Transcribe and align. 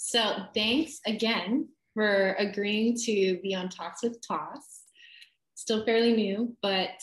So 0.00 0.32
thanks 0.54 1.00
again 1.06 1.68
for 1.92 2.34
agreeing 2.34 2.96
to 2.98 3.40
be 3.42 3.52
on 3.52 3.68
Talks 3.68 4.04
with 4.04 4.24
Toss. 4.26 4.84
Still 5.56 5.84
fairly 5.84 6.14
new, 6.14 6.56
but 6.62 7.02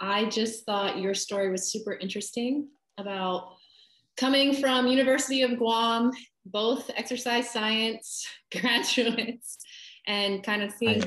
I 0.00 0.26
just 0.26 0.64
thought 0.64 1.00
your 1.00 1.14
story 1.14 1.50
was 1.50 1.72
super 1.72 1.94
interesting 1.94 2.68
about 2.96 3.56
coming 4.16 4.54
from 4.54 4.86
University 4.86 5.42
of 5.42 5.58
Guam, 5.58 6.12
both 6.46 6.88
exercise 6.94 7.50
science 7.50 8.24
graduates, 8.56 9.58
and 10.06 10.44
kind 10.44 10.62
of 10.62 10.70
seeing 10.70 11.02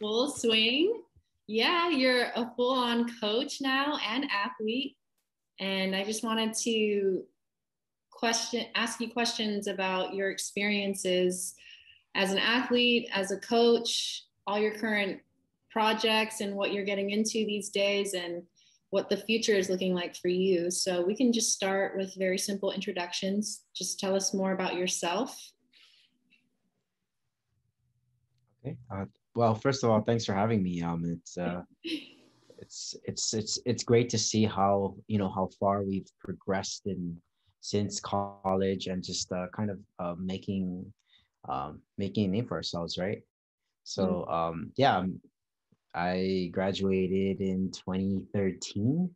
full 0.00 0.30
swing. 0.30 1.02
Yeah, 1.46 1.90
you're 1.90 2.28
a 2.34 2.50
full-on 2.56 3.10
coach 3.20 3.60
now 3.60 3.98
and 4.08 4.24
athlete. 4.32 4.96
And 5.60 5.94
I 5.94 6.02
just 6.04 6.24
wanted 6.24 6.54
to 6.62 7.24
question 8.16 8.64
ask 8.74 9.00
you 9.00 9.10
questions 9.10 9.66
about 9.66 10.14
your 10.14 10.30
experiences 10.30 11.54
as 12.14 12.32
an 12.32 12.38
athlete, 12.38 13.08
as 13.12 13.30
a 13.30 13.38
coach, 13.38 14.24
all 14.46 14.58
your 14.58 14.74
current 14.74 15.20
projects 15.70 16.40
and 16.40 16.54
what 16.54 16.72
you're 16.72 16.84
getting 16.84 17.10
into 17.10 17.44
these 17.44 17.68
days 17.68 18.14
and 18.14 18.42
what 18.90 19.10
the 19.10 19.16
future 19.16 19.52
is 19.52 19.68
looking 19.68 19.92
like 19.92 20.16
for 20.16 20.28
you. 20.28 20.70
So 20.70 21.04
we 21.04 21.14
can 21.14 21.32
just 21.32 21.52
start 21.52 21.96
with 21.96 22.14
very 22.16 22.38
simple 22.38 22.72
introductions. 22.72 23.64
Just 23.74 24.00
tell 24.00 24.16
us 24.16 24.32
more 24.32 24.52
about 24.52 24.76
yourself. 24.76 25.52
Okay. 28.64 28.76
Uh, 28.90 29.04
well, 29.34 29.54
first 29.54 29.84
of 29.84 29.90
all, 29.90 30.00
thanks 30.00 30.24
for 30.24 30.32
having 30.32 30.62
me. 30.62 30.82
Um, 30.82 31.04
it's 31.04 31.36
uh, 31.36 31.62
it's 32.58 32.96
it's 33.04 33.34
it's 33.34 33.58
it's 33.66 33.84
great 33.84 34.08
to 34.08 34.18
see 34.18 34.44
how 34.44 34.96
you 35.08 35.18
know 35.18 35.28
how 35.28 35.50
far 35.60 35.82
we've 35.82 36.10
progressed 36.18 36.86
in 36.86 37.20
since 37.66 37.98
college 37.98 38.86
and 38.86 39.02
just 39.02 39.32
uh, 39.32 39.48
kind 39.52 39.70
of 39.70 39.78
uh, 39.98 40.14
making 40.20 40.86
um, 41.48 41.80
making 41.98 42.26
a 42.26 42.28
name 42.28 42.46
for 42.46 42.56
ourselves, 42.56 42.96
right? 42.96 43.22
So 43.82 44.24
mm. 44.28 44.32
um, 44.32 44.72
yeah, 44.76 44.98
um, 44.98 45.20
I 45.92 46.50
graduated 46.52 47.40
in 47.40 47.72
2013 47.72 49.10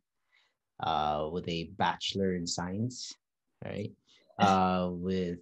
uh, 0.83 1.29
with 1.31 1.47
a 1.47 1.69
bachelor 1.77 2.35
in 2.35 2.45
science, 2.45 3.13
right? 3.63 3.91
Uh, 4.39 4.89
with 4.93 5.37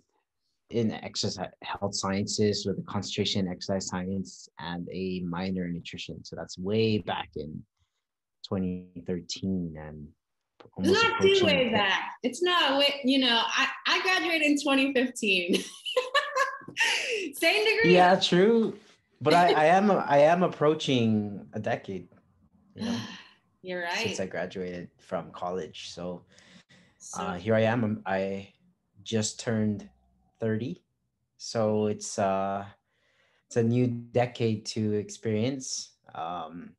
in 0.71 0.91
exercise 0.91 1.47
health 1.61 1.95
sciences 1.95 2.65
with 2.65 2.77
a 2.79 2.81
concentration 2.81 3.45
in 3.45 3.51
exercise 3.53 3.87
science 3.87 4.49
and 4.59 4.89
a 4.91 5.21
minor 5.21 5.67
in 5.67 5.73
nutrition. 5.73 6.21
So 6.25 6.35
that's 6.35 6.57
way 6.57 6.97
back 6.97 7.29
in 7.37 7.63
2013 8.43 9.77
and 9.79 10.05
it's 10.77 11.03
not 11.03 11.21
too 11.21 11.45
way 11.45 11.69
back. 11.69 12.11
It's 12.23 12.41
not 12.41 12.83
you 13.03 13.19
know, 13.19 13.41
I, 13.45 13.67
I 13.87 14.01
graduated 14.01 14.47
in 14.47 14.57
2015. 14.57 15.63
Same 17.33 17.65
degree. 17.65 17.93
Yeah, 17.93 18.15
true. 18.15 18.77
But 19.21 19.33
I, 19.33 19.51
I 19.53 19.65
am 19.65 19.91
I 20.07 20.19
am 20.19 20.43
approaching 20.43 21.47
a 21.53 21.59
decade. 21.59 22.07
You 22.75 22.85
know, 22.85 22.99
You're 23.61 23.83
right. 23.83 23.97
Since 23.97 24.19
I 24.19 24.25
graduated 24.25 24.89
from 24.97 25.31
college. 25.31 25.89
So, 25.89 26.23
so 26.97 27.21
uh, 27.21 27.33
here 27.35 27.55
I 27.55 27.61
am. 27.61 28.01
I 28.05 28.53
just 29.03 29.39
turned 29.39 29.89
30. 30.39 30.81
So 31.37 31.87
it's 31.87 32.19
uh 32.19 32.65
it's 33.47 33.57
a 33.57 33.63
new 33.63 33.87
decade 33.87 34.65
to 34.67 34.93
experience. 34.93 35.93
Um 36.15 36.71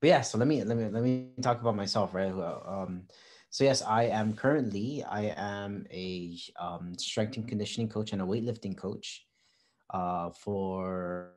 but 0.00 0.08
yeah, 0.08 0.20
so 0.20 0.38
let 0.38 0.46
me 0.46 0.62
let 0.64 0.76
me 0.76 0.88
let 0.88 1.02
me 1.02 1.30
talk 1.42 1.60
about 1.60 1.76
myself, 1.76 2.14
right? 2.14 2.30
Um, 2.30 3.02
so 3.50 3.64
yes, 3.64 3.82
I 3.82 4.04
am 4.04 4.34
currently 4.34 5.02
I 5.04 5.34
am 5.36 5.86
a 5.90 6.38
um, 6.60 6.94
strength 6.98 7.36
and 7.36 7.48
conditioning 7.48 7.88
coach 7.88 8.12
and 8.12 8.22
a 8.22 8.24
weightlifting 8.24 8.76
coach 8.76 9.26
uh, 9.90 10.30
for 10.30 11.32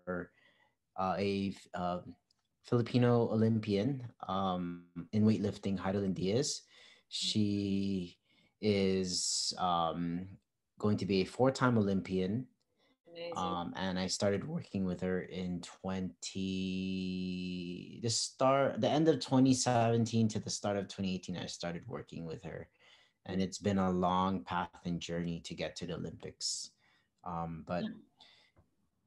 uh, 0.99 1.15
a 1.17 1.53
uh, 1.73 1.99
Filipino 2.63 3.29
Olympian 3.31 4.07
um, 4.27 4.83
in 5.13 5.23
weightlifting, 5.23 5.77
Hidilyn 5.77 6.13
Diaz. 6.13 6.61
She 7.09 8.17
is 8.61 9.53
um, 9.57 10.27
going 10.79 10.97
to 10.97 11.05
be 11.05 11.21
a 11.21 11.25
four-time 11.25 11.77
Olympian 11.77 12.45
um, 13.35 13.73
and 13.77 13.97
I 13.97 14.07
started 14.07 14.47
working 14.47 14.85
with 14.85 15.01
her 15.01 15.21
in 15.21 15.61
20, 15.61 17.99
the 18.01 18.09
start, 18.09 18.81
the 18.81 18.89
end 18.89 19.07
of 19.07 19.19
2017 19.19 20.27
to 20.29 20.39
the 20.39 20.49
start 20.49 20.77
of 20.77 20.87
2018, 20.87 21.37
I 21.37 21.45
started 21.45 21.83
working 21.87 22.25
with 22.25 22.43
her. 22.43 22.67
And 23.25 23.41
it's 23.41 23.59
been 23.59 23.77
a 23.77 23.89
long 23.89 24.43
path 24.43 24.69
and 24.85 24.99
journey 24.99 25.41
to 25.45 25.53
get 25.53 25.75
to 25.77 25.85
the 25.85 25.93
Olympics. 25.93 26.71
Um, 27.23 27.63
but 27.67 27.85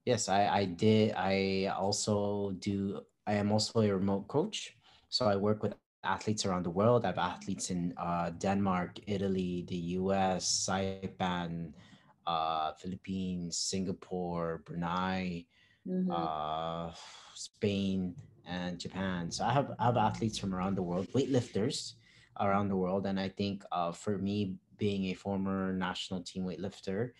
yes, 0.07 0.29
I, 0.29 0.47
I 0.47 0.65
did. 0.65 1.13
I 1.17 1.73
also 1.77 2.53
do, 2.61 3.01
I 3.27 3.35
am 3.35 3.53
also 3.53 3.83
a 3.83 3.93
remote 3.93 4.29
coach. 4.29 4.75
So 5.11 5.27
I 5.27 5.37
work 5.37 5.63
with 5.63 5.75
athletes 6.03 6.47
around 6.47 6.65
the 6.65 6.71
world. 6.71 7.05
I 7.05 7.09
have 7.09 7.19
athletes 7.19 7.71
in 7.71 7.93
uh, 7.99 8.31
Denmark, 8.31 9.01
Italy, 9.07 9.65
the 9.69 9.77
US, 10.01 10.67
Saipan, 10.67 11.73
uh, 12.27 12.73
Philippines, 12.75 13.59
Singapore, 13.59 14.63
Brunei, 14.65 15.45
mm-hmm. 15.87 16.11
uh, 16.11 16.93
Spain, 17.35 18.15
and 18.47 18.79
Japan. 18.79 19.31
So 19.31 19.45
I 19.45 19.53
have 19.53 19.73
I 19.79 19.85
have 19.87 19.97
athletes 19.97 20.39
from 20.39 20.55
around 20.55 20.77
the 20.77 20.83
world, 20.83 21.09
weightlifters 21.15 21.95
around 22.41 22.69
the 22.69 22.77
world, 22.77 23.07
and 23.07 23.19
I 23.19 23.29
think 23.29 23.65
uh, 23.73 23.93
for 23.93 24.19
me, 24.19 24.57
being 24.79 25.07
a 25.07 25.15
former 25.15 25.73
national 25.73 26.23
team 26.23 26.45
weightlifter, 26.45 27.11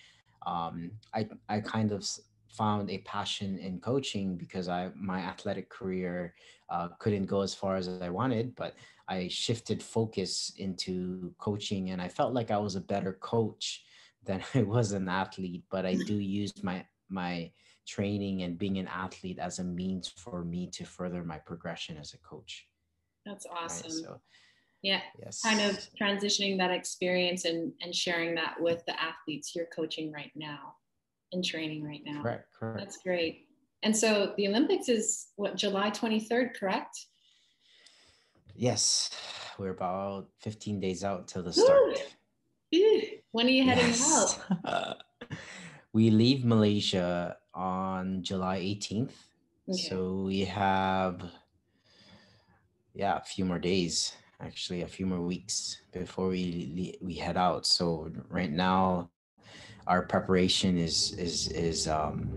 um, 0.47 0.91
I 1.15 1.29
I 1.49 1.61
kind 1.61 1.93
of 1.93 2.07
found 2.49 2.89
a 2.89 2.99
passion 2.99 3.59
in 3.59 3.81
coaching 3.81 4.37
because 4.37 4.69
I 4.69 4.91
my 4.95 5.21
athletic 5.21 5.69
career 5.71 6.35
uh, 6.71 6.89
couldn't 6.99 7.27
go 7.27 7.41
as 7.41 7.55
far 7.55 7.77
as 7.77 7.89
I 7.89 8.11
wanted, 8.11 8.55
but 8.55 8.75
I 9.09 9.29
shifted 9.29 9.83
focus 9.83 10.53
into 10.59 11.35
coaching, 11.39 11.91
and 11.91 12.01
I 12.01 12.09
felt 12.09 12.35
like 12.35 12.51
I 12.51 12.59
was 12.59 12.77
a 12.77 12.81
better 12.81 13.15
coach 13.21 13.85
than 14.25 14.43
I 14.55 14.63
was 14.63 14.93
an 14.93 15.09
athlete, 15.09 15.65
but 15.71 15.87
I 15.87 15.95
do 15.95 16.15
use 16.15 16.63
my 16.63 16.85
my 17.09 17.51
training 17.87 18.43
and 18.43 18.59
being 18.59 18.79
an 18.79 18.89
athlete 18.89 19.39
as 19.39 19.59
a 19.59 19.65
means 19.65 20.09
for 20.09 20.43
me 20.43 20.69
to 20.69 20.85
further 20.85 21.23
my 21.23 21.39
progression 21.39 21.99
as 21.99 22.15
a 22.15 22.19
coach. 22.19 22.67
That's 23.27 23.47
awesome. 23.47 23.91
Right? 23.91 23.93
So, 23.93 24.21
yeah, 24.83 25.01
yes. 25.23 25.41
kind 25.43 25.61
of 25.61 25.79
transitioning 26.01 26.59
that 26.59 26.71
experience 26.71 27.45
and 27.45 27.73
and 27.81 27.95
sharing 27.95 28.35
that 28.37 28.57
with 28.59 28.85
the 28.87 29.01
athletes 29.01 29.55
you're 29.55 29.67
coaching 29.67 30.13
right 30.13 30.33
now 30.35 30.75
and 31.33 31.45
training 31.45 31.85
right 31.85 32.03
now. 32.05 32.23
Correct, 32.23 32.49
correct. 32.59 32.79
That's 32.79 32.99
great. 32.99 33.49
And 33.83 33.95
so 33.95 34.33
the 34.37 34.49
Olympics 34.49 34.89
is 34.89 35.27
what 35.37 35.57
July 35.57 35.91
23rd, 35.91 36.55
correct? 36.59 37.07
Yes, 38.55 39.11
we're 39.59 39.71
about 39.71 40.29
15 40.41 40.81
days 40.81 41.05
out 41.05 41.29
till 41.29 41.43
the 41.43 41.53
start. 41.53 41.99
When 43.35 43.49
are 43.49 43.51
you 43.51 43.65
heading 43.65 43.89
yes. 43.89 44.39
out? 44.65 45.03
we 45.93 46.09
leave 46.11 46.45
Malaysia 46.45 47.37
on 47.53 48.23
July 48.23 48.61
18th. 48.61 49.11
Okay. 49.69 49.83
So 49.91 50.23
we 50.23 50.45
have, 50.45 51.21
yeah, 52.95 53.17
a 53.17 53.25
few 53.25 53.45
more 53.45 53.59
days, 53.59 54.15
actually, 54.39 54.83
a 54.83 54.87
few 54.87 55.05
more 55.07 55.21
weeks 55.21 55.83
before 55.91 56.29
we 56.29 56.95
we 57.03 57.15
head 57.15 57.37
out. 57.37 57.67
So 57.67 58.07
right 58.31 58.53
now, 58.53 59.11
our 59.89 60.07
preparation 60.07 60.79
is 60.79 61.19
is 61.19 61.51
is 61.51 61.89
um 61.89 62.31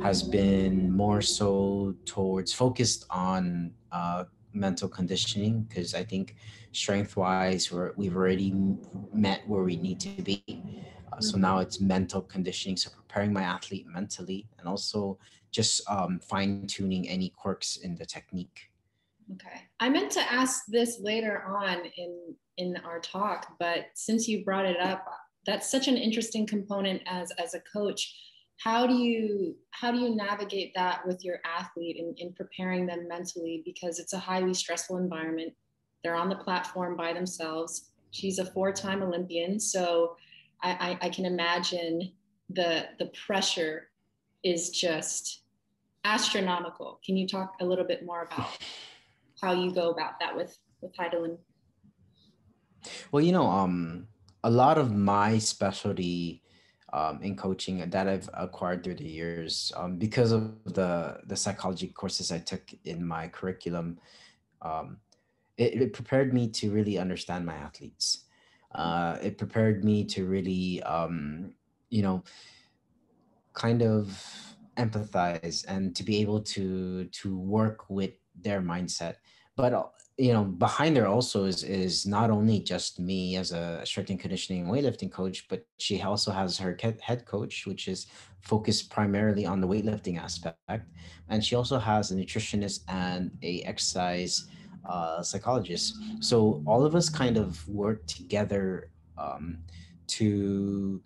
has 0.00 0.22
been 0.22 0.94
more 0.94 1.20
so 1.20 1.96
towards 2.06 2.52
focused 2.52 3.04
on 3.10 3.74
uh, 3.90 4.30
mental 4.52 4.88
conditioning 4.88 5.62
because 5.62 5.94
I 5.94 6.04
think 6.04 6.36
strength 6.72 7.16
wise 7.16 7.70
we're, 7.70 7.92
we've 7.96 8.16
already 8.16 8.52
met 9.12 9.42
where 9.46 9.62
we 9.62 9.76
need 9.76 10.00
to 10.00 10.22
be. 10.22 10.44
Uh, 11.12 11.20
so 11.20 11.36
now 11.38 11.54
mm-hmm. 11.54 11.62
it's 11.62 11.80
mental 11.80 12.22
conditioning 12.22 12.76
so 12.76 12.90
preparing 12.90 13.32
my 13.32 13.42
athlete 13.42 13.86
mentally 13.86 14.46
and 14.58 14.68
also 14.68 15.18
just 15.50 15.82
um, 15.90 16.20
fine 16.20 16.66
tuning 16.66 17.08
any 17.08 17.30
quirks 17.30 17.76
in 17.78 17.96
the 17.96 18.06
technique. 18.06 18.70
Okay. 19.34 19.62
I 19.78 19.88
meant 19.88 20.10
to 20.12 20.32
ask 20.32 20.64
this 20.68 21.00
later 21.00 21.42
on 21.44 21.82
in 21.96 22.34
in 22.56 22.76
our 22.84 23.00
talk 23.00 23.54
but 23.58 23.86
since 23.94 24.28
you 24.28 24.44
brought 24.44 24.66
it 24.66 24.78
up 24.80 25.06
that's 25.46 25.70
such 25.70 25.88
an 25.88 25.96
interesting 25.96 26.46
component 26.46 27.00
as 27.06 27.30
as 27.32 27.54
a 27.54 27.60
coach 27.60 28.14
how 28.62 28.86
do 28.86 28.94
you 28.94 29.56
how 29.70 29.90
do 29.90 29.98
you 29.98 30.14
navigate 30.14 30.72
that 30.74 31.06
with 31.06 31.24
your 31.24 31.38
athlete 31.44 31.96
in, 31.96 32.14
in 32.18 32.32
preparing 32.34 32.86
them 32.86 33.08
mentally 33.08 33.62
because 33.64 33.98
it's 33.98 34.12
a 34.12 34.18
highly 34.18 34.52
stressful 34.52 34.98
environment 34.98 35.52
they're 36.02 36.14
on 36.14 36.28
the 36.28 36.36
platform 36.36 36.96
by 36.96 37.12
themselves. 37.12 37.90
She's 38.10 38.38
a 38.38 38.46
four-time 38.46 39.02
Olympian, 39.02 39.60
so 39.60 40.16
I, 40.62 40.98
I, 41.02 41.06
I 41.06 41.08
can 41.10 41.26
imagine 41.26 42.12
the 42.48 42.86
the 42.98 43.06
pressure 43.26 43.90
is 44.42 44.70
just 44.70 45.42
astronomical. 46.04 47.00
Can 47.04 47.16
you 47.16 47.26
talk 47.28 47.54
a 47.60 47.64
little 47.64 47.84
bit 47.84 48.04
more 48.04 48.22
about 48.22 48.58
how 49.40 49.52
you 49.52 49.72
go 49.72 49.90
about 49.90 50.18
that 50.20 50.34
with 50.36 50.58
with 50.80 50.96
Hidilyn? 50.96 51.38
Well, 53.12 53.22
you 53.22 53.32
know, 53.32 53.46
um, 53.46 54.08
a 54.42 54.50
lot 54.50 54.78
of 54.78 54.92
my 54.92 55.38
specialty 55.38 56.42
um, 56.92 57.20
in 57.22 57.36
coaching 57.36 57.88
that 57.88 58.08
I've 58.08 58.28
acquired 58.34 58.82
through 58.82 58.96
the 58.96 59.08
years 59.08 59.72
um, 59.76 59.96
because 59.96 60.32
of 60.32 60.52
the 60.64 61.20
the 61.26 61.36
psychology 61.36 61.88
courses 61.88 62.32
I 62.32 62.38
took 62.38 62.62
in 62.84 63.06
my 63.06 63.28
curriculum. 63.28 63.98
Um, 64.62 64.98
it, 65.56 65.82
it, 65.82 65.92
prepared 65.92 66.32
me 66.32 66.48
to 66.48 66.70
really 66.70 66.98
understand 66.98 67.44
my 67.46 67.54
athletes. 67.54 68.24
Uh, 68.74 69.18
it 69.22 69.36
prepared 69.38 69.84
me 69.84 70.04
to 70.04 70.26
really, 70.26 70.82
um, 70.82 71.54
you 71.90 72.02
know, 72.02 72.22
kind 73.52 73.82
of 73.82 74.24
empathize 74.76 75.64
and 75.66 75.94
to 75.96 76.02
be 76.02 76.20
able 76.20 76.40
to 76.40 77.04
to 77.06 77.38
work 77.38 77.88
with 77.88 78.12
their 78.34 78.60
mindset. 78.60 79.16
But 79.56 79.74
you 80.24 80.32
know 80.34 80.44
behind 80.44 80.94
there 80.94 81.08
also 81.08 81.38
is 81.44 81.62
is 81.64 82.06
not 82.06 82.28
only 82.30 82.58
just 82.60 83.00
me 83.00 83.36
as 83.36 83.52
a 83.52 83.80
strength 83.84 84.10
and 84.10 84.20
conditioning 84.20 84.66
weightlifting 84.66 85.10
coach 85.10 85.38
but 85.48 85.60
she 85.78 86.02
also 86.02 86.30
has 86.30 86.58
her 86.58 86.76
head 87.08 87.24
coach 87.24 87.66
which 87.66 87.88
is 87.88 88.06
focused 88.40 88.90
primarily 88.90 89.46
on 89.46 89.60
the 89.60 89.68
weightlifting 89.68 90.18
aspect. 90.18 90.58
And 91.28 91.44
she 91.44 91.54
also 91.54 91.78
has 91.78 92.10
a 92.10 92.14
nutritionist 92.14 92.80
and 92.88 93.30
a 93.42 93.62
exercise 93.62 94.48
uh, 94.88 95.22
psychologist. 95.22 95.96
So 96.20 96.62
all 96.66 96.84
of 96.84 96.94
us 96.94 97.08
kind 97.08 97.36
of 97.36 97.66
work 97.68 98.06
together 98.06 98.90
um, 99.18 99.58
to 100.18 101.02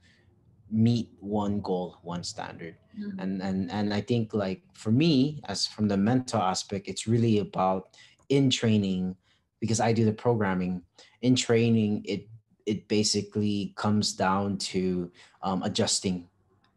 meet 0.70 1.10
one 1.20 1.60
goal 1.60 1.98
one 2.02 2.24
standard. 2.24 2.76
Mm-hmm. 2.94 3.18
and 3.18 3.42
and 3.42 3.70
and 3.72 3.92
i 3.92 4.00
think 4.00 4.32
like 4.32 4.62
for 4.72 4.92
me 4.92 5.42
as 5.46 5.66
from 5.66 5.88
the 5.88 5.96
mental 5.96 6.40
aspect 6.40 6.86
it's 6.86 7.08
really 7.08 7.40
about 7.40 7.88
in 8.36 8.50
training 8.50 9.16
because 9.60 9.80
I 9.80 9.92
do 9.92 10.04
the 10.04 10.12
programming 10.12 10.82
in 11.22 11.34
training 11.34 12.02
it 12.04 12.28
it 12.66 12.88
basically 12.88 13.74
comes 13.76 14.14
down 14.14 14.56
to 14.56 15.10
um, 15.42 15.62
adjusting 15.62 16.28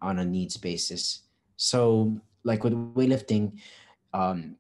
on 0.02 0.20
a 0.20 0.26
needs 0.26 0.58
basis 0.58 1.24
so 1.56 2.16
like 2.44 2.64
with 2.64 2.74
weightlifting 2.74 3.54
um, 4.14 4.56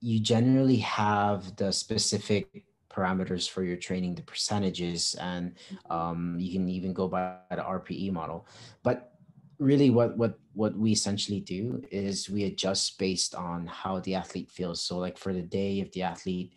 you 0.00 0.18
generally 0.18 0.78
have 0.78 1.54
the 1.56 1.72
specific 1.72 2.64
parameters 2.90 3.48
for 3.48 3.62
your 3.62 3.76
training 3.76 4.14
the 4.14 4.22
percentages 4.22 5.14
and 5.20 5.54
mm-hmm. 5.54 5.92
um, 5.92 6.36
you 6.38 6.52
can 6.52 6.68
even 6.68 6.92
go 6.92 7.08
by 7.08 7.38
the 7.50 7.56
rpe 7.62 8.12
model 8.12 8.46
but 8.82 9.11
really 9.62 9.90
what 9.90 10.16
what 10.16 10.38
what 10.54 10.76
we 10.76 10.92
essentially 10.92 11.40
do 11.40 11.82
is 11.90 12.28
we 12.28 12.44
adjust 12.44 12.98
based 12.98 13.34
on 13.34 13.66
how 13.66 14.00
the 14.00 14.14
athlete 14.14 14.50
feels. 14.50 14.82
So 14.82 14.98
like 14.98 15.16
for 15.16 15.32
the 15.32 15.42
day 15.42 15.80
if 15.80 15.92
the 15.92 16.02
athlete 16.02 16.54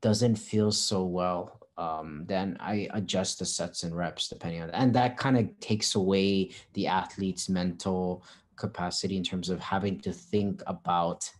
doesn't 0.00 0.36
feel 0.36 0.72
so 0.72 1.04
well 1.04 1.66
um, 1.78 2.24
then 2.26 2.56
i 2.60 2.88
adjust 2.94 3.38
the 3.38 3.44
sets 3.44 3.82
and 3.82 3.94
reps 3.94 4.28
depending 4.28 4.62
on 4.62 4.68
that. 4.68 4.80
And 4.80 4.94
that 4.94 5.16
kind 5.18 5.36
of 5.36 5.60
takes 5.60 5.94
away 5.94 6.52
the 6.72 6.86
athlete's 6.86 7.48
mental 7.48 8.24
capacity 8.56 9.16
in 9.16 9.22
terms 9.22 9.50
of 9.50 9.60
having 9.60 10.00
to 10.00 10.12
think 10.12 10.62
about 10.66 11.30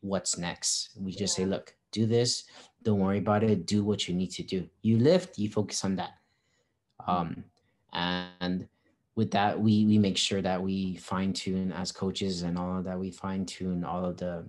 what's 0.00 0.36
next. 0.36 0.90
We 1.00 1.12
just 1.12 1.36
say 1.36 1.46
look 1.46 1.74
do 1.90 2.06
this. 2.06 2.44
Don't 2.82 2.98
worry 2.98 3.18
about 3.18 3.44
it. 3.44 3.66
Do 3.66 3.84
what 3.84 4.08
you 4.08 4.14
need 4.14 4.30
to 4.32 4.42
do. 4.42 4.68
You 4.82 4.98
lift 4.98 5.38
you 5.38 5.48
focus 5.48 5.84
on 5.84 5.96
that. 5.96 6.14
Um, 7.06 7.44
and 7.92 8.68
with 9.14 9.30
that 9.30 9.58
we 9.58 9.84
we 9.86 9.98
make 9.98 10.16
sure 10.16 10.40
that 10.40 10.62
we 10.62 10.96
fine 10.96 11.32
tune 11.32 11.72
as 11.72 11.92
coaches 11.92 12.42
and 12.42 12.56
all 12.58 12.78
of 12.78 12.84
that 12.84 12.98
we 12.98 13.10
fine 13.10 13.44
tune 13.44 13.84
all 13.84 14.04
of 14.04 14.16
the 14.16 14.44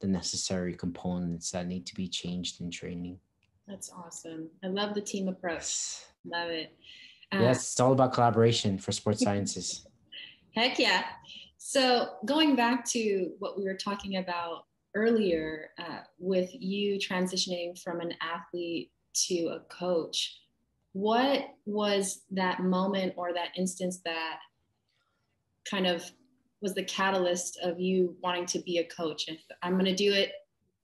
the 0.00 0.06
necessary 0.06 0.74
components 0.74 1.50
that 1.50 1.66
need 1.66 1.84
to 1.86 1.94
be 1.94 2.06
changed 2.06 2.60
in 2.60 2.70
training. 2.70 3.18
That's 3.66 3.90
awesome. 3.90 4.48
I 4.62 4.68
love 4.68 4.94
the 4.94 5.00
team 5.00 5.28
approach. 5.28 5.96
Love 6.24 6.50
it. 6.50 6.76
Uh, 7.32 7.40
yes 7.40 7.62
it's 7.62 7.80
all 7.80 7.92
about 7.92 8.12
collaboration 8.12 8.78
for 8.78 8.92
sports 8.92 9.20
sciences. 9.24 9.86
Heck 10.54 10.78
yeah. 10.78 11.04
So 11.58 12.10
going 12.24 12.56
back 12.56 12.84
to 12.90 13.32
what 13.38 13.58
we 13.58 13.64
were 13.64 13.74
talking 13.74 14.16
about 14.16 14.64
earlier 14.94 15.70
uh, 15.78 16.00
with 16.18 16.50
you 16.52 16.98
transitioning 16.98 17.80
from 17.80 18.00
an 18.00 18.14
athlete 18.22 18.90
to 19.26 19.48
a 19.48 19.60
coach 19.68 20.38
what 20.92 21.46
was 21.66 22.22
that 22.30 22.60
moment 22.60 23.14
or 23.16 23.32
that 23.32 23.50
instance 23.56 24.00
that 24.04 24.38
kind 25.70 25.86
of 25.86 26.10
was 26.60 26.74
the 26.74 26.84
catalyst 26.84 27.58
of 27.62 27.78
you 27.78 28.16
wanting 28.22 28.46
to 28.46 28.58
be 28.60 28.78
a 28.78 28.84
coach? 28.84 29.28
And 29.28 29.38
i'm 29.62 29.74
going 29.74 29.84
to 29.84 29.94
do 29.94 30.12
it 30.12 30.32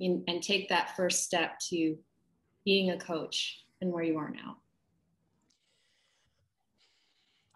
in, 0.01 0.23
and 0.29 0.43
take 0.43 0.69
that 0.69 0.97
first 0.97 1.25
step 1.25 1.59
to 1.71 1.97
being 2.65 2.91
a 2.91 2.99
coach 2.99 3.65
and 3.81 3.93
where 3.93 4.03
you 4.03 4.17
are 4.19 4.31
now. 4.31 4.56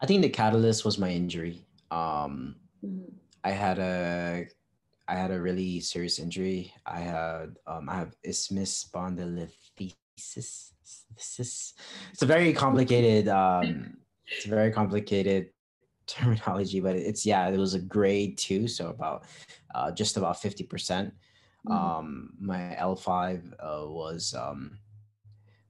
I 0.00 0.06
think 0.06 0.22
the 0.22 0.28
catalyst 0.28 0.84
was 0.84 0.98
my 0.98 1.10
injury. 1.10 1.64
Um, 1.90 2.56
mm-hmm. 2.84 3.10
i 3.44 3.50
had 3.50 3.78
a 3.78 4.46
i 5.08 5.14
had 5.14 5.30
a 5.30 5.40
really 5.40 5.80
serious 5.80 6.18
injury. 6.18 6.72
I 6.84 7.00
had 7.00 7.56
um, 7.66 7.88
i 7.88 7.94
have 7.96 8.14
isthmus 8.22 8.84
spondylolisthesis 8.84 10.72
this 11.16 11.40
is 11.40 11.74
it's 12.12 12.22
a 12.22 12.26
very 12.26 12.52
complicated 12.52 13.28
um 13.28 13.96
it's 14.26 14.46
a 14.46 14.48
very 14.48 14.70
complicated 14.70 15.50
terminology 16.06 16.80
but 16.80 16.96
it's 16.96 17.26
yeah 17.26 17.48
it 17.48 17.58
was 17.58 17.74
a 17.74 17.78
grade 17.80 18.38
two 18.38 18.66
so 18.66 18.88
about 18.88 19.24
uh, 19.74 19.90
just 19.90 20.16
about 20.16 20.40
50 20.40 20.64
percent 20.64 21.14
mm-hmm. 21.66 21.76
um 21.76 22.30
my 22.40 22.76
l5 22.80 23.52
uh, 23.60 23.86
was 23.86 24.34
um 24.34 24.78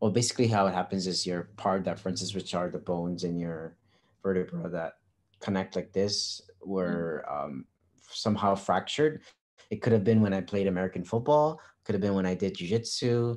well 0.00 0.12
basically 0.12 0.46
how 0.46 0.66
it 0.66 0.74
happens 0.74 1.08
is 1.08 1.26
your 1.26 1.50
part 1.56 1.82
differences 1.82 2.34
which 2.34 2.54
are 2.54 2.68
the 2.68 2.78
bones 2.78 3.24
in 3.24 3.36
your 3.36 3.76
vertebra 4.22 4.68
that 4.68 4.98
connect 5.40 5.74
like 5.74 5.92
this 5.92 6.40
were 6.64 7.24
mm-hmm. 7.28 7.46
um 7.46 7.64
somehow 8.10 8.54
fractured 8.54 9.22
it 9.70 9.82
could 9.82 9.92
have 9.92 10.04
been 10.04 10.20
when 10.20 10.32
i 10.32 10.40
played 10.40 10.68
american 10.68 11.02
football 11.02 11.60
could 11.84 11.94
have 11.94 12.02
been 12.02 12.14
when 12.14 12.26
i 12.26 12.34
did 12.34 12.54
jiu-jitsu 12.54 13.36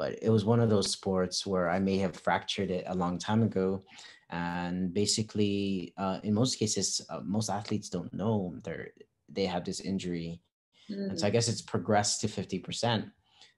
but 0.00 0.18
it 0.22 0.30
was 0.30 0.46
one 0.46 0.60
of 0.60 0.70
those 0.70 0.90
sports 0.90 1.46
where 1.46 1.68
I 1.68 1.78
may 1.78 1.98
have 1.98 2.16
fractured 2.16 2.70
it 2.70 2.84
a 2.86 2.94
long 2.94 3.18
time 3.18 3.42
ago. 3.42 3.84
And 4.30 4.94
basically, 4.94 5.92
uh, 5.98 6.20
in 6.22 6.32
most 6.32 6.58
cases, 6.58 7.02
uh, 7.10 7.20
most 7.22 7.50
athletes 7.50 7.90
don't 7.90 8.14
know 8.14 8.54
they 8.64 8.88
they 9.28 9.44
have 9.44 9.64
this 9.66 9.80
injury, 9.80 10.40
mm. 10.88 11.10
and 11.10 11.20
so 11.20 11.26
I 11.26 11.30
mm. 11.30 11.34
guess 11.34 11.48
it's 11.48 11.60
progressed 11.60 12.22
to 12.22 12.28
fifty 12.28 12.58
percent. 12.58 13.04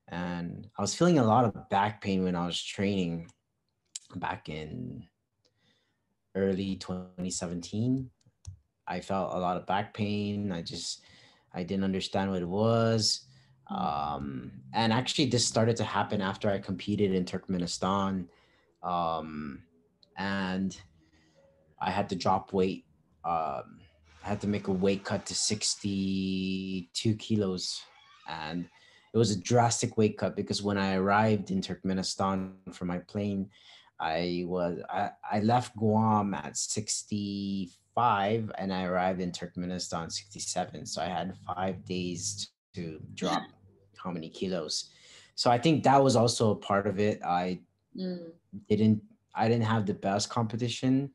And 0.08 0.66
I 0.76 0.82
was 0.82 0.96
feeling 0.96 1.20
a 1.20 1.30
lot 1.34 1.44
of 1.44 1.68
back 1.68 2.02
pain 2.02 2.24
when 2.24 2.34
I 2.34 2.44
was 2.44 2.60
training 2.60 3.30
back 4.16 4.48
in 4.48 5.06
early 6.34 6.74
2017. 6.74 8.10
I 8.88 8.98
felt 9.00 9.32
a 9.32 9.38
lot 9.38 9.56
of 9.58 9.66
back 9.66 9.94
pain. 9.94 10.50
I 10.50 10.62
just 10.62 11.04
I 11.54 11.62
didn't 11.62 11.84
understand 11.84 12.32
what 12.32 12.42
it 12.42 12.48
was. 12.48 13.28
Um, 13.74 14.52
and 14.74 14.92
actually, 14.92 15.26
this 15.26 15.46
started 15.46 15.76
to 15.76 15.84
happen 15.84 16.20
after 16.20 16.50
I 16.50 16.58
competed 16.58 17.14
in 17.14 17.24
Turkmenistan. 17.24 18.26
Um, 18.82 19.62
and 20.16 20.76
I 21.80 21.90
had 21.90 22.08
to 22.10 22.16
drop 22.16 22.52
weight. 22.52 22.84
Um, 23.24 23.80
I 24.24 24.28
had 24.28 24.40
to 24.42 24.46
make 24.46 24.68
a 24.68 24.72
weight 24.72 25.04
cut 25.04 25.26
to 25.26 25.34
62 25.34 27.14
kilos. 27.16 27.82
And 28.28 28.68
it 29.12 29.18
was 29.18 29.30
a 29.30 29.40
drastic 29.40 29.96
weight 29.96 30.16
cut 30.18 30.36
because 30.36 30.62
when 30.62 30.78
I 30.78 30.94
arrived 30.94 31.50
in 31.50 31.60
Turkmenistan 31.60 32.52
for 32.72 32.84
my 32.84 32.98
plane, 32.98 33.50
I 34.00 34.44
was 34.46 34.78
I, 34.90 35.10
I 35.30 35.40
left 35.40 35.76
Guam 35.76 36.34
at 36.34 36.56
65 36.56 38.52
and 38.58 38.72
I 38.72 38.84
arrived 38.84 39.20
in 39.20 39.30
Turkmenistan 39.32 40.10
67. 40.10 40.86
So 40.86 41.02
I 41.02 41.06
had 41.06 41.36
five 41.46 41.84
days 41.84 42.48
to 42.74 42.98
drop 43.14 43.42
how 44.02 44.10
many 44.10 44.28
kilos. 44.28 44.90
So 45.34 45.50
I 45.50 45.58
think 45.58 45.84
that 45.84 46.02
was 46.02 46.16
also 46.16 46.50
a 46.50 46.56
part 46.56 46.86
of 46.86 46.98
it. 46.98 47.22
I 47.22 47.60
mm. 47.96 48.30
didn't 48.68 49.02
I 49.34 49.48
didn't 49.48 49.64
have 49.64 49.86
the 49.86 49.94
best 49.94 50.28
competition, 50.28 51.10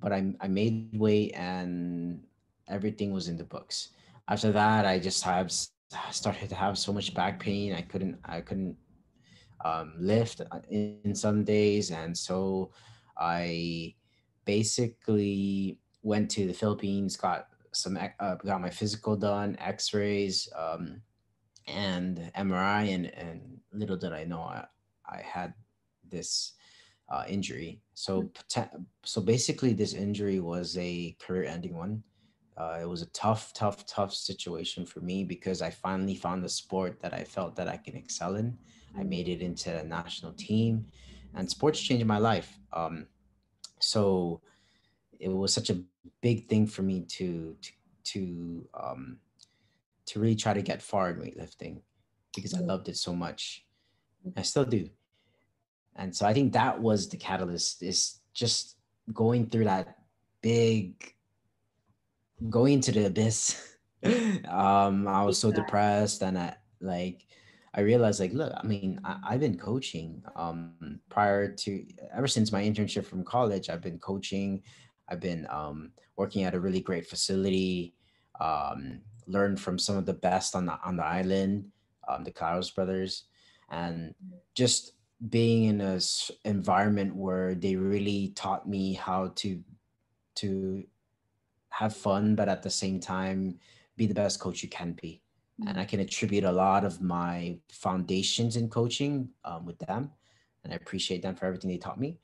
but 0.00 0.12
I 0.12 0.32
I 0.40 0.48
made 0.48 0.90
weight 0.98 1.32
and 1.34 2.22
everything 2.68 3.12
was 3.12 3.28
in 3.28 3.36
the 3.36 3.44
books. 3.44 3.90
After 4.28 4.50
that, 4.52 4.84
I 4.86 4.98
just 4.98 5.22
have 5.22 5.52
started 6.10 6.48
to 6.48 6.54
have 6.54 6.78
so 6.78 6.92
much 6.92 7.14
back 7.14 7.38
pain. 7.38 7.72
I 7.72 7.82
couldn't 7.82 8.18
I 8.24 8.40
couldn't 8.40 8.76
um, 9.64 9.94
lift 9.98 10.40
uh, 10.40 10.60
in, 10.68 10.98
in 11.04 11.14
some 11.14 11.44
days, 11.44 11.90
and 11.90 12.16
so 12.16 12.72
I 13.18 13.94
basically 14.44 15.78
went 16.02 16.30
to 16.32 16.46
the 16.46 16.52
Philippines, 16.52 17.16
got 17.16 17.48
some 17.72 17.98
uh, 18.20 18.34
got 18.36 18.60
my 18.60 18.70
physical 18.70 19.16
done, 19.16 19.56
X-rays, 19.60 20.48
um, 20.56 21.00
and 21.66 22.30
MRI, 22.36 22.94
and 22.94 23.06
and 23.06 23.58
little 23.72 23.96
did 23.96 24.12
I 24.12 24.24
know 24.24 24.40
I, 24.40 24.64
I 25.08 25.22
had 25.22 25.54
this 26.08 26.52
uh, 27.08 27.24
injury. 27.28 27.80
So 27.94 28.30
hmm. 28.54 28.62
so 29.04 29.20
basically, 29.20 29.72
this 29.72 29.94
injury 29.94 30.40
was 30.40 30.76
a 30.78 31.16
career-ending 31.20 31.76
one. 31.76 32.02
Uh, 32.56 32.78
it 32.80 32.88
was 32.88 33.02
a 33.02 33.10
tough, 33.10 33.52
tough, 33.52 33.84
tough 33.84 34.14
situation 34.14 34.86
for 34.86 35.00
me 35.00 35.24
because 35.24 35.60
I 35.60 35.68
finally 35.68 36.14
found 36.14 36.42
the 36.42 36.48
sport 36.48 37.00
that 37.02 37.12
I 37.12 37.22
felt 37.22 37.54
that 37.56 37.68
I 37.68 37.76
can 37.76 37.94
excel 37.96 38.36
in. 38.36 38.56
I 38.96 39.02
hmm. 39.02 39.08
made 39.08 39.28
it 39.28 39.42
into 39.42 39.78
a 39.78 39.84
national 39.84 40.32
team, 40.32 40.86
and 41.34 41.48
sports 41.50 41.80
changed 41.80 42.06
my 42.06 42.18
life. 42.18 42.58
Um, 42.72 43.06
so 43.78 44.40
it 45.18 45.28
was 45.28 45.52
such 45.52 45.70
a 45.70 45.80
big 46.22 46.48
thing 46.48 46.66
for 46.66 46.82
me 46.82 47.00
to 47.02 47.56
to 47.60 47.72
to 48.04 48.68
um 48.74 49.18
to 50.06 50.20
really 50.20 50.36
try 50.36 50.54
to 50.54 50.62
get 50.62 50.82
far 50.82 51.10
in 51.10 51.16
weightlifting 51.16 51.80
because 52.34 52.54
I 52.54 52.60
loved 52.60 52.88
it 52.88 52.96
so 52.96 53.14
much. 53.14 53.64
I 54.36 54.42
still 54.42 54.64
do. 54.64 54.88
And 55.96 56.14
so 56.14 56.26
I 56.26 56.34
think 56.34 56.52
that 56.52 56.80
was 56.80 57.08
the 57.08 57.16
catalyst 57.16 57.82
is 57.82 58.20
just 58.34 58.76
going 59.12 59.48
through 59.48 59.64
that 59.64 59.96
big 60.42 61.14
going 62.50 62.74
into 62.74 62.92
the 62.92 63.06
abyss. 63.06 63.76
um 64.48 65.08
I 65.08 65.24
was 65.24 65.38
so 65.38 65.50
depressed 65.50 66.22
and 66.22 66.38
I 66.38 66.56
like 66.80 67.26
I 67.76 67.80
realized 67.80 68.20
like, 68.20 68.32
look, 68.32 68.52
I 68.56 68.66
mean, 68.66 68.98
I, 69.04 69.32
have 69.32 69.40
been 69.40 69.58
coaching 69.58 70.22
um, 70.34 70.98
prior 71.10 71.52
to 71.52 71.84
ever 72.16 72.26
since 72.26 72.50
my 72.50 72.62
internship 72.62 73.04
from 73.04 73.22
college. 73.22 73.68
I've 73.68 73.82
been 73.82 73.98
coaching. 73.98 74.62
I've 75.10 75.20
been 75.20 75.46
um, 75.50 75.90
working 76.16 76.44
at 76.44 76.54
a 76.54 76.60
really 76.60 76.80
great 76.80 77.06
facility. 77.06 77.94
Um, 78.40 79.02
learned 79.26 79.60
from 79.60 79.78
some 79.78 79.96
of 79.96 80.06
the 80.06 80.14
best 80.14 80.54
on 80.54 80.66
the 80.66 80.78
on 80.84 80.96
the 80.96 81.04
island, 81.04 81.66
um, 82.08 82.24
the 82.24 82.32
Claros 82.32 82.74
brothers, 82.74 83.24
and 83.70 84.14
just 84.54 84.92
being 85.30 85.64
in 85.64 85.80
a 85.80 86.00
environment 86.44 87.14
where 87.14 87.54
they 87.54 87.76
really 87.76 88.32
taught 88.34 88.68
me 88.68 88.94
how 88.94 89.32
to 89.36 89.62
to 90.36 90.84
have 91.70 91.96
fun, 91.96 92.34
but 92.34 92.48
at 92.48 92.62
the 92.62 92.70
same 92.70 93.00
time 93.00 93.58
be 93.96 94.06
the 94.06 94.14
best 94.14 94.40
coach 94.40 94.62
you 94.62 94.68
can 94.68 94.92
be 94.92 95.22
and 95.66 95.78
I 95.78 95.84
can 95.84 96.00
attribute 96.00 96.44
a 96.44 96.52
lot 96.52 96.84
of 96.84 97.00
my 97.00 97.56
foundations 97.70 98.56
in 98.56 98.68
coaching 98.68 99.30
um, 99.44 99.64
with 99.64 99.78
them, 99.78 100.10
and 100.62 100.72
I 100.72 100.76
appreciate 100.76 101.22
them 101.22 101.34
for 101.34 101.46
everything 101.46 101.70
they 101.70 101.78
taught 101.78 101.98
me. 101.98 102.18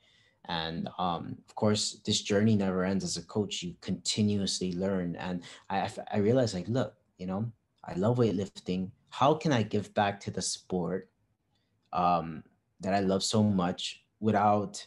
And 0.47 0.89
um, 0.97 1.37
of 1.47 1.55
course, 1.55 2.01
this 2.05 2.21
journey 2.21 2.55
never 2.55 2.83
ends 2.83 3.03
as 3.03 3.17
a 3.17 3.23
coach. 3.23 3.63
You 3.63 3.75
continuously 3.81 4.73
learn, 4.73 5.15
and 5.15 5.41
I 5.69 5.89
I 6.11 6.17
realized 6.17 6.53
like, 6.53 6.67
look, 6.67 6.95
you 7.17 7.27
know, 7.27 7.51
I 7.85 7.93
love 7.93 8.17
weightlifting. 8.17 8.91
How 9.09 9.33
can 9.35 9.53
I 9.53 9.63
give 9.63 9.93
back 9.93 10.19
to 10.21 10.31
the 10.31 10.41
sport 10.41 11.09
um, 11.93 12.43
that 12.81 12.93
I 12.93 12.99
love 12.99 13.23
so 13.23 13.41
much 13.43 14.03
without, 14.19 14.85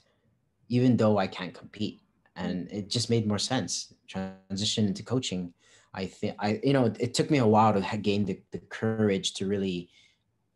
even 0.69 0.97
though 0.97 1.17
I 1.17 1.27
can't 1.27 1.55
compete? 1.55 2.01
And 2.35 2.71
it 2.71 2.91
just 2.91 3.09
made 3.09 3.27
more 3.27 3.39
sense. 3.39 3.95
Transition 4.07 4.87
into 4.87 5.03
coaching 5.03 5.55
I 5.97 6.07
think 6.07 6.37
I, 6.39 6.61
you 6.63 6.75
know, 6.75 6.93
it, 7.01 7.15
took 7.15 7.31
me 7.31 7.39
a 7.39 7.47
while 7.47 7.73
to 7.73 7.97
gain 7.97 8.27
the, 8.27 8.39
the 8.53 8.59
courage 8.59 9.33
to 9.35 9.47
really 9.47 9.89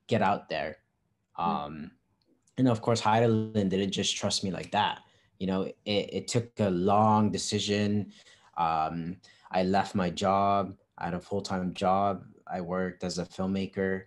get 0.07 0.21
out 0.21 0.51
there. 0.51 0.77
Mm. 1.39 1.45
Um, 1.45 1.91
and 2.59 2.69
of 2.69 2.81
course, 2.81 3.01
Hidilyn 3.01 3.69
didn't 3.69 3.93
just 3.93 4.17
trust 4.17 4.45
me 4.45 4.51
like 4.51 4.71
that. 4.73 5.01
You 5.39 5.47
know, 5.47 5.63
it, 5.63 5.75
it 6.13 6.29
took 6.29 6.49
a 6.61 6.71
long 6.71 7.31
decision. 7.31 8.13
Um, 8.57 9.17
I 9.51 9.63
left 9.63 9.95
my 9.95 10.11
job. 10.11 10.75
I 10.99 11.07
had 11.07 11.15
a 11.15 11.21
full 11.21 11.41
time 11.41 11.73
job. 11.75 12.25
I 12.47 12.61
worked 12.61 13.05
as 13.05 13.19
a 13.19 13.25
filmmaker. 13.25 14.05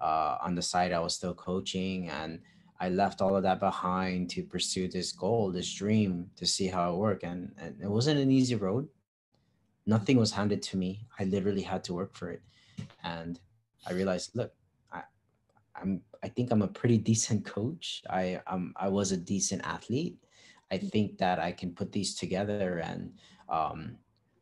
Uh, 0.00 0.36
on 0.42 0.54
the 0.54 0.62
side, 0.62 0.92
I 0.92 0.98
was 1.00 1.14
still 1.14 1.32
coaching, 1.34 2.10
and 2.10 2.40
I 2.80 2.90
left 2.90 3.22
all 3.22 3.34
of 3.34 3.42
that 3.44 3.60
behind 3.60 4.28
to 4.30 4.42
pursue 4.42 4.88
this 4.88 5.12
goal, 5.12 5.50
this 5.50 5.72
dream, 5.72 6.30
to 6.36 6.44
see 6.44 6.66
how 6.66 6.92
it 6.92 6.96
worked. 6.96 7.22
And, 7.22 7.54
and 7.56 7.80
it 7.82 7.88
wasn't 7.88 8.20
an 8.20 8.30
easy 8.30 8.56
road 8.56 8.88
nothing 9.86 10.18
was 10.18 10.32
handed 10.32 10.62
to 10.62 10.76
me. 10.76 11.06
I 11.18 11.24
literally 11.24 11.62
had 11.62 11.84
to 11.84 11.94
work 11.94 12.14
for 12.14 12.30
it. 12.30 12.42
And 13.04 13.38
I 13.86 13.92
realized, 13.92 14.32
look, 14.34 14.52
I, 14.92 15.02
I'm 15.80 16.02
I 16.26 16.28
think 16.28 16.50
I'm 16.50 16.62
a 16.62 16.76
pretty 16.80 16.98
decent 16.98 17.46
coach. 17.46 18.02
I 18.10 18.40
um 18.48 18.74
I 18.76 18.88
was 18.88 19.12
a 19.12 19.16
decent 19.16 19.62
athlete. 19.64 20.18
I 20.72 20.78
mm. 20.78 20.90
think 20.90 21.18
that 21.18 21.38
I 21.38 21.52
can 21.52 21.70
put 21.72 21.92
these 21.92 22.16
together 22.16 22.78
and 22.78 23.12
um, 23.48 23.96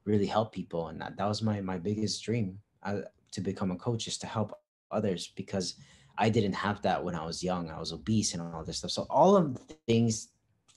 really 0.06 0.24
help 0.26 0.54
people. 0.54 0.88
And 0.88 0.98
that, 1.02 1.18
that 1.18 1.28
was 1.28 1.42
my 1.42 1.60
my 1.60 1.76
biggest 1.76 2.24
dream 2.24 2.58
uh, 2.82 3.02
to 3.32 3.40
become 3.42 3.70
a 3.70 3.76
coach 3.76 4.08
is 4.08 4.16
to 4.18 4.26
help 4.26 4.58
others 4.90 5.32
because 5.36 5.74
I 6.16 6.30
didn't 6.30 6.54
have 6.54 6.80
that 6.82 7.04
when 7.04 7.14
I 7.14 7.26
was 7.26 7.44
young. 7.44 7.70
I 7.70 7.78
was 7.78 7.92
obese 7.92 8.32
and 8.32 8.42
all 8.42 8.64
this 8.64 8.78
stuff. 8.78 8.92
So 8.92 9.06
all 9.10 9.36
of 9.36 9.54
the 9.68 9.76
things 9.86 10.28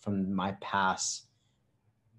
from 0.01 0.33
my 0.33 0.51
past 0.59 1.27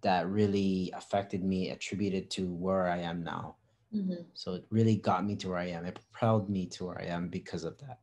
that 0.01 0.31
really 0.31 0.91
affected 0.97 1.45
me 1.45 1.71
attributed 1.71 2.31
to 2.31 2.43
where 2.55 2.87
I 2.89 3.01
am 3.01 3.23
now. 3.23 3.57
Mm-hmm. 3.95 4.23
So 4.33 4.55
it 4.55 4.65
really 4.71 4.97
got 4.97 5.27
me 5.27 5.37
to 5.37 5.49
where 5.49 5.59
I 5.59 5.71
am. 5.77 5.85
It 5.85 5.99
propelled 6.01 6.49
me 6.49 6.67
to 6.75 6.87
where 6.87 7.01
I 7.01 7.07
am 7.07 7.29
because 7.29 7.65
of 7.65 7.77
that. 7.79 7.99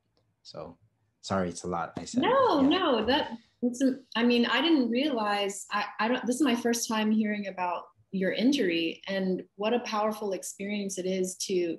So 0.46 0.78
sorry, 1.22 1.50
it's 1.50 1.64
a 1.64 1.68
lot. 1.68 1.94
I 1.98 2.06
said. 2.06 2.22
No, 2.22 2.62
yeah. 2.62 2.68
no, 2.70 3.06
that. 3.06 3.32
it's, 3.64 3.84
I 4.16 4.24
mean, 4.24 4.46
I 4.46 4.62
didn't 4.62 4.92
realize. 4.92 5.66
I, 5.72 5.86
I 6.00 6.08
don't. 6.08 6.26
This 6.26 6.36
is 6.36 6.44
my 6.44 6.56
first 6.56 6.88
time 6.88 7.12
hearing 7.12 7.48
about 7.48 7.86
your 8.12 8.32
injury, 8.32 9.02
and 9.08 9.44
what 9.56 9.74
a 9.74 9.80
powerful 9.80 10.34
experience 10.34 10.98
it 11.00 11.08
is 11.08 11.36
to 11.48 11.78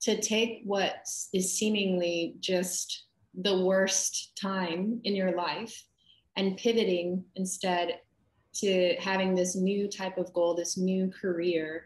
to 0.00 0.20
take 0.20 0.62
what 0.64 1.06
is 1.34 1.58
seemingly 1.58 2.36
just 2.40 3.04
the 3.42 3.60
worst 3.64 4.32
time 4.40 5.00
in 5.04 5.14
your 5.14 5.36
life 5.36 5.84
and 6.36 6.56
pivoting 6.56 7.24
instead 7.34 8.00
to 8.54 8.94
having 8.98 9.34
this 9.34 9.56
new 9.56 9.88
type 9.88 10.16
of 10.16 10.32
goal, 10.32 10.54
this 10.54 10.78
new 10.78 11.10
career, 11.10 11.84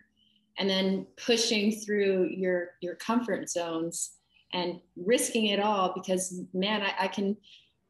and 0.59 0.71
then 0.71 1.07
pushing 1.17 1.73
through 1.73 2.29
your 2.29 2.71
your 2.81 2.95
comfort 2.95 3.51
zones 3.51 4.20
and 4.53 4.81
risking 4.97 5.47
it 5.47 5.61
all 5.61 5.93
because 5.95 6.41
man, 6.53 6.83
I, 6.83 7.05
I 7.05 7.09
can 7.09 7.37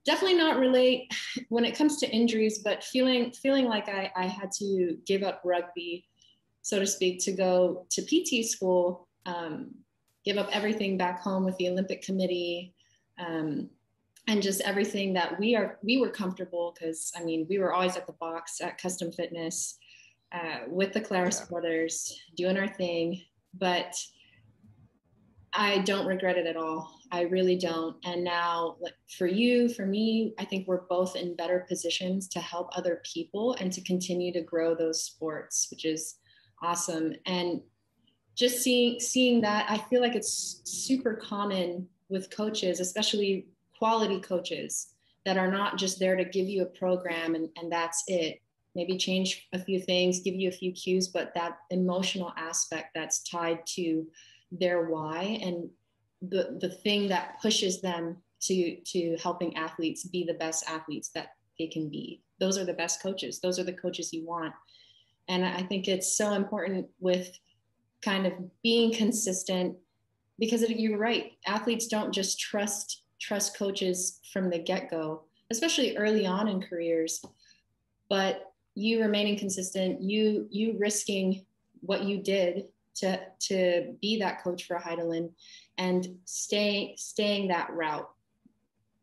definitely 0.05 0.37
not 0.37 0.59
relate 0.59 1.13
when 1.49 1.65
it 1.65 1.77
comes 1.77 1.99
to 1.99 2.11
injuries, 2.11 2.59
but 2.59 2.85
feeling 2.85 3.33
feeling 3.33 3.67
like 3.67 3.89
I, 3.89 4.11
I 4.17 4.27
had 4.27 4.51
to 4.53 4.97
give 5.07 5.23
up 5.23 5.43
rugby, 5.45 6.07
so 6.63 6.79
to 6.79 6.87
speak, 6.87 7.23
to 7.25 7.33
go 7.33 7.87
to 7.91 8.03
PT 8.03 8.47
school, 8.47 9.09
um, 9.27 9.75
give 10.25 10.37
up 10.37 10.49
everything 10.53 10.97
back 10.97 11.21
home 11.21 11.45
with 11.45 11.57
the 11.57 11.69
Olympic 11.69 12.03
Committee. 12.03 12.75
Um, 13.19 13.71
and 14.29 14.43
just 14.43 14.61
everything 14.61 15.13
that 15.15 15.39
we 15.41 15.57
are 15.57 15.79
we 15.83 15.99
were 15.99 16.09
comfortable 16.09 16.73
because 16.75 17.11
i 17.17 17.25
mean 17.25 17.47
we 17.49 17.59
were 17.59 17.73
always 17.73 17.97
at 17.97 18.07
the 18.07 18.13
box 18.15 18.61
at 18.61 18.79
custom 18.79 19.11
fitness 19.11 19.79
uh, 20.33 20.61
with 20.69 20.93
the 20.93 21.01
claros 21.01 21.41
yeah. 21.41 21.47
brothers 21.47 22.23
doing 22.37 22.57
our 22.57 22.69
thing 22.69 23.21
but 23.55 23.97
i 25.55 25.79
don't 25.79 26.07
regret 26.07 26.39
it 26.39 26.47
at 26.47 26.57
all. 26.57 26.97
I 27.13 27.23
really 27.23 27.57
don't. 27.57 27.97
And 28.05 28.23
now 28.23 28.77
like 28.81 28.95
for 29.19 29.27
you 29.27 29.69
for 29.69 29.85
me 29.85 30.35
i 30.39 30.45
think 30.45 30.69
we're 30.69 30.87
both 30.89 31.17
in 31.17 31.35
better 31.35 31.67
positions 31.69 32.29
to 32.29 32.41
help 32.41 32.69
other 32.77 33.03
people 33.13 33.57
and 33.61 33.73
to 33.73 33.81
continue 33.83 34.33
to 34.33 34.43
grow 34.43 34.75
those 34.75 35.05
sports 35.05 35.69
which 35.71 35.85
is 35.85 36.17
awesome. 36.63 37.15
And 37.27 37.61
just 38.37 38.63
seeing 38.63 39.01
seeing 39.01 39.41
that 39.41 39.67
i 39.69 39.77
feel 39.77 40.01
like 40.01 40.15
it's 40.15 40.63
super 40.65 41.15
common 41.15 41.89
with 42.09 42.31
coaches 42.31 42.81
especially 42.81 43.49
quality 43.77 44.21
coaches 44.21 44.95
that 45.25 45.37
are 45.37 45.51
not 45.51 45.77
just 45.77 45.99
there 45.99 46.17
to 46.17 46.25
give 46.25 46.49
you 46.49 46.63
a 46.63 46.67
program 46.67 47.35
and, 47.35 47.49
and 47.57 47.71
that's 47.71 48.05
it. 48.07 48.41
Maybe 48.75 48.97
change 48.97 49.49
a 49.53 49.59
few 49.59 49.81
things 49.81 50.21
give 50.21 50.37
you 50.37 50.49
a 50.49 50.53
few 50.53 50.71
cues 50.73 51.09
but 51.09 51.33
that 51.35 51.59
emotional 51.71 52.33
aspect 52.37 52.91
that's 52.95 53.23
tied 53.25 53.67
to 53.75 54.07
their 54.53 54.89
why 54.89 55.39
and 55.43 55.69
the 56.23 56.59
the 56.61 56.69
thing 56.69 57.09
that 57.09 57.41
pushes 57.41 57.81
them 57.81 58.17
to 58.41 58.77
to 58.85 59.17
helping 59.23 59.57
athletes 59.57 60.05
be 60.05 60.25
the 60.25 60.35
best 60.35 60.69
athletes 60.69 61.11
that 61.15 61.35
they 61.59 61.67
can 61.67 61.89
be. 61.89 62.23
Those 62.39 62.59
are 62.59 62.65
the 62.65 62.75
best 62.75 63.03
coaches. 63.03 63.41
Those 63.41 63.59
are 63.59 63.65
the 63.65 63.73
coaches 63.73 64.13
you 64.13 64.27
want. 64.27 64.55
And 65.29 65.45
i 65.45 65.63
think 65.63 65.87
it's 65.87 66.17
so 66.17 66.33
important 66.33 66.87
with 66.99 67.39
kind 68.03 68.27
of 68.27 68.33
being 68.63 68.93
consistent 68.93 69.77
because 70.39 70.63
you're 70.71 70.99
right. 70.99 71.33
Athletes 71.47 71.87
don't 71.87 72.13
just 72.13 72.41
trust 72.41 73.03
trust 73.21 73.57
coaches 73.57 74.21
from 74.33 74.49
the 74.49 74.59
get 74.59 74.91
go, 74.91 75.25
especially 75.51 75.97
early 75.97 76.27
on 76.27 76.49
in 76.49 76.63
careers. 76.63 77.23
But 78.09 78.53
you 78.75 79.03
remaining 79.03 79.39
consistent, 79.39 80.01
you 80.01 80.49
you 80.51 80.77
risking 80.79 81.45
what 81.83 82.05
you 82.05 82.23
did 82.23 82.65
to 83.01 83.21
to 83.49 83.95
be 84.01 84.19
that 84.19 84.43
coach 84.43 84.65
for 84.65 84.77
Hidilyn 84.77 85.31
and 85.79 86.07
staying 86.25 86.95
staying 86.97 87.49
that 87.49 87.71
route, 87.73 88.09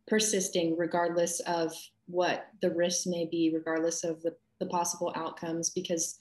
persisting 0.07 0.77
regardless 0.77 1.39
of 1.41 1.73
what 2.07 2.47
the 2.61 2.71
risks 2.71 3.05
may 3.05 3.25
be, 3.25 3.51
regardless 3.53 4.03
of 4.03 4.21
the, 4.21 4.35
the 4.59 4.65
possible 4.67 5.11
outcomes, 5.15 5.69
because 5.69 6.19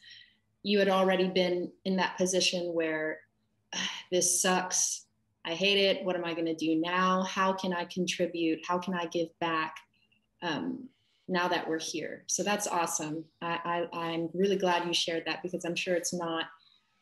you 0.63 0.79
had 0.79 0.89
already 0.89 1.29
been 1.29 1.71
in 1.85 1.97
that 1.97 2.17
position 2.17 2.73
where 2.75 3.21
this 4.11 4.43
sucks 4.43 5.07
I 5.47 5.55
hate 5.55 5.79
it. 5.79 6.05
What 6.05 6.17
am 6.17 6.25
I 6.25 6.35
going 6.35 6.47
to 6.47 6.57
do 6.57 6.75
now? 6.75 7.23
How 7.23 7.53
can 7.53 7.73
I 7.73 7.85
contribute? 7.85 8.67
How 8.67 8.79
can 8.79 8.95
I 8.95 9.07
give 9.07 9.29
back 9.39 9.77
um, 10.43 10.89
now 11.29 11.47
that 11.47 11.69
we're 11.69 11.79
here? 11.79 12.25
So 12.27 12.43
that's 12.43 12.67
awesome. 12.67 13.25
I, 13.41 13.87
I, 13.93 13.97
I'm 13.97 14.29
really 14.35 14.57
glad 14.57 14.87
you 14.87 14.93
shared 14.93 15.23
that 15.27 15.45
because 15.45 15.65
I'm 15.65 15.77
sure 15.77 15.95
it's 15.95 16.13
not 16.13 16.47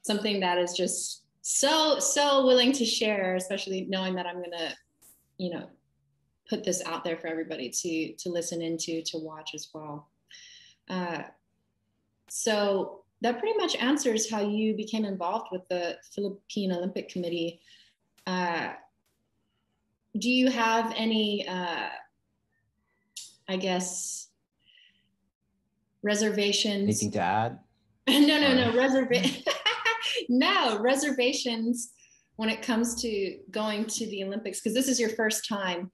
something 0.04 0.38
that 0.40 0.58
is 0.58 0.75
just 0.75 1.23
so, 1.40 1.99
so 1.99 2.46
willing 2.46 2.73
to 2.73 2.84
share, 2.84 3.34
especially 3.37 3.87
knowing 3.88 4.14
that 4.14 4.26
I'm 4.26 4.37
going 4.37 4.52
to, 4.52 4.73
you 5.38 5.50
know, 5.50 5.68
put 6.49 6.62
this 6.62 6.82
out 6.84 7.04
there 7.04 7.16
for 7.16 7.26
everybody 7.26 7.70
to, 7.70 8.12
to 8.14 8.28
listen 8.28 8.61
into, 8.62 9.02
to 9.02 9.18
watch 9.18 9.50
as 9.54 9.68
well. 9.73 10.08
Uh, 10.88 11.23
so 12.28 13.00
that 13.23 13.38
pretty 13.38 13.56
much 13.56 13.76
answers 13.76 14.30
how 14.30 14.40
you 14.40 14.76
became 14.76 15.06
involved 15.06 15.49
with 15.50 15.66
the 15.68 15.96
Philippine 16.14 16.73
Olympic 16.73 17.08
Committee. 17.08 17.61
Uh, 18.26 18.75
do 20.18 20.30
you 20.30 20.50
have 20.50 20.92
any, 20.96 21.49
uh, 21.49 21.88
I 23.49 23.56
guess, 23.56 24.28
reservations? 26.02 26.82
Anything 26.82 27.12
to 27.12 27.20
add? 27.20 27.58
no, 28.08 28.18
no, 28.18 28.54
no. 28.54 28.76
Reservation. 28.76 29.42
no 30.28 30.78
reservations 30.80 31.92
when 32.37 32.49
it 32.49 32.62
comes 32.62 33.00
to 33.02 33.38
going 33.50 33.85
to 33.87 34.06
the 34.06 34.25
Olympics 34.25 34.61
because 34.61 34.75
this 34.75 34.88
is 34.88 34.99
your 34.99 35.11
first 35.11 35.49
time, 35.49 35.90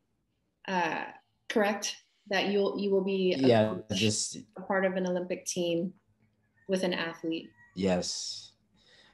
uh, 0.68 1.04
correct? 1.48 1.96
That 2.28 2.48
you'll 2.48 2.78
you 2.78 2.90
will 2.90 3.04
be 3.04 3.34
yeah 3.36 3.74
just 3.92 4.36
a 4.56 4.60
part 4.62 4.84
of 4.84 4.94
an 4.94 5.06
Olympic 5.06 5.44
team 5.44 5.92
with 6.68 6.84
an 6.84 6.94
athlete. 6.94 7.50
Yes, 7.74 8.52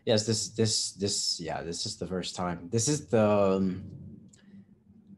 yes. 0.05 0.27
This 0.27 0.51
this 0.51 0.93
this 0.93 1.41
yeah. 1.41 1.63
This 1.63 1.87
is 1.87 1.97
the 1.97 2.07
first 2.07 2.37
time. 2.37 2.69
This 2.71 2.89
is 2.89 3.07
the. 3.07 3.57
Um, 3.57 3.85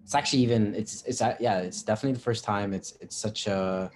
it's 0.04 0.14
actually 0.14 0.42
even 0.42 0.74
it's 0.74 1.02
it's 1.02 1.20
uh, 1.20 1.36
yeah. 1.40 1.58
It's 1.58 1.82
definitely 1.82 2.14
the 2.14 2.20
first 2.20 2.44
time. 2.44 2.72
It's 2.72 2.96
it's 3.00 3.16
such 3.16 3.48
a. 3.48 3.90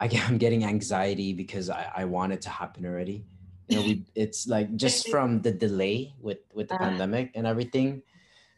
I, 0.00 0.08
I'm 0.28 0.38
getting 0.38 0.64
anxiety 0.64 1.32
because 1.32 1.70
I, 1.70 1.90
I 1.96 2.04
want 2.04 2.32
it 2.32 2.40
to 2.42 2.50
happen 2.50 2.86
already 2.86 3.24
you 3.68 3.76
know 3.76 3.82
we 3.82 4.04
it's 4.14 4.46
like 4.46 4.74
just 4.76 5.08
from 5.12 5.40
the 5.42 5.52
delay 5.52 6.14
with 6.20 6.38
with 6.52 6.68
the 6.68 6.74
uh, 6.74 6.78
pandemic 6.78 7.30
and 7.34 7.46
everything 7.46 8.02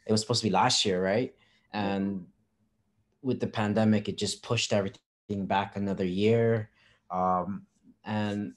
it 0.06 0.12
was 0.12 0.20
supposed 0.20 0.42
to 0.42 0.48
be 0.48 0.52
last 0.52 0.84
year 0.84 1.02
right? 1.02 1.34
And 1.72 2.26
with 3.22 3.40
the 3.40 3.46
pandemic 3.46 4.08
it 4.08 4.16
just 4.16 4.42
pushed 4.42 4.72
everything 4.72 5.46
back 5.46 5.76
another 5.76 6.04
year. 6.04 6.70
Um 7.10 7.66
and 8.04 8.54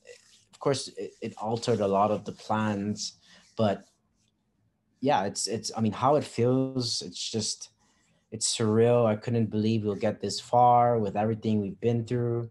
of 0.53 0.60
course 0.60 0.89
it, 0.89 1.13
it 1.22 1.34
altered 1.38 1.79
a 1.79 1.88
lot 1.88 2.12
of 2.12 2.24
the 2.25 2.32
plans 2.32 3.13
but 3.56 3.86
yeah 5.01 5.24
it's 5.24 5.48
it's 5.48 5.72
i 5.75 5.82
mean 5.82 5.91
how 5.91 6.15
it 6.18 6.24
feels 6.24 7.01
it's 7.01 7.32
just 7.32 7.70
it's 8.32 8.56
surreal. 8.56 9.08
I 9.08 9.15
couldn't 9.15 9.48
believe 9.48 9.84
we'll 9.84 9.96
get 9.96 10.22
this 10.22 10.39
far 10.39 11.00
with 11.00 11.15
everything 11.15 11.62
we've 11.62 11.79
been 11.79 12.06
through. 12.06 12.50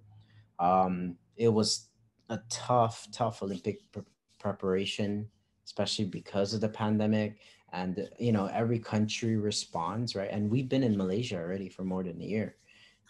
Um 0.59 1.17
it 1.37 1.49
was 1.49 1.88
a 2.29 2.39
tough, 2.51 3.07
tough 3.13 3.43
Olympic 3.43 3.91
pre- 3.93 4.03
preparation, 4.39 5.29
especially 5.65 6.05
because 6.05 6.55
of 6.55 6.61
the 6.61 6.69
pandemic. 6.69 7.39
And 7.73 8.09
you 8.19 8.33
know, 8.33 8.47
every 8.47 8.79
country 8.79 9.37
responds, 9.37 10.15
right? 10.15 10.31
And 10.31 10.51
we've 10.51 10.69
been 10.69 10.83
in 10.83 10.97
Malaysia 10.97 11.37
already 11.37 11.69
for 11.69 11.85
more 11.85 12.03
than 12.03 12.21
a 12.21 12.25
year, 12.25 12.57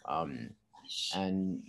um, 0.04 0.50
and 1.14 1.62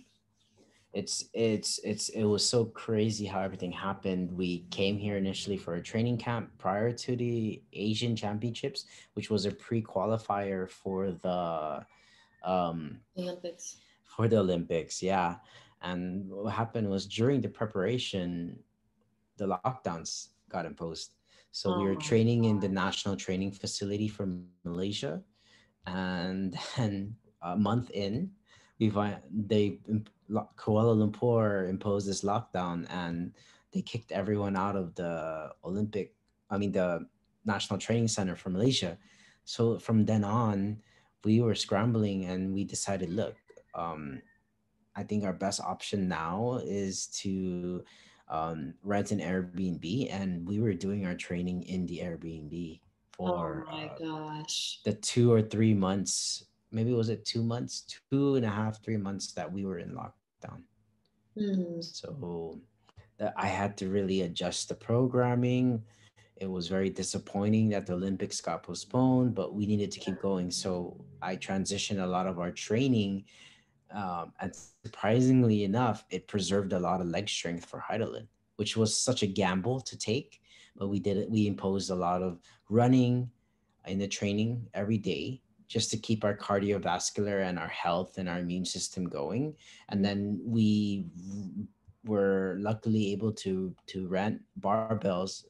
it's 0.92 1.26
it's 1.32 1.78
it's 1.84 2.08
it 2.08 2.24
was 2.24 2.44
so 2.44 2.64
crazy 2.64 3.24
how 3.24 3.40
everything 3.40 3.70
happened. 3.70 4.32
We 4.32 4.66
came 4.70 4.98
here 4.98 5.16
initially 5.16 5.56
for 5.56 5.74
a 5.76 5.82
training 5.82 6.18
camp 6.18 6.50
prior 6.58 6.92
to 6.92 7.14
the 7.14 7.62
Asian 7.72 8.16
Championships, 8.16 8.86
which 9.14 9.30
was 9.30 9.46
a 9.46 9.52
pre-qualifier 9.52 10.68
for 10.68 11.12
the 11.12 11.86
um, 12.42 12.98
Olympics. 13.16 13.76
For 14.02 14.26
the 14.26 14.38
Olympics, 14.38 15.00
yeah. 15.00 15.36
And 15.82 16.28
what 16.30 16.52
happened 16.52 16.88
was 16.88 17.06
during 17.06 17.40
the 17.40 17.48
preparation, 17.48 18.58
the 19.36 19.46
lockdowns 19.46 20.28
got 20.50 20.66
imposed. 20.66 21.14
So 21.52 21.74
oh 21.74 21.78
we 21.78 21.84
were 21.84 21.98
oh 21.98 22.06
training 22.06 22.44
in 22.44 22.60
the 22.60 22.68
national 22.68 23.16
training 23.16 23.52
facility 23.52 24.08
from 24.08 24.46
Malaysia, 24.64 25.22
and 25.86 26.56
then 26.76 27.16
a 27.42 27.56
month 27.56 27.90
in, 27.90 28.30
we 28.78 28.90
find 28.90 29.16
they 29.32 29.80
Kuala 30.30 30.94
Lumpur 30.94 31.68
imposed 31.68 32.06
this 32.06 32.22
lockdown, 32.22 32.86
and 32.90 33.32
they 33.72 33.82
kicked 33.82 34.12
everyone 34.12 34.56
out 34.56 34.76
of 34.76 34.94
the 34.94 35.50
Olympic. 35.64 36.14
I 36.50 36.58
mean 36.58 36.72
the 36.72 37.06
national 37.44 37.78
training 37.78 38.08
center 38.08 38.36
for 38.36 38.50
Malaysia. 38.50 38.98
So 39.44 39.78
from 39.78 40.04
then 40.04 40.22
on, 40.22 40.78
we 41.24 41.40
were 41.40 41.54
scrambling, 41.54 42.26
and 42.26 42.54
we 42.54 42.62
decided, 42.64 43.10
look, 43.10 43.34
um, 43.74 44.22
I 45.00 45.02
think 45.02 45.24
our 45.24 45.32
best 45.32 45.60
option 45.60 46.08
now 46.08 46.60
is 46.62 47.06
to 47.22 47.82
um, 48.28 48.74
rent 48.82 49.12
an 49.12 49.18
Airbnb, 49.18 50.12
and 50.12 50.46
we 50.46 50.60
were 50.60 50.74
doing 50.74 51.06
our 51.06 51.14
training 51.14 51.62
in 51.62 51.86
the 51.86 52.00
Airbnb 52.04 52.80
for 53.16 53.66
oh 53.66 53.72
my 53.72 53.86
uh, 53.86 53.98
gosh 53.98 54.80
the 54.84 54.92
two 54.92 55.32
or 55.32 55.40
three 55.40 55.72
months. 55.72 56.44
Maybe 56.70 56.92
was 56.92 57.08
it 57.08 57.24
two 57.24 57.42
months, 57.42 57.98
two 58.10 58.36
and 58.36 58.44
a 58.44 58.50
half, 58.50 58.84
three 58.84 58.98
months 58.98 59.32
that 59.32 59.50
we 59.50 59.64
were 59.64 59.78
in 59.78 59.92
lockdown. 59.92 60.62
Mm-hmm. 61.36 61.80
So 61.80 62.60
that 63.18 63.32
I 63.38 63.46
had 63.46 63.78
to 63.78 63.88
really 63.88 64.20
adjust 64.22 64.68
the 64.68 64.74
programming. 64.74 65.82
It 66.36 66.50
was 66.50 66.68
very 66.68 66.90
disappointing 66.90 67.70
that 67.70 67.86
the 67.86 67.94
Olympics 67.94 68.40
got 68.42 68.62
postponed, 68.62 69.34
but 69.34 69.54
we 69.54 69.64
needed 69.64 69.90
to 69.92 70.00
keep 70.00 70.20
going. 70.20 70.50
So 70.50 71.02
I 71.22 71.36
transitioned 71.36 72.02
a 72.02 72.06
lot 72.06 72.26
of 72.26 72.38
our 72.38 72.50
training 72.50 73.24
um, 73.92 74.32
and 74.40 74.54
surprisingly 74.84 75.64
enough, 75.64 76.04
it 76.10 76.28
preserved 76.28 76.72
a 76.72 76.78
lot 76.78 77.00
of 77.00 77.08
leg 77.08 77.28
strength 77.28 77.64
for 77.64 77.80
Hidilyn, 77.80 78.26
which 78.56 78.76
was 78.76 78.98
such 78.98 79.22
a 79.22 79.26
gamble 79.26 79.80
to 79.80 79.98
take. 79.98 80.40
But 80.76 80.88
we 80.88 81.00
did 81.00 81.16
it. 81.16 81.30
We 81.30 81.46
imposed 81.46 81.90
a 81.90 81.94
lot 81.94 82.22
of 82.22 82.38
running 82.68 83.30
in 83.86 83.98
the 83.98 84.08
training 84.08 84.66
every 84.74 84.98
day 84.98 85.42
just 85.68 85.90
to 85.90 85.96
keep 85.96 86.24
our 86.24 86.36
cardiovascular 86.36 87.44
and 87.44 87.58
our 87.58 87.68
health 87.68 88.18
and 88.18 88.28
our 88.28 88.38
immune 88.38 88.64
system 88.64 89.08
going. 89.08 89.54
And 89.88 90.04
then 90.04 90.40
we 90.44 91.06
were 92.04 92.56
luckily 92.60 93.12
able 93.12 93.32
to 93.32 93.74
to 93.86 94.08
rent 94.08 94.40
barbells 94.58 95.44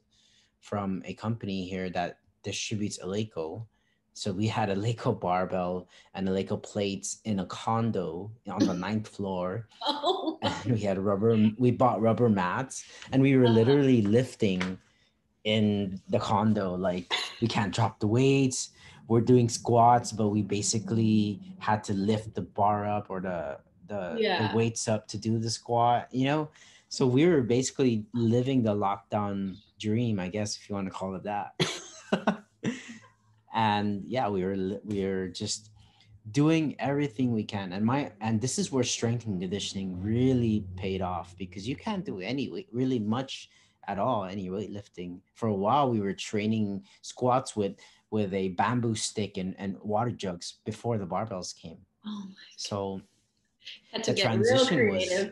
from 0.60 1.02
a 1.04 1.14
company 1.14 1.68
here 1.68 1.90
that 1.90 2.18
distributes 2.42 2.98
Eleiko 2.98 3.66
so 4.14 4.32
we 4.32 4.46
had 4.46 4.70
a 4.70 4.76
Eleiko 4.76 5.18
barbell 5.18 5.88
and 6.14 6.28
Eleiko 6.28 6.62
plates 6.62 7.18
in 7.24 7.40
a 7.40 7.46
condo 7.46 8.30
on 8.48 8.66
the 8.66 8.74
ninth 8.74 9.08
floor. 9.08 9.68
Oh. 9.82 10.38
And 10.64 10.72
we 10.74 10.80
had 10.80 10.98
rubber, 10.98 11.36
we 11.58 11.70
bought 11.70 12.00
rubber 12.00 12.28
mats 12.28 12.84
and 13.12 13.22
we 13.22 13.36
were 13.36 13.44
uh-huh. 13.44 13.54
literally 13.54 14.02
lifting 14.02 14.78
in 15.44 16.00
the 16.08 16.18
condo. 16.18 16.74
Like 16.74 17.12
we 17.40 17.48
can't 17.48 17.74
drop 17.74 18.00
the 18.00 18.06
weights. 18.06 18.70
We're 19.08 19.20
doing 19.20 19.48
squats, 19.48 20.12
but 20.12 20.28
we 20.28 20.42
basically 20.42 21.40
had 21.58 21.84
to 21.84 21.94
lift 21.94 22.34
the 22.34 22.42
bar 22.42 22.86
up 22.86 23.06
or 23.10 23.20
the 23.20 23.58
the, 23.90 24.16
yeah. 24.18 24.48
the 24.48 24.56
weights 24.56 24.88
up 24.88 25.08
to 25.08 25.18
do 25.18 25.38
the 25.38 25.50
squat, 25.50 26.08
you 26.12 26.24
know? 26.24 26.48
So 26.88 27.06
we 27.06 27.26
were 27.26 27.42
basically 27.42 28.06
living 28.14 28.62
the 28.62 28.74
lockdown 28.74 29.56
dream, 29.78 30.18
I 30.18 30.28
guess, 30.28 30.56
if 30.56 30.68
you 30.68 30.74
want 30.74 30.86
to 30.86 30.92
call 30.92 31.14
it 31.16 31.24
that. 31.24 31.54
and 33.54 34.02
yeah 34.06 34.28
we 34.28 34.44
were 34.44 34.80
we 34.84 35.04
were 35.04 35.28
just 35.28 35.70
doing 36.30 36.76
everything 36.78 37.32
we 37.32 37.44
can. 37.44 37.72
And 37.72 37.84
my 37.84 38.12
and 38.20 38.40
this 38.40 38.58
is 38.58 38.70
where 38.70 38.84
strength 38.84 39.26
and 39.26 39.40
conditioning 39.40 40.00
really 40.02 40.64
paid 40.76 41.02
off 41.02 41.34
because 41.38 41.66
you 41.68 41.76
can't 41.76 42.04
do 42.04 42.20
any 42.20 42.66
really 42.72 42.98
much 42.98 43.48
at 43.88 43.98
all 43.98 44.24
any 44.24 44.48
weightlifting. 44.48 45.20
For 45.34 45.48
a 45.48 45.54
while 45.54 45.90
we 45.90 46.00
were 46.00 46.12
training 46.12 46.84
squats 47.02 47.56
with 47.56 47.76
with 48.10 48.34
a 48.34 48.48
bamboo 48.50 48.94
stick 48.94 49.36
and, 49.36 49.54
and 49.58 49.76
water 49.80 50.10
jugs 50.10 50.58
before 50.64 50.98
the 50.98 51.06
barbells 51.06 51.56
came. 51.56 51.78
Oh 52.06 52.24
my 52.28 52.34
so 52.56 53.00
the 54.04 54.14
transition 54.14 54.88
was 54.90 55.28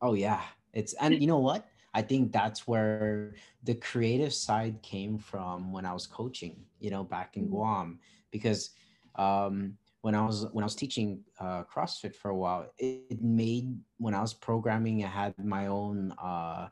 oh 0.00 0.14
yeah. 0.14 0.40
It's 0.72 0.94
and 0.94 1.20
you 1.20 1.28
know 1.28 1.38
what 1.38 1.68
I 1.94 2.02
think 2.02 2.32
that's 2.32 2.66
where 2.66 3.34
the 3.62 3.74
creative 3.74 4.34
side 4.34 4.82
came 4.82 5.16
from 5.16 5.72
when 5.72 5.86
I 5.86 5.92
was 5.92 6.06
coaching, 6.06 6.64
you 6.80 6.90
know, 6.90 7.04
back 7.04 7.36
in 7.36 7.44
mm-hmm. 7.44 7.54
Guam, 7.54 8.00
because 8.32 8.70
um, 9.14 9.78
when 10.00 10.14
I 10.14 10.26
was 10.26 10.46
when 10.52 10.64
I 10.64 10.66
was 10.66 10.74
teaching 10.74 11.20
uh, 11.38 11.62
CrossFit 11.64 12.14
for 12.16 12.30
a 12.30 12.36
while, 12.36 12.66
it, 12.78 13.04
it, 13.08 13.22
made 13.22 13.78
when 13.98 14.12
I 14.12 14.20
was 14.20 14.34
programming, 14.34 15.04
I 15.04 15.08
had 15.08 15.34
my 15.38 15.68
own 15.68 16.12
uh, 16.22 16.68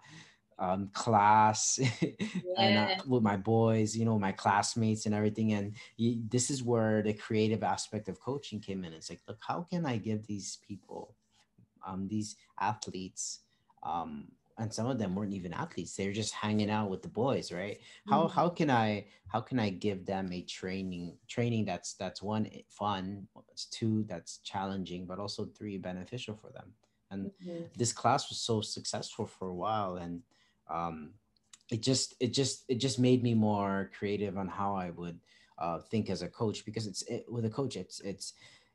um, 0.59 0.91
class 0.93 1.79
yeah. 1.79 2.11
and 2.59 2.79
uh, 2.79 3.03
with 3.07 3.23
my 3.23 3.37
boys, 3.37 3.97
you 3.97 4.05
know, 4.05 4.19
my 4.19 4.33
classmates 4.33 5.07
and 5.07 5.15
everything. 5.15 5.53
And 5.53 5.75
you, 5.97 6.23
this 6.29 6.51
is 6.51 6.63
where 6.63 7.01
the 7.01 7.15
creative 7.15 7.63
aspect 7.63 8.09
of 8.09 8.21
coaching 8.21 8.61
came 8.61 8.85
in. 8.85 8.93
It's 8.93 9.09
like, 9.09 9.21
look, 9.27 9.39
how 9.41 9.67
can 9.71 9.87
I 9.87 9.97
give 9.97 10.27
these 10.27 10.59
people, 10.67 11.15
um, 11.87 12.09
these 12.09 12.37
athletes, 12.61 13.41
um, 13.83 14.27
and 14.59 14.73
some 14.73 14.87
of 14.87 14.99
them 14.99 15.15
weren't 15.15 15.33
even 15.33 15.53
athletes 15.53 15.97
they're 15.97 16.13
just 16.13 16.35
hanging 16.35 16.71
out 16.71 16.91
with 16.91 17.03
the 17.03 17.09
boys 17.09 17.53
right 17.53 17.79
how 18.09 18.25
mm-hmm. 18.25 18.35
how 18.35 18.49
can 18.49 18.71
i 18.71 19.05
how 19.27 19.41
can 19.41 19.59
i 19.59 19.69
give 19.69 20.05
them 20.05 20.31
a 20.33 20.43
training 20.43 21.17
training 21.29 21.65
that's 21.65 21.95
that's 21.95 22.23
one 22.23 22.49
fun 22.69 23.27
it's 23.51 23.67
two 23.67 24.05
that's 24.09 24.39
challenging 24.39 25.07
but 25.07 25.19
also 25.19 25.45
three 25.45 25.79
beneficial 25.79 26.35
for 26.35 26.51
them 26.51 26.73
and 27.11 27.31
mm-hmm. 27.45 27.65
this 27.77 27.93
class 27.93 28.29
was 28.29 28.39
so 28.39 28.61
successful 28.61 29.27
for 29.27 29.49
a 29.49 29.55
while 29.55 29.97
and 29.97 30.23
um 30.71 31.11
it 31.71 31.83
just 31.83 32.15
it 32.21 32.33
just 32.33 32.65
it 32.69 32.77
just 32.77 32.99
made 32.99 33.23
me 33.23 33.35
more 33.35 33.91
creative 33.97 34.37
on 34.37 34.49
how 34.49 34.75
i 34.75 34.91
would 34.91 35.19
uh, 35.59 35.79
think 35.79 36.11
as 36.11 36.23
a 36.23 36.29
coach 36.29 36.65
because 36.65 36.87
it's 36.87 37.03
it, 37.03 37.25
with 37.29 37.45
a 37.45 37.51
coach 37.51 37.77
it's 37.77 38.01
it's 38.01 38.33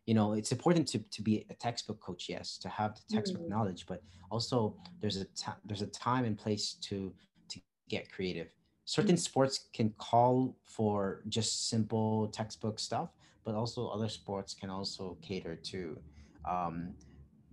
you 0.08 0.13
know 0.13 0.34
it's 0.34 0.52
important 0.52 0.88
to, 0.88 0.98
to 1.12 1.22
be 1.22 1.46
a 1.52 1.54
textbook 1.54 2.00
coach 2.00 2.26
yes 2.30 2.58
to 2.58 2.70
have 2.70 2.96
the 2.96 3.15
textbook 3.15 3.43
mm-hmm. 3.43 3.52
knowledge 3.52 3.86
but 3.88 4.02
also 4.32 4.76
there's 5.00 5.17
a 5.17 5.26
t- 5.26 5.60
there's 5.65 5.84
a 5.84 5.88
time 5.88 6.26
and 6.26 6.38
place 6.38 6.74
to 6.82 7.13
to 7.50 7.60
get 7.89 8.12
creative 8.12 8.48
certain 8.86 9.12
mm-hmm. 9.12 9.30
sports 9.30 9.67
can 9.74 9.93
call 10.00 10.56
for 10.65 11.22
just 11.28 11.70
simple 11.70 12.28
textbook 12.30 12.80
stuff 12.80 13.10
but 13.43 13.54
also 13.54 13.88
other 13.89 14.10
sports 14.10 14.54
can 14.54 14.70
also 14.70 15.17
cater 15.22 15.56
to 15.56 15.98
um, 16.50 16.93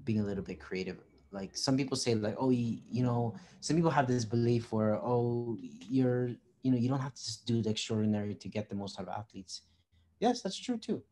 being 0.05 0.21
a 0.21 0.25
little 0.25 0.45
bit 0.45 0.61
creative 0.61 0.99
like 1.33 1.57
some 1.57 1.77
people 1.77 1.97
say 1.97 2.15
like 2.15 2.37
oh 2.39 2.51
you, 2.51 2.79
you 2.89 3.03
know 3.03 3.35
some 3.61 3.75
people 3.75 3.91
have 3.91 4.07
this 4.07 4.25
belief 4.25 4.73
where 4.73 4.95
oh 4.97 5.59
you're 5.61 6.29
you 6.63 6.71
know 6.71 6.79
you 6.79 6.89
don't 6.89 7.01
have 7.01 7.15
to 7.15 7.25
just 7.25 7.47
do 7.47 7.61
the 7.61 7.71
extraordinary 7.71 8.35
to 8.35 8.49
get 8.49 8.69
the 8.69 8.77
most 8.77 8.99
out 9.01 9.09
of 9.09 9.13
athletes 9.13 9.63
yes 10.21 10.41
that's 10.41 10.57
true 10.57 10.79
too 10.79 11.03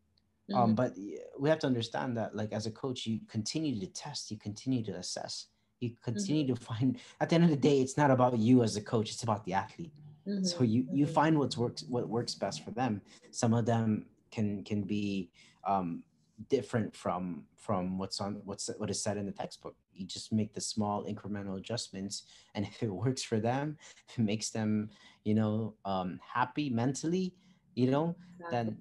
mm-hmm. 0.53 0.63
um, 0.63 0.75
but 0.75 0.95
we 1.39 1.49
have 1.49 1.59
to 1.59 1.67
understand 1.67 2.17
that 2.17 2.35
like 2.37 2.53
as 2.53 2.67
a 2.67 2.71
coach 2.71 3.07
you 3.07 3.21
continue 3.29 3.79
to 3.81 3.87
test 3.87 4.31
you 4.31 4.39
continue 4.39 4.83
to 4.85 4.93
assess 4.93 5.47
you 5.81 5.91
continue 6.03 6.45
mm-hmm. 6.45 6.55
to 6.55 6.61
find 6.61 6.99
at 7.21 7.29
the 7.29 7.35
end 7.35 7.45
of 7.45 7.51
the 7.51 7.57
day 7.57 7.81
it's 7.81 7.97
not 7.97 8.11
about 8.11 8.39
you 8.39 8.63
as 8.63 8.77
a 8.77 8.81
coach 8.81 9.11
it's 9.11 9.23
about 9.23 9.45
the 9.45 9.53
athlete 9.53 9.93
mm-hmm. 10.27 10.45
so 10.45 10.63
you 10.63 10.87
you 10.93 11.05
mm-hmm. 11.05 11.15
find 11.15 11.39
what's 11.39 11.57
works 11.57 11.85
what 11.89 12.09
works 12.09 12.35
best 12.35 12.65
for 12.65 12.71
them 12.71 13.01
some 13.31 13.53
of 13.53 13.67
them 13.67 14.07
can 14.31 14.63
can 14.65 14.83
be 14.83 15.31
um, 15.67 16.03
different 16.49 16.95
from 16.95 17.45
from 17.57 17.99
what's 17.99 18.21
on 18.21 18.41
what's 18.45 18.71
what 18.79 18.91
is 18.91 19.03
said 19.03 19.17
in 19.17 19.27
the 19.27 19.33
textbook 19.33 19.77
you 19.95 20.07
just 20.07 20.33
make 20.33 20.53
the 20.55 20.61
small 20.61 21.05
incremental 21.05 21.59
adjustments 21.59 22.25
and 22.55 22.65
if 22.71 22.83
it 22.83 22.93
works 22.93 23.23
for 23.23 23.39
them 23.39 23.77
if 24.09 24.19
it 24.19 24.23
makes 24.23 24.51
them 24.51 24.91
you 25.25 25.35
know 25.35 25.75
um 25.85 26.19
happy 26.35 26.71
mentally 26.71 27.35
you 27.75 27.91
know 27.91 28.15
exactly. 28.39 28.57
then 28.57 28.77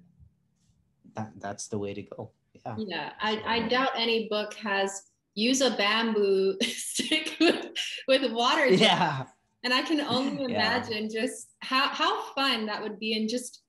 that 1.14 1.32
that's 1.38 1.68
the 1.68 1.78
way 1.78 1.94
to 1.94 2.02
go. 2.02 2.30
Yeah. 2.54 2.74
Yeah 2.78 3.12
i 3.20 3.42
i 3.46 3.68
doubt 3.68 3.90
any 3.96 4.28
book 4.28 4.54
has 4.54 5.04
use 5.34 5.60
a 5.62 5.70
bamboo 5.70 6.56
stick 6.62 7.36
with, 7.40 7.66
with 8.06 8.32
water. 8.32 8.66
Yeah. 8.70 9.24
And 9.64 9.72
i 9.72 9.82
can 9.82 10.00
only 10.00 10.44
imagine 10.52 11.08
yeah. 11.10 11.20
just 11.20 11.54
how 11.60 11.88
how 11.88 12.22
fun 12.34 12.66
that 12.66 12.82
would 12.82 12.98
be 12.98 13.16
and 13.16 13.28
just 13.28 13.62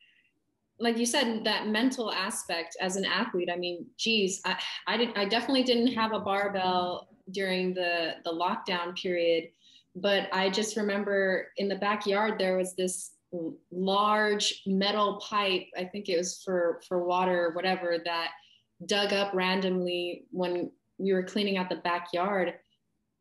like 0.80 0.98
you 0.98 1.06
said 1.06 1.46
that 1.46 1.68
mental 1.68 2.12
aspect 2.12 2.76
as 2.82 2.96
an 2.96 3.06
athlete. 3.06 3.50
I 3.52 3.58
mean 3.58 3.86
geez 3.98 4.42
i 4.46 4.58
i, 4.88 4.98
didn't, 4.98 5.18
I 5.18 5.26
definitely 5.26 5.64
didn't 5.64 5.94
have 5.94 6.14
a 6.14 6.20
barbell 6.20 7.10
during 7.32 7.74
the 7.74 8.16
the 8.26 8.32
lockdown 8.32 8.96
period 8.98 9.50
but 9.96 10.28
i 10.34 10.50
just 10.50 10.76
remember 10.76 11.48
in 11.58 11.68
the 11.70 11.76
backyard 11.76 12.38
there 12.38 12.58
was 12.58 12.76
this 12.76 13.12
large 13.72 14.62
metal 14.68 15.20
pipe 15.28 15.66
i 15.78 15.84
think 15.84 16.08
it 16.08 16.18
was 16.18 16.42
for 16.46 16.82
for 16.88 17.04
water 17.04 17.48
or 17.48 17.54
whatever 17.54 17.98
that 18.06 18.30
dug 18.86 19.14
up 19.14 19.34
randomly 19.34 20.26
when 20.32 20.72
we 20.98 21.14
were 21.14 21.24
cleaning 21.24 21.58
out 21.58 21.70
the 21.70 21.78
backyard. 21.78 22.54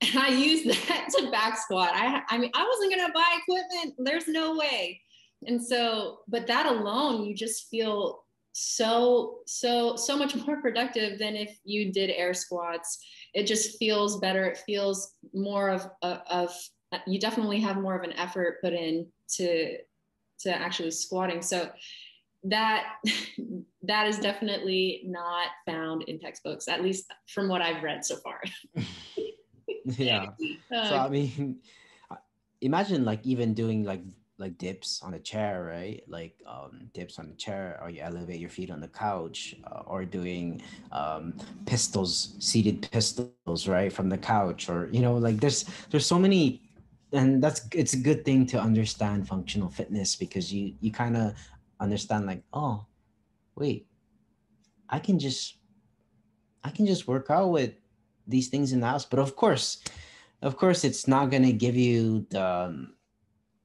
And 0.01 0.19
i 0.19 0.29
used 0.29 0.67
that 0.89 1.09
to 1.17 1.31
back 1.31 1.59
squat. 1.59 1.91
I 1.93 2.23
i 2.29 2.39
mean 2.39 2.51
i 2.55 2.67
wasn't 2.67 2.95
going 2.95 3.07
to 3.07 3.13
buy 3.13 3.39
equipment. 3.43 3.95
There's 3.99 4.29
no 4.29 4.57
way. 4.57 5.01
And 5.47 5.63
so 5.63 6.19
but 6.29 6.47
that 6.47 6.67
alone 6.67 7.25
you 7.25 7.35
just 7.35 7.69
feel 7.69 8.25
so 8.55 9.39
so 9.47 9.97
so 9.97 10.17
much 10.17 10.35
more 10.47 10.61
productive 10.61 11.19
than 11.19 11.37
if 11.37 11.59
you 11.65 11.93
did 11.93 12.11
air 12.11 12.35
squats. 12.35 12.99
It 13.35 13.47
just 13.47 13.79
feels 13.79 14.21
better. 14.21 14.45
It 14.47 14.59
feels 14.59 15.15
more 15.33 15.71
of 15.71 15.89
of 16.03 16.55
you 17.07 17.19
definitely 17.19 17.59
have 17.61 17.79
more 17.79 17.97
of 17.97 18.03
an 18.03 18.13
effort 18.13 18.61
put 18.61 18.75
in 18.75 19.07
to 19.37 19.79
to 20.43 20.55
actually 20.55 20.91
squatting. 20.91 21.43
So 21.43 21.71
that 22.45 22.95
that 23.83 24.07
is 24.07 24.19
definitely 24.19 25.03
not 25.07 25.49
found 25.67 26.03
in 26.05 26.19
textbooks 26.19 26.67
at 26.67 26.83
least 26.83 27.13
from 27.29 27.49
what 27.49 27.63
i've 27.63 27.83
read 27.83 28.05
so 28.05 28.17
far. 28.17 28.41
Yeah. 29.85 30.27
So 30.71 30.97
i 30.97 31.09
mean 31.09 31.59
imagine 32.61 33.05
like 33.05 33.27
even 33.27 33.53
doing 33.53 33.85
like 33.85 34.03
like 34.39 34.59
dips 34.59 35.03
on 35.03 35.15
a 35.15 35.19
chair, 35.21 35.65
right? 35.65 36.03
Like 36.09 36.35
um, 36.47 36.91
dips 36.95 37.19
on 37.19 37.27
a 37.29 37.35
chair, 37.35 37.79
or 37.83 37.91
you 37.91 38.01
elevate 38.01 38.41
your 38.41 38.51
feet 38.51 38.71
on 38.71 38.81
the 38.81 38.89
couch, 38.89 39.55
uh, 39.71 39.83
or 39.87 40.05
doing 40.05 40.63
um, 40.91 41.35
pistols, 41.65 42.35
seated 42.41 42.89
pistols, 42.91 43.69
right, 43.69 43.93
from 43.93 44.09
the 44.09 44.19
couch, 44.19 44.69
or 44.69 44.89
you 44.91 45.01
know, 45.01 45.15
like 45.15 45.39
there's 45.39 45.65
there's 45.91 46.07
so 46.07 46.19
many, 46.19 46.61
and 47.13 47.43
that's 47.43 47.69
it's 47.73 47.93
a 47.93 47.99
good 47.99 48.25
thing 48.25 48.47
to 48.47 48.61
understand 48.61 49.29
functional 49.29 49.69
fitness 49.69 50.17
because 50.17 50.53
you 50.53 50.75
you 50.81 50.91
kind 50.91 51.17
of 51.17 51.35
understand 51.81 52.27
like, 52.27 52.43
oh, 52.53 52.87
wait, 53.57 53.87
I 54.89 54.99
can 54.99 55.19
just 55.19 55.59
I 56.65 56.71
can 56.71 56.87
just 56.87 57.09
work 57.09 57.27
out 57.31 57.51
with 57.51 57.75
these 58.27 58.49
things 58.49 58.73
in 58.73 58.81
the 58.81 58.87
house, 58.87 59.05
but 59.05 59.19
of 59.19 59.37
course, 59.37 59.83
of 60.43 60.57
course, 60.57 60.85
it's 60.85 61.07
not 61.07 61.31
gonna 61.31 61.53
give 61.53 61.77
you 61.77 62.27
the 62.31 62.45
um, 62.45 62.95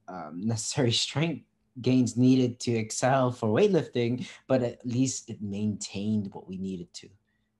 um, 0.08 0.32
necessary 0.46 0.92
strength 0.92 1.44
gains 1.80 2.16
needed 2.16 2.58
to 2.60 2.72
excel 2.72 3.30
for 3.30 3.48
weightlifting, 3.48 4.26
but 4.48 4.62
at 4.62 4.84
least 4.84 5.30
it 5.30 5.40
maintained 5.40 6.28
what 6.32 6.48
we 6.48 6.58
needed 6.58 6.92
to. 6.92 7.08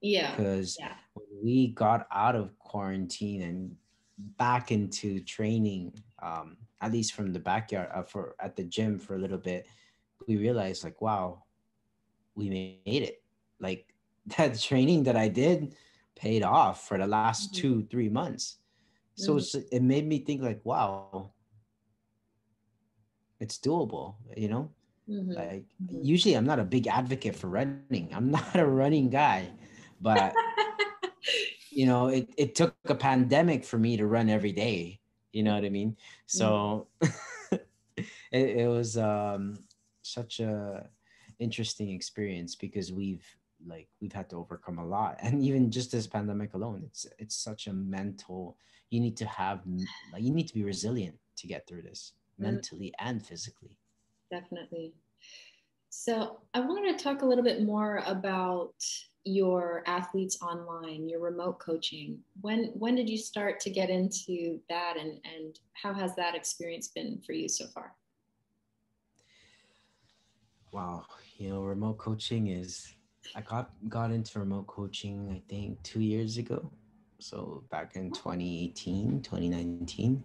Yeah. 0.01 0.35
Because 0.35 0.77
yeah. 0.79 0.95
we 1.43 1.69
got 1.69 2.07
out 2.13 2.35
of 2.35 2.57
quarantine 2.59 3.43
and 3.43 3.77
back 4.19 4.73
into 4.73 5.21
training, 5.21 5.95
um, 6.23 6.57
at 6.81 6.93
least 6.93 7.13
from 7.13 7.33
the 7.33 7.39
backyard 7.39 7.89
uh, 7.95 8.03
for 8.03 8.35
at 8.41 8.57
the 8.57 8.65
gym 8.65 8.99
for 8.99 9.15
a 9.15 9.19
little 9.19 9.39
bit, 9.39 9.67
we 10.27 10.37
realized 10.37 10.85
like, 10.85 11.01
wow, 11.01 11.45
we 12.35 12.51
made 12.51 13.03
it. 13.03 13.23
Like 13.61 13.95
that 14.37 14.59
training 14.61 15.05
that 15.05 15.17
I 15.17 15.29
did 15.29 15.75
paid 16.17 16.43
off 16.43 16.87
for 16.87 16.99
the 16.99 17.07
last 17.07 17.53
mm-hmm. 17.53 17.61
two, 17.61 17.87
three 17.91 18.09
months. 18.09 18.57
So 19.15 19.37
mm-hmm. 19.37 19.61
it 19.73 19.83
made 19.83 20.07
me 20.07 20.21
think 20.21 20.43
like, 20.43 20.61
wow, 20.63 21.33
it's 23.41 23.59
doable 23.59 24.15
you 24.37 24.49
know 24.49 24.71
mm-hmm. 25.09 25.33
like 25.33 25.65
mm-hmm. 25.83 26.03
usually 26.03 26.35
i'm 26.35 26.47
not 26.47 26.59
a 26.59 26.65
big 26.65 26.87
advocate 26.87 27.35
for 27.35 27.49
running 27.49 28.09
i'm 28.13 28.31
not 28.39 28.55
a 28.57 28.67
running 28.67 29.09
guy 29.09 29.49
but 30.01 30.35
you 31.79 31.87
know 31.87 32.09
it, 32.09 32.29
it 32.37 32.55
took 32.55 32.75
a 32.87 32.95
pandemic 32.95 33.65
for 33.65 33.79
me 33.79 33.97
to 33.97 34.07
run 34.07 34.29
every 34.29 34.53
day 34.53 34.99
you 35.33 35.43
know 35.43 35.55
what 35.55 35.65
i 35.65 35.69
mean 35.69 35.97
so 36.27 36.89
mm-hmm. 37.01 37.57
it, 38.33 38.47
it 38.63 38.69
was 38.69 38.97
um 38.99 39.43
such 40.03 40.41
a 40.41 40.87
interesting 41.39 41.91
experience 41.91 42.55
because 42.55 42.93
we've 42.93 43.27
like 43.67 43.89
we've 44.01 44.13
had 44.13 44.29
to 44.31 44.37
overcome 44.37 44.79
a 44.79 44.87
lot 44.87 45.17
and 45.23 45.43
even 45.43 45.71
just 45.71 45.93
this 45.93 46.07
pandemic 46.07 46.55
alone 46.55 46.83
it's 46.85 47.07
it's 47.19 47.37
such 47.37 47.67
a 47.67 47.73
mental 47.73 48.57
you 48.91 49.01
need 49.01 49.17
to 49.17 49.27
have 49.27 49.61
like 50.13 50.23
you 50.23 50.33
need 50.33 50.49
to 50.49 50.55
be 50.55 50.65
resilient 50.65 51.17
to 51.37 51.47
get 51.47 51.67
through 51.67 51.83
this 51.83 52.13
Mm. 52.39 52.45
mentally 52.45 52.95
and 52.99 53.25
physically. 53.25 53.77
Definitely. 54.31 54.95
So, 55.91 56.41
I 56.55 56.61
wanted 56.61 56.99
to 56.99 57.03
talk 57.03 57.23
a 57.23 57.27
little 57.27 57.45
bit 57.45 57.63
more 57.63 58.03
about 58.07 58.75
your 59.25 59.83
athletes 59.87 60.39
online, 60.43 61.09
your 61.09 61.21
remote 61.21 61.59
coaching. 61.59 62.19
When 62.41 62.67
when 62.75 62.95
did 62.95 63.09
you 63.09 63.19
start 63.19 63.61
to 63.61 63.71
get 63.71 63.91
into 63.91 64.61
that 64.69 64.97
and 64.99 65.21
and 65.25 65.59
how 65.75 65.93
has 65.93 66.15
that 66.17 66.35
experience 66.35 66.89
been 66.89 67.21
for 67.25 67.33
you 67.33 67.49
so 67.49 67.67
far? 67.67 67.95
Wow, 70.73 71.07
you 71.37 71.51
know, 71.51 71.63
remote 71.63 71.99
coaching 71.99 72.49
is 72.49 72.95
I 73.35 73.43
got 73.43 73.71
got 73.89 74.11
into 74.11 74.39
remote 74.39 74.67
coaching 74.67 75.31
I 75.31 75.43
think 75.51 75.83
2 75.83 76.01
years 76.01 76.39
ago. 76.39 76.71
So 77.19 77.65
back 77.71 77.97
in 77.97 78.11
2018, 78.13 79.23
2019 79.23 80.25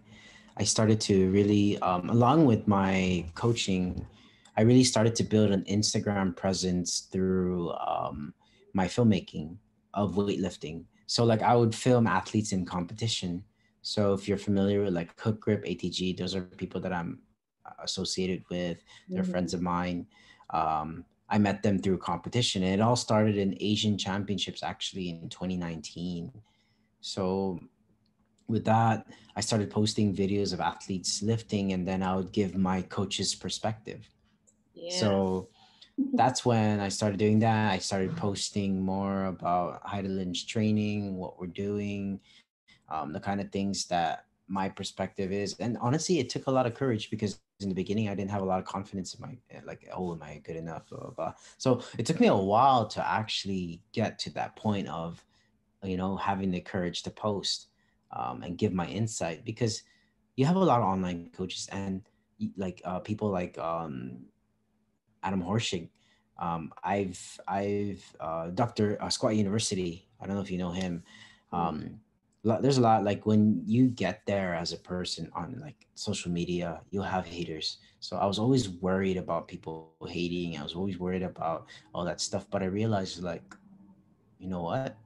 I 0.55 0.63
started 0.63 1.01
to 1.01 1.31
really, 1.31 1.79
um, 1.79 2.11
along 2.11 2.45
with 2.45 2.67
my 2.67 3.25
coaching, 3.33 4.05
I 4.55 4.61
really 4.61 4.83
started 4.83 5.15
to 5.15 5.23
build 5.23 5.51
an 5.51 5.63
Instagram 5.63 6.35
presence 6.35 7.07
through 7.11 7.71
um, 7.73 8.33
my 8.73 8.87
filmmaking 8.87 9.57
of 9.93 10.15
weightlifting. 10.15 10.85
So, 11.07 11.23
like, 11.23 11.41
I 11.41 11.55
would 11.55 11.73
film 11.75 12.07
athletes 12.07 12.51
in 12.51 12.65
competition. 12.65 13.43
So, 13.81 14.13
if 14.13 14.27
you're 14.27 14.37
familiar 14.37 14.83
with 14.83 14.93
like 14.93 15.19
Hook 15.19 15.39
Grip, 15.39 15.65
ATG, 15.65 16.17
those 16.17 16.35
are 16.35 16.41
people 16.41 16.81
that 16.81 16.93
I'm 16.93 17.19
associated 17.79 18.43
with. 18.49 18.77
They're 19.09 19.23
mm-hmm. 19.23 19.31
friends 19.31 19.53
of 19.53 19.61
mine. 19.61 20.07
Um, 20.51 21.05
I 21.29 21.37
met 21.37 21.63
them 21.63 21.79
through 21.79 21.97
competition, 21.97 22.63
and 22.63 22.73
it 22.73 22.81
all 22.81 22.95
started 22.95 23.37
in 23.37 23.57
Asian 23.59 23.97
Championships 23.97 24.61
actually 24.61 25.09
in 25.09 25.29
2019. 25.29 26.31
So 27.01 27.59
with 28.47 28.65
that, 28.65 29.07
I 29.35 29.41
started 29.41 29.71
posting 29.71 30.15
videos 30.15 30.53
of 30.53 30.59
athletes 30.59 31.23
lifting, 31.23 31.73
and 31.73 31.87
then 31.87 32.03
I 32.03 32.15
would 32.15 32.31
give 32.31 32.55
my 32.55 32.81
coach's 32.83 33.33
perspective. 33.35 34.07
So 34.87 35.49
that's 36.13 36.45
when 36.45 36.79
I 36.79 36.89
started 36.89 37.17
doing 37.17 37.39
that. 37.39 37.71
I 37.71 37.77
started 37.79 38.15
posting 38.15 38.81
more 38.81 39.25
about 39.25 39.83
Hidilyn 39.83 40.33
training, 40.47 41.17
what 41.17 41.39
we're 41.39 41.47
doing, 41.47 42.19
um, 42.89 43.13
the 43.13 43.19
kind 43.19 43.41
of 43.41 43.51
things 43.51 43.85
that 43.87 44.25
my 44.47 44.69
perspective 44.69 45.31
is 45.31 45.55
and 45.59 45.77
honestly 45.81 46.19
it 46.19 46.29
took 46.29 46.47
a 46.47 46.51
lot 46.51 46.65
of 46.65 46.75
courage 46.75 47.09
because 47.09 47.39
in 47.61 47.69
the 47.69 47.75
beginning 47.75 48.09
i 48.09 48.13
didn't 48.13 48.29
have 48.29 48.41
a 48.41 48.45
lot 48.45 48.59
of 48.59 48.65
confidence 48.65 49.13
in 49.13 49.21
my 49.21 49.37
like 49.65 49.87
oh 49.95 50.13
am 50.13 50.21
i 50.21 50.39
good 50.43 50.57
enough 50.57 50.87
blah, 50.89 50.99
blah, 50.99 51.09
blah. 51.11 51.33
so 51.57 51.81
it 51.97 52.05
took 52.05 52.19
me 52.19 52.27
a 52.27 52.35
while 52.35 52.85
to 52.85 53.05
actually 53.09 53.81
get 53.93 54.19
to 54.19 54.29
that 54.33 54.55
point 54.55 54.87
of 54.89 55.25
you 55.81 55.97
know 55.97 56.17
having 56.17 56.51
the 56.51 56.59
courage 56.59 57.03
to 57.03 57.09
post 57.09 57.67
um, 58.11 58.43
and 58.43 58.57
give 58.57 58.73
my 58.73 58.85
insight 58.87 59.45
because 59.45 59.83
you 60.35 60.45
have 60.45 60.57
a 60.57 60.59
lot 60.59 60.81
of 60.81 60.85
online 60.85 61.29
coaches 61.33 61.67
and 61.71 62.01
like 62.57 62.81
uh, 62.85 62.99
people 62.99 63.29
like 63.29 63.57
um, 63.57 64.19
adam 65.23 65.41
horschig. 65.41 65.89
Um, 66.37 66.73
i've 66.83 67.21
i've 67.47 68.03
uh, 68.19 68.49
dr 68.49 68.97
uh, 69.01 69.09
squat 69.09 69.35
university. 69.35 70.07
I 70.19 70.25
don't 70.25 70.35
know 70.35 70.41
if 70.41 70.51
you 70.51 70.57
know 70.57 70.71
him. 70.71 71.03
Um, 71.51 71.99
there's 72.43 72.77
a 72.77 72.81
lot 72.81 73.03
like 73.03 73.25
when 73.25 73.61
you 73.65 73.87
get 73.87 74.25
there 74.25 74.53
as 74.53 74.73
a 74.73 74.77
person 74.77 75.31
on 75.33 75.59
like 75.61 75.87
social 75.95 76.31
media 76.31 76.81
you'll 76.91 77.03
have 77.03 77.25
haters. 77.25 77.77
So 77.99 78.17
i 78.17 78.25
was 78.25 78.37
always 78.37 78.69
worried 78.69 79.15
about 79.17 79.47
people 79.47 79.93
hating. 80.07 80.57
I 80.57 80.63
was 80.63 80.75
always 80.75 80.99
worried 80.99 81.23
about 81.23 81.67
all 81.93 82.03
that 82.03 82.19
stuff. 82.19 82.45
But 82.51 82.61
i 82.61 82.65
realized 82.65 83.23
like 83.23 83.55
you 84.39 84.49
know 84.49 84.63
what? 84.63 84.97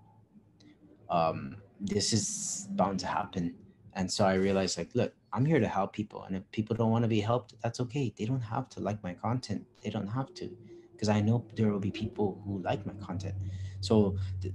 Um 1.10 1.58
this 1.80 2.12
is 2.12 2.68
bound 2.72 3.00
to 3.02 3.08
happen 3.08 3.54
and 3.98 4.10
so 4.10 4.26
i 4.26 4.34
realized 4.34 4.78
like 4.78 4.90
look 4.94 5.12
i'm 5.34 5.46
here 5.46 5.60
to 5.60 5.68
help 5.68 5.92
people 5.92 6.24
and 6.24 6.36
if 6.36 6.44
people 6.52 6.76
don't 6.76 6.92
want 6.92 7.04
to 7.04 7.08
be 7.10 7.20
helped 7.20 7.54
that's 7.62 7.80
okay 7.82 8.14
they 8.18 8.26
don't 8.26 8.48
have 8.54 8.70
to 8.70 8.80
like 8.80 9.02
my 9.04 9.14
content 9.14 9.66
they 9.84 9.90
don't 9.90 10.08
have 10.08 10.34
to 10.34 10.50
because 10.94 11.10
i 11.10 11.20
know 11.20 11.46
there 11.56 11.70
will 11.72 11.86
be 11.90 11.92
people 11.92 12.42
who 12.46 12.62
like 12.70 12.86
my 12.86 12.94
content 13.06 13.36
so 13.82 14.18
the 14.42 14.52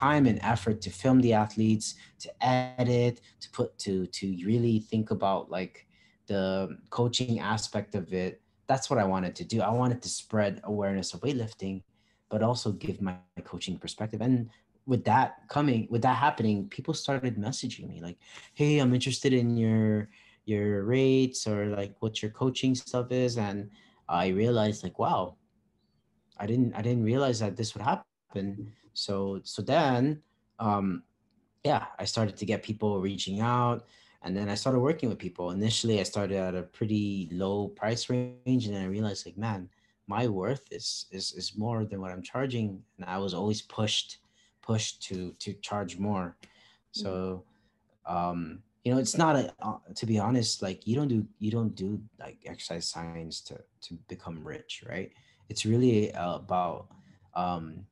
time 0.00 0.26
and 0.26 0.38
effort 0.42 0.80
to 0.82 0.90
film 0.90 1.20
the 1.20 1.32
athletes, 1.32 1.94
to 2.20 2.30
edit, 2.44 3.20
to 3.40 3.50
put 3.50 3.76
to 3.78 4.06
to 4.06 4.26
really 4.44 4.80
think 4.80 5.10
about 5.10 5.50
like 5.50 5.86
the 6.26 6.76
coaching 6.90 7.40
aspect 7.40 7.94
of 7.94 8.12
it. 8.12 8.40
That's 8.66 8.90
what 8.90 8.98
I 8.98 9.04
wanted 9.04 9.34
to 9.36 9.44
do. 9.44 9.60
I 9.60 9.70
wanted 9.70 10.02
to 10.02 10.08
spread 10.08 10.60
awareness 10.64 11.14
of 11.14 11.20
weightlifting, 11.20 11.82
but 12.28 12.42
also 12.42 12.72
give 12.72 13.00
my, 13.00 13.14
coaching 13.44 13.78
perspective. 13.78 14.20
And 14.20 14.50
with 14.86 15.04
that 15.04 15.48
coming, 15.48 15.88
with 15.90 16.02
that 16.02 16.16
happening, 16.16 16.68
people 16.68 16.94
started 16.94 17.36
messaging 17.36 17.88
me 17.88 18.00
like, 18.00 18.18
"Hey, 18.54 18.78
I'm 18.78 18.94
interested 18.94 19.32
in 19.32 19.56
your 19.56 20.08
your 20.44 20.84
rates 20.84 21.46
or 21.46 21.66
like 21.66 21.94
what 22.00 22.22
your 22.22 22.30
coaching 22.30 22.74
stuff 22.74 23.10
is." 23.10 23.36
And 23.36 23.70
I 24.08 24.28
realized 24.28 24.82
like, 24.82 24.98
wow, 24.98 25.36
I 26.38 26.46
didn't 26.46 26.74
I 26.74 26.82
didn't 26.82 27.04
realize 27.04 27.40
that 27.40 27.56
this 27.56 27.74
would 27.74 27.82
happen. 27.82 28.72
So 28.94 29.40
so 29.44 29.62
then 29.62 30.22
um 30.58 31.02
yeah, 31.64 31.86
I 31.98 32.04
started 32.04 32.36
to 32.36 32.46
get 32.46 32.62
people 32.62 33.00
reaching 33.00 33.40
out 33.40 33.86
and 34.22 34.36
then 34.36 34.48
I 34.48 34.54
started 34.54 34.80
working 34.80 35.08
with 35.08 35.18
people. 35.18 35.50
Initially 35.50 36.00
I 36.00 36.04
started 36.04 36.36
at 36.36 36.54
a 36.54 36.62
pretty 36.62 37.28
low 37.32 37.68
price 37.68 38.08
range 38.08 38.66
and 38.66 38.74
then 38.74 38.82
I 38.82 38.86
realized 38.86 39.26
like 39.26 39.36
man, 39.36 39.68
my 40.06 40.28
worth 40.28 40.66
is 40.70 41.06
is 41.10 41.32
is 41.32 41.56
more 41.56 41.84
than 41.84 42.00
what 42.00 42.12
I'm 42.12 42.22
charging 42.22 42.82
and 42.98 43.06
I 43.06 43.18
was 43.18 43.34
always 43.34 43.62
pushed 43.62 44.18
pushed 44.66 45.02
to 45.02 45.32
to 45.38 45.52
charge 45.54 45.98
more. 45.98 46.36
So 46.92 47.44
um 48.06 48.62
you 48.84 48.92
know 48.92 48.98
it's 48.98 49.18
not 49.18 49.36
a 49.36 49.52
uh, 49.60 49.78
to 49.96 50.06
be 50.06 50.18
honest 50.18 50.62
like 50.62 50.86
you 50.86 50.94
don't 50.94 51.08
do 51.08 51.26
you 51.38 51.50
don't 51.50 51.74
do 51.74 52.00
like 52.20 52.38
exercise 52.46 52.86
science 52.88 53.40
to 53.40 53.58
to 53.80 53.94
become 54.06 54.44
rich 54.44 54.84
right 54.88 55.10
it's 55.48 55.66
really 55.66 56.12
about 56.14 56.86
um 57.34 57.84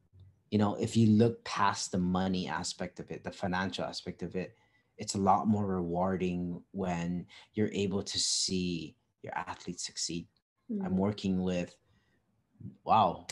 you 0.54 0.58
know, 0.58 0.76
if 0.76 0.96
you 0.96 1.08
look 1.08 1.42
past 1.42 1.90
the 1.90 1.98
money 1.98 2.46
aspect 2.46 3.00
of 3.00 3.10
it, 3.10 3.24
the 3.24 3.30
financial 3.32 3.84
aspect 3.84 4.22
of 4.22 4.36
it, 4.36 4.54
it's 4.98 5.16
a 5.16 5.20
lot 5.20 5.48
more 5.48 5.66
rewarding 5.66 6.62
when 6.70 7.26
you're 7.54 7.72
able 7.72 8.04
to 8.04 8.18
see 8.20 8.94
your 9.22 9.32
athletes 9.34 9.84
succeed. 9.84 10.28
Mm-hmm. 10.70 10.86
I'm 10.86 10.96
working 10.96 11.42
with, 11.42 11.74
wow, 12.84 13.26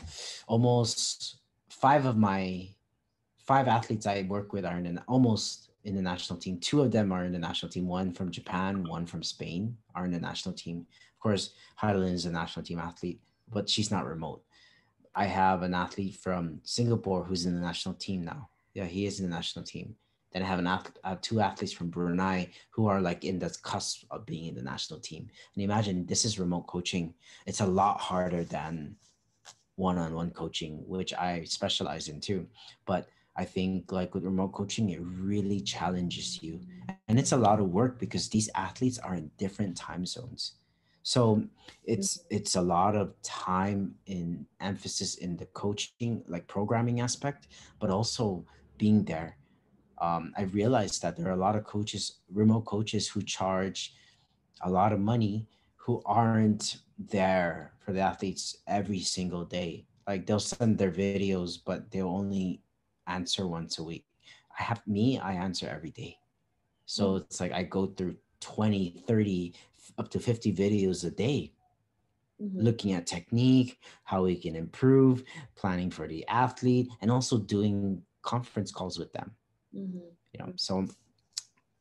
almost 0.48 1.36
five 1.70 2.06
of 2.06 2.16
my 2.16 2.70
five 3.44 3.68
athletes 3.68 4.06
I 4.06 4.26
work 4.28 4.52
with 4.52 4.64
are 4.64 4.78
in 4.78 4.86
an 4.86 5.00
almost 5.08 5.70
in 5.84 5.94
the 5.96 6.02
national 6.02 6.38
team. 6.38 6.58
Two 6.58 6.80
of 6.80 6.92
them 6.92 7.12
are 7.12 7.24
in 7.24 7.32
the 7.32 7.38
national 7.38 7.70
team. 7.70 7.88
One 7.88 8.12
from 8.12 8.30
Japan, 8.30 8.84
one 8.84 9.06
from 9.06 9.22
Spain 9.22 9.76
are 9.94 10.04
in 10.04 10.12
the 10.12 10.20
national 10.20 10.54
team. 10.54 10.86
Of 11.14 11.20
course, 11.20 11.54
Hidilyn 11.80 12.12
is 12.12 12.26
a 12.26 12.30
national 12.30 12.64
team 12.64 12.78
athlete, 12.78 13.20
but 13.52 13.68
she's 13.68 13.90
not 13.90 14.06
remote. 14.06 14.42
I 15.14 15.26
have 15.26 15.62
an 15.62 15.74
athlete 15.74 16.16
from 16.16 16.60
Singapore 16.62 17.24
who's 17.24 17.44
in 17.44 17.54
the 17.54 17.60
national 17.60 17.94
team 17.96 18.24
now. 18.24 18.48
Yeah, 18.74 18.84
he 18.84 19.06
is 19.06 19.20
in 19.20 19.28
the 19.28 19.34
national 19.34 19.64
team. 19.64 19.94
Then 20.32 20.42
I 20.42 20.46
have 20.46 20.58
an 20.58 20.66
athlete, 20.66 20.96
have 21.04 21.20
two 21.20 21.40
athletes 21.40 21.72
from 21.72 21.90
Brunei 21.90 22.48
who 22.70 22.86
are 22.86 23.00
like 23.00 23.24
in 23.24 23.38
the 23.38 23.54
cusp 23.62 24.04
of 24.10 24.24
being 24.24 24.46
in 24.46 24.54
the 24.54 24.62
national 24.62 25.00
team. 25.00 25.28
And 25.54 25.62
imagine 25.62 26.06
this 26.06 26.24
is 26.24 26.38
remote 26.38 26.66
coaching. 26.66 27.12
It's 27.44 27.60
a 27.60 27.66
lot 27.66 28.00
harder 28.00 28.44
than 28.44 28.96
one-on-one 29.76 30.30
coaching, 30.30 30.82
which 30.86 31.12
I 31.12 31.44
specialize 31.44 32.08
in 32.08 32.20
too. 32.20 32.46
But 32.86 33.08
I 33.36 33.44
think 33.44 33.90
like 33.90 34.14
with 34.14 34.24
remote 34.24 34.52
coaching, 34.52 34.90
it 34.90 35.00
really 35.02 35.60
challenges 35.60 36.42
you. 36.42 36.60
And 37.08 37.18
it's 37.18 37.32
a 37.32 37.36
lot 37.36 37.60
of 37.60 37.70
work 37.70 37.98
because 37.98 38.28
these 38.28 38.50
athletes 38.54 38.98
are 38.98 39.14
in 39.14 39.30
different 39.38 39.76
time 39.76 40.04
zones. 40.04 40.56
So 41.02 41.42
it's 41.84 42.20
it's 42.30 42.54
a 42.54 42.62
lot 42.62 42.94
of 42.94 43.14
time 43.22 43.94
in 44.06 44.46
emphasis 44.60 45.16
in 45.16 45.36
the 45.36 45.46
coaching 45.46 46.22
like 46.28 46.46
programming 46.46 47.00
aspect 47.00 47.48
but 47.80 47.90
also 47.90 48.44
being 48.78 49.04
there. 49.04 49.36
Um, 50.00 50.32
i 50.36 50.42
realized 50.42 51.02
that 51.02 51.16
there 51.16 51.28
are 51.28 51.38
a 51.38 51.44
lot 51.46 51.56
of 51.56 51.64
coaches 51.64 52.20
remote 52.32 52.64
coaches 52.64 53.08
who 53.08 53.22
charge 53.22 53.94
a 54.62 54.70
lot 54.70 54.92
of 54.92 55.00
money 55.00 55.48
who 55.76 56.02
aren't 56.06 56.76
there 56.98 57.72
for 57.80 57.92
the 57.92 58.00
athletes 58.00 58.58
every 58.68 59.00
single 59.00 59.44
day. 59.44 59.86
Like 60.06 60.26
they'll 60.26 60.38
send 60.38 60.78
their 60.78 60.92
videos 60.92 61.58
but 61.64 61.90
they'll 61.90 62.08
only 62.08 62.62
answer 63.06 63.46
once 63.46 63.78
a 63.78 63.84
week 63.84 64.04
i 64.58 64.62
have 64.62 64.86
me 64.86 65.18
i 65.18 65.32
answer 65.32 65.68
every 65.68 65.90
day 65.90 66.16
so 66.86 67.08
mm-hmm. 67.08 67.24
it's 67.24 67.40
like 67.40 67.52
i 67.52 67.62
go 67.62 67.86
through 67.86 68.16
20 68.40 69.02
30 69.06 69.54
up 69.98 70.08
to 70.08 70.18
50 70.18 70.52
videos 70.52 71.04
a 71.04 71.10
day 71.10 71.52
mm-hmm. 72.40 72.60
looking 72.60 72.92
at 72.92 73.06
technique 73.06 73.80
how 74.04 74.22
we 74.22 74.36
can 74.36 74.56
improve 74.56 75.24
planning 75.54 75.90
for 75.90 76.06
the 76.06 76.26
athlete 76.28 76.88
and 77.00 77.10
also 77.10 77.38
doing 77.38 78.02
conference 78.22 78.70
calls 78.70 78.98
with 78.98 79.12
them 79.12 79.30
mm-hmm. 79.74 79.98
you 80.32 80.38
know 80.38 80.52
so 80.56 80.86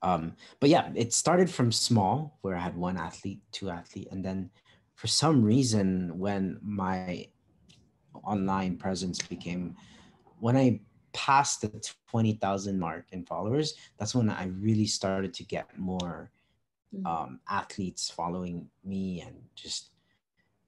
um 0.02 0.34
but 0.60 0.70
yeah 0.70 0.90
it 0.96 1.14
started 1.14 1.50
from 1.50 1.72
small 1.72 2.38
where 2.42 2.56
i 2.56 2.60
had 2.60 2.76
one 2.76 2.98
athlete 2.98 3.42
two 3.52 3.70
athlete 3.70 4.08
and 4.12 4.24
then 4.24 4.50
for 4.96 5.08
some 5.08 5.44
reason 5.44 6.18
when 6.18 6.60
my 6.62 7.28
online 8.24 8.78
presence 8.78 9.20
became 9.22 9.76
when 10.40 10.58
i 10.58 10.80
passed 11.14 11.62
the 11.62 11.94
20,000 12.10 12.80
mark 12.80 13.06
in 13.12 13.26
followers 13.26 13.76
that's 13.98 14.16
when 14.16 14.30
i 14.30 14.46
really 14.60 14.86
started 14.88 15.34
to 15.34 15.44
get 15.44 15.68
more 15.78 16.32
Mm-hmm. 16.94 17.06
um, 17.08 17.40
athletes 17.50 18.10
following 18.10 18.68
me 18.84 19.22
and 19.26 19.36
just 19.56 19.92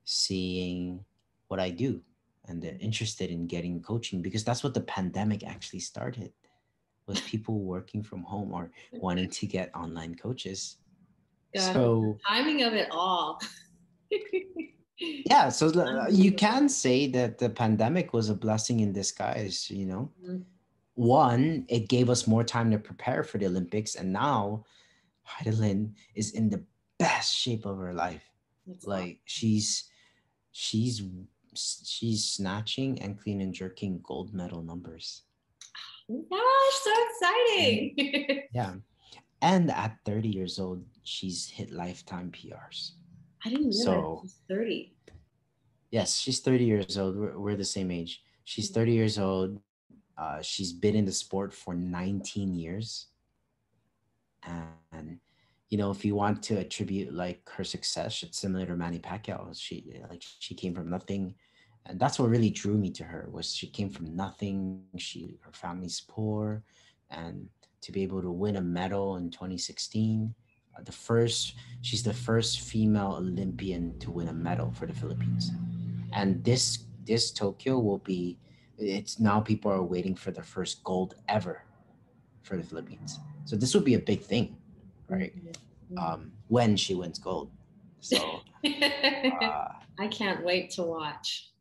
seeing 0.06 1.04
what 1.50 1.60
I 1.60 1.70
do 1.70 2.02
and 2.48 2.62
they're 2.62 2.78
interested 2.80 3.30
in 3.30 3.46
getting 3.46 3.82
coaching 3.82 4.22
because 4.22 4.46
that's 4.46 4.64
what 4.64 4.74
the 4.74 4.82
pandemic 4.82 5.46
actually 5.46 5.82
started 5.82 6.32
was 7.08 7.20
people 7.30 7.60
working 7.60 8.02
from 8.04 8.24
home 8.24 8.54
or 8.54 8.72
wanting 8.94 9.30
to 9.32 9.46
get 9.46 9.70
online 9.76 10.16
coaches. 10.16 10.78
God, 11.54 11.74
so 11.74 12.18
timing 12.26 12.64
of 12.64 12.74
it 12.74 12.88
all. 12.90 13.42
yeah, 15.00 15.50
so 15.50 16.08
you 16.10 16.32
can 16.32 16.70
say 16.70 17.08
that 17.08 17.38
the 17.38 17.50
pandemic 17.50 18.14
was 18.14 18.30
a 18.30 18.36
blessing 18.36 18.80
in 18.80 18.94
disguise, 18.94 19.70
you 19.70 19.86
know. 19.86 20.12
Mm-hmm. 20.24 20.42
One, 20.96 21.66
it 21.70 21.90
gave 21.90 22.10
us 22.10 22.28
more 22.28 22.44
time 22.44 22.70
to 22.72 22.78
prepare 22.78 23.24
for 23.24 23.40
the 23.40 23.48
Olympics 23.48 23.96
and 23.96 24.14
now 24.14 24.66
Hidilyn 25.28 25.94
is 26.16 26.32
in 26.32 26.50
the 26.50 26.64
best 27.00 27.36
shape 27.36 27.66
of 27.66 27.78
her 27.78 27.94
life. 27.94 28.24
That's 28.68 28.86
like 28.86 29.20
she's 29.26 29.90
she's 30.52 31.02
she's 31.56 32.24
snatching 32.26 33.02
and 33.02 33.20
clean 33.20 33.42
and 33.42 33.54
jerking 33.54 34.00
gold 34.04 34.34
medal 34.34 34.62
numbers. 34.62 35.24
Gosh, 36.10 36.74
so 36.84 36.92
exciting. 37.10 37.96
And, 37.98 38.42
yeah. 38.54 38.74
And 39.42 39.72
at 39.72 39.98
30 40.06 40.30
years 40.30 40.58
old, 40.58 40.86
she's 41.04 41.50
hit 41.50 41.70
lifetime 41.70 42.32
PRs. 42.32 42.92
I 43.46 43.50
didn't 43.50 43.70
realize 43.70 43.84
so, 43.84 44.20
she's 44.22 44.40
30. 44.48 44.94
Yes, 45.92 46.18
she's 46.18 46.40
30 46.40 46.64
years 46.64 46.98
old. 46.98 47.16
We're, 47.18 47.38
we're 47.38 47.56
the 47.56 47.66
same 47.66 47.92
age. 47.92 48.24
She's 48.46 48.72
mm. 48.72 48.76
30 48.76 48.92
years 48.94 49.20
old. 49.20 49.60
Uh, 50.18 50.42
she's 50.42 50.72
been 50.72 50.96
in 50.96 51.06
the 51.06 51.12
sport 51.12 51.54
for 51.54 51.74
19 51.74 52.54
years 52.54 53.08
and 54.92 55.20
you 55.70 55.78
know 55.78 55.90
if 55.90 56.04
you 56.06 56.16
want 56.16 56.42
to 56.44 56.58
attribute 56.58 57.14
like 57.14 57.48
her 57.50 57.64
success 57.64 58.24
it's 58.24 58.40
similar 58.40 58.66
to 58.66 58.76
manny 58.76 59.00
pacquiao 59.00 59.50
she 59.58 60.02
like 60.10 60.24
she 60.40 60.54
came 60.54 60.74
from 60.74 60.90
nothing 60.90 61.34
and 61.86 62.00
that's 62.00 62.20
what 62.20 62.30
really 62.30 62.50
drew 62.50 62.78
me 62.78 62.90
to 62.90 63.04
her 63.04 63.28
was 63.32 63.54
she 63.54 63.68
came 63.68 63.90
from 63.90 64.16
nothing 64.16 64.82
she 64.98 65.38
her 65.42 65.52
family's 65.54 66.02
poor 66.08 66.64
and 67.10 67.48
to 67.82 67.92
be 67.92 68.04
able 68.04 68.22
to 68.22 68.32
win 68.32 68.58
a 68.58 68.62
medal 68.62 69.18
in 69.18 69.30
2016 69.30 70.34
the 70.82 70.92
first 70.92 71.56
she's 71.82 72.04
the 72.04 72.14
first 72.14 72.62
female 72.62 73.16
Olympian 73.20 73.98
to 74.00 74.12
win 74.12 74.28
a 74.28 74.34
medal 74.34 74.72
for 74.72 74.86
the 74.86 74.94
Philippines. 74.94 75.52
And 76.14 76.44
this 76.44 76.86
this 77.06 77.32
Tokyo 77.32 77.80
will 77.80 78.00
be 78.00 78.38
it's 78.78 79.20
now 79.20 79.40
people 79.40 79.72
are 79.72 79.84
waiting 79.84 80.16
for 80.16 80.32
the 80.32 80.44
first 80.44 80.84
gold 80.84 81.16
ever 81.30 81.64
for 82.42 82.58
the 82.58 82.64
Philippines. 82.64 83.20
So 83.46 83.56
this 83.56 83.74
would 83.74 83.86
be 83.86 83.94
a 83.94 84.00
big 84.00 84.22
thing, 84.22 84.58
right? 85.08 85.34
Um, 85.98 86.32
when 86.48 86.76
she 86.76 86.96
wins 86.96 87.20
gold. 87.20 87.52
So 88.00 88.18
uh, 88.66 89.68
I 90.00 90.08
can't 90.10 90.44
wait 90.44 90.72
to 90.72 90.84
watch. 90.84 91.52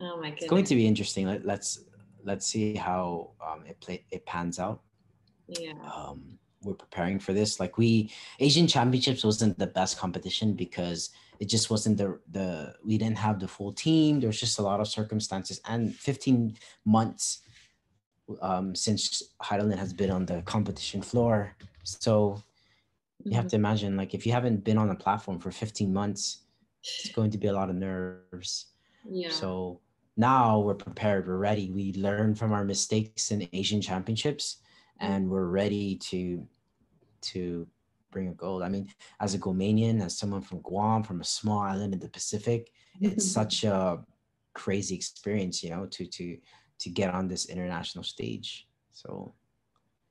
Oh 0.00 0.16
my 0.16 0.30
goodness. 0.30 0.42
It's 0.42 0.50
going 0.50 0.64
to 0.64 0.74
be 0.74 0.86
interesting. 0.86 1.26
Let, 1.26 1.44
let's 1.44 1.84
let's 2.24 2.46
see 2.46 2.74
how 2.74 3.30
um, 3.46 3.64
it 3.66 3.80
play 3.80 4.04
it 4.10 4.24
pans 4.26 4.58
out. 4.58 4.80
Yeah. 5.48 5.72
Um, 5.94 6.38
we're 6.64 6.74
preparing 6.74 7.18
for 7.18 7.32
this. 7.32 7.60
Like 7.60 7.78
we 7.78 8.10
Asian 8.40 8.66
Championships 8.66 9.24
wasn't 9.24 9.58
the 9.58 9.66
best 9.66 9.98
competition 9.98 10.54
because 10.54 11.10
it 11.40 11.48
just 11.48 11.70
wasn't 11.70 11.98
the 11.98 12.18
the 12.30 12.74
we 12.84 12.98
didn't 12.98 13.18
have 13.18 13.40
the 13.40 13.48
full 13.48 13.72
team. 13.72 14.20
There 14.20 14.28
was 14.28 14.40
just 14.40 14.58
a 14.58 14.62
lot 14.62 14.80
of 14.80 14.88
circumstances 14.88 15.60
and 15.66 15.94
15 15.94 16.56
months 16.84 17.40
um, 18.40 18.74
since 18.74 19.22
Hidilyn 19.42 19.78
has 19.78 19.92
been 19.92 20.10
on 20.10 20.26
the 20.26 20.42
competition 20.42 21.02
floor. 21.02 21.54
So 21.82 22.42
you 23.22 23.30
mm-hmm. 23.30 23.36
have 23.36 23.48
to 23.48 23.56
imagine 23.56 23.96
like 23.96 24.14
if 24.14 24.26
you 24.26 24.32
haven't 24.32 24.64
been 24.64 24.78
on 24.78 24.90
a 24.90 24.94
platform 24.94 25.38
for 25.38 25.50
15 25.50 25.92
months, 25.92 26.38
it's 26.82 27.12
going 27.12 27.30
to 27.30 27.38
be 27.38 27.48
a 27.48 27.52
lot 27.52 27.70
of 27.70 27.76
nerves. 27.76 28.66
Yeah. 29.08 29.30
So 29.30 29.80
now 30.16 30.60
we're 30.60 30.74
prepared, 30.74 31.26
we're 31.26 31.36
ready. 31.36 31.70
We 31.70 31.92
learned 31.94 32.38
from 32.38 32.52
our 32.52 32.64
mistakes 32.64 33.30
in 33.30 33.48
Asian 33.52 33.80
championships 33.80 34.58
and 35.00 35.28
we're 35.28 35.46
ready 35.46 35.96
to 35.96 36.46
to 37.32 37.66
bring 38.10 38.28
a 38.28 38.34
gold. 38.34 38.62
I 38.62 38.68
mean, 38.68 38.88
as 39.20 39.34
a 39.34 39.38
Guamanian, 39.38 40.02
as 40.02 40.18
someone 40.18 40.42
from 40.42 40.60
Guam, 40.60 41.02
from 41.02 41.20
a 41.20 41.24
small 41.24 41.58
island 41.58 41.92
in 41.92 42.00
the 42.00 42.08
Pacific, 42.08 42.70
it's 43.00 43.30
such 43.30 43.64
a 43.64 44.02
crazy 44.54 44.94
experience, 44.94 45.62
you 45.62 45.70
know, 45.70 45.86
to 45.86 46.06
to 46.06 46.38
to 46.78 46.90
get 46.90 47.12
on 47.12 47.28
this 47.28 47.46
international 47.46 48.04
stage. 48.04 48.66
So 48.92 49.34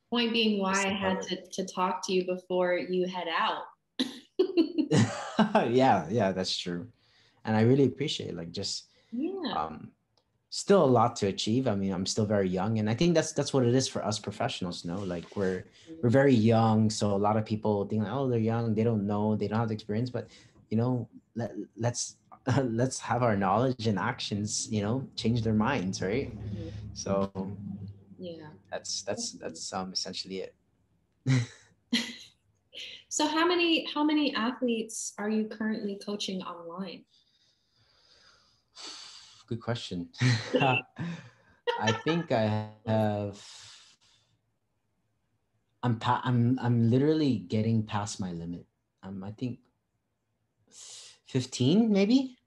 point 0.10 0.34
being 0.34 0.60
why 0.60 0.74
I 0.74 0.90
had 0.90 1.22
to, 1.24 1.38
to 1.52 1.66
talk 1.66 2.06
to 2.06 2.14
you 2.14 2.26
before 2.26 2.78
you 2.78 3.08
head 3.08 3.28
out. 3.28 3.64
yeah, 5.72 6.06
yeah, 6.10 6.32
that's 6.32 6.56
true. 6.56 6.88
And 7.46 7.56
I 7.56 7.62
really 7.62 7.86
appreciate 7.86 8.36
like 8.36 8.52
just 8.52 8.90
yeah. 9.12 9.54
um 9.56 9.92
still 10.54 10.86
a 10.86 10.94
lot 11.00 11.16
to 11.16 11.26
achieve. 11.26 11.68
I 11.68 11.74
mean, 11.74 11.92
I'm 11.92 12.06
still 12.06 12.28
very 12.28 12.48
young, 12.48 12.78
and 12.78 12.88
I 12.88 12.94
think 12.94 13.16
that's 13.16 13.32
that's 13.32 13.54
what 13.54 13.66
it 13.66 13.74
is 13.74 13.88
for 13.88 14.06
us 14.06 14.20
professionals. 14.20 14.86
No, 14.86 14.98
like 14.98 15.36
we're 15.36 15.66
we're 16.02 16.10
very 16.22 16.36
young, 16.36 16.92
so 16.92 17.16
a 17.16 17.22
lot 17.28 17.38
of 17.38 17.44
people 17.44 17.86
think, 17.86 18.06
oh, 18.08 18.30
they're 18.30 18.38
young, 18.54 18.76
they 18.76 18.84
don't 18.84 19.08
know, 19.08 19.36
they 19.36 19.48
don't 19.48 19.58
have 19.58 19.70
the 19.70 19.74
experience. 19.74 20.12
But 20.12 20.28
you 20.70 20.78
know, 20.78 21.10
let 21.36 21.54
let's 21.76 22.18
let's 22.62 23.00
have 23.00 23.24
our 23.24 23.36
knowledge 23.36 23.88
and 23.88 23.98
actions, 23.98 24.68
you 24.70 24.84
know, 24.84 25.08
change 25.16 25.42
their 25.42 25.56
minds, 25.56 26.04
right? 26.04 26.30
Mm-hmm. 26.30 26.70
So 26.94 27.32
yeah, 28.20 28.54
that's 28.72 29.02
that's 29.02 29.32
that's 29.32 29.74
um 29.74 29.92
essentially 29.92 30.46
it. 30.46 30.56
so 33.10 33.26
how 33.26 33.48
many 33.48 33.88
how 33.92 34.04
many 34.04 34.36
athletes 34.36 35.14
are 35.18 35.32
you 35.32 35.48
currently 35.48 35.98
coaching 36.06 36.44
online? 36.44 37.06
Good 39.48 39.62
question. 39.62 40.10
I 41.80 41.92
think 42.04 42.32
I 42.32 42.70
have. 42.86 43.42
I'm 45.82 46.00
pa- 46.00 46.22
I'm 46.24 46.58
I'm 46.62 46.90
literally 46.90 47.40
getting 47.40 47.84
past 47.84 48.20
my 48.20 48.32
limit. 48.32 48.66
Um, 49.02 49.24
I 49.24 49.32
think 49.32 49.60
fifteen, 51.26 51.92
maybe. 51.92 52.38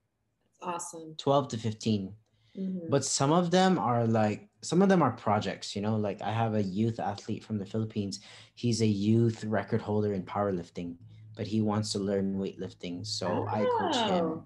Awesome. 0.61 1.13
Twelve 1.17 1.49
to 1.49 1.57
15 1.57 2.13
mm-hmm. 2.57 2.89
But 2.89 3.05
some 3.05 3.31
of 3.31 3.51
them 3.51 3.77
are 3.77 4.07
like 4.07 4.49
some 4.63 4.81
of 4.81 4.89
them 4.89 5.03
are 5.03 5.11
projects. 5.11 5.75
You 5.75 5.83
know, 5.83 5.97
like 5.97 6.21
I 6.21 6.31
have 6.31 6.55
a 6.55 6.63
youth 6.63 6.99
athlete 6.99 7.43
from 7.43 7.59
the 7.59 7.65
Philippines. 7.65 8.21
He's 8.55 8.81
a 8.81 8.87
youth 8.87 9.43
record 9.43 9.81
holder 9.81 10.13
in 10.13 10.23
powerlifting, 10.23 10.95
but 11.35 11.45
he 11.45 11.61
wants 11.61 11.91
to 11.91 11.99
learn 11.99 12.37
weightlifting. 12.37 13.05
So 13.05 13.27
oh. 13.27 13.47
I 13.47 13.65
coach 13.77 14.09
him 14.09 14.25
oh 14.25 14.43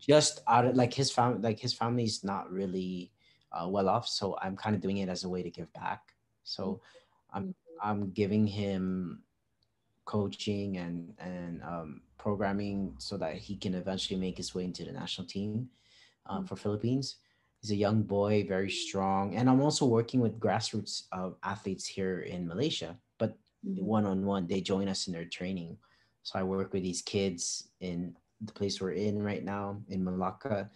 just 0.00 0.40
out 0.48 0.64
of 0.64 0.74
like 0.74 0.92
his 0.92 1.10
family 1.10 1.40
like 1.40 1.60
his 1.60 1.74
family's 1.74 2.24
not 2.24 2.50
really 2.50 3.12
uh, 3.52 3.68
well 3.68 3.88
off 3.88 4.08
so 4.08 4.36
i'm 4.42 4.56
kind 4.56 4.74
of 4.74 4.80
doing 4.80 4.98
it 4.98 5.08
as 5.08 5.24
a 5.24 5.28
way 5.28 5.42
to 5.42 5.50
give 5.50 5.72
back. 5.72 6.00
So 6.44 6.80
i'm 7.32 7.42
mm-hmm. 7.42 7.88
i'm 7.88 8.10
giving 8.10 8.46
him 8.46 9.22
coaching 10.04 10.78
and 10.78 11.12
and 11.18 11.62
um, 11.62 12.00
programming 12.18 12.94
so 12.98 13.16
that 13.16 13.36
he 13.36 13.56
can 13.56 13.74
eventually 13.74 14.18
make 14.18 14.36
his 14.36 14.54
way 14.54 14.64
into 14.64 14.84
the 14.84 14.92
national 14.92 15.26
team 15.26 15.68
um, 16.26 16.46
for 16.46 16.56
philippines. 16.56 17.16
He's 17.60 17.72
a 17.72 17.76
young 17.76 18.02
boy 18.02 18.46
very 18.48 18.70
strong 18.70 19.36
and 19.36 19.48
i'm 19.48 19.60
also 19.60 19.84
working 19.84 20.20
with 20.20 20.40
grassroots 20.40 21.04
uh, 21.12 21.30
athletes 21.44 21.86
here 21.86 22.20
in 22.20 22.48
malaysia 22.48 22.96
but 23.18 23.36
mm-hmm. 23.66 23.84
one-on-one 23.84 24.46
they 24.46 24.62
join 24.62 24.88
us 24.88 25.06
in 25.06 25.12
their 25.12 25.26
training. 25.26 25.76
So 26.22 26.38
i 26.38 26.42
work 26.42 26.72
with 26.72 26.82
these 26.82 27.02
kids 27.02 27.68
in 27.80 28.16
the 28.40 28.52
place 28.52 28.80
we're 28.80 28.92
in 28.92 29.22
right 29.22 29.44
now 29.44 29.80
in 29.88 30.04
Malacca. 30.04 30.70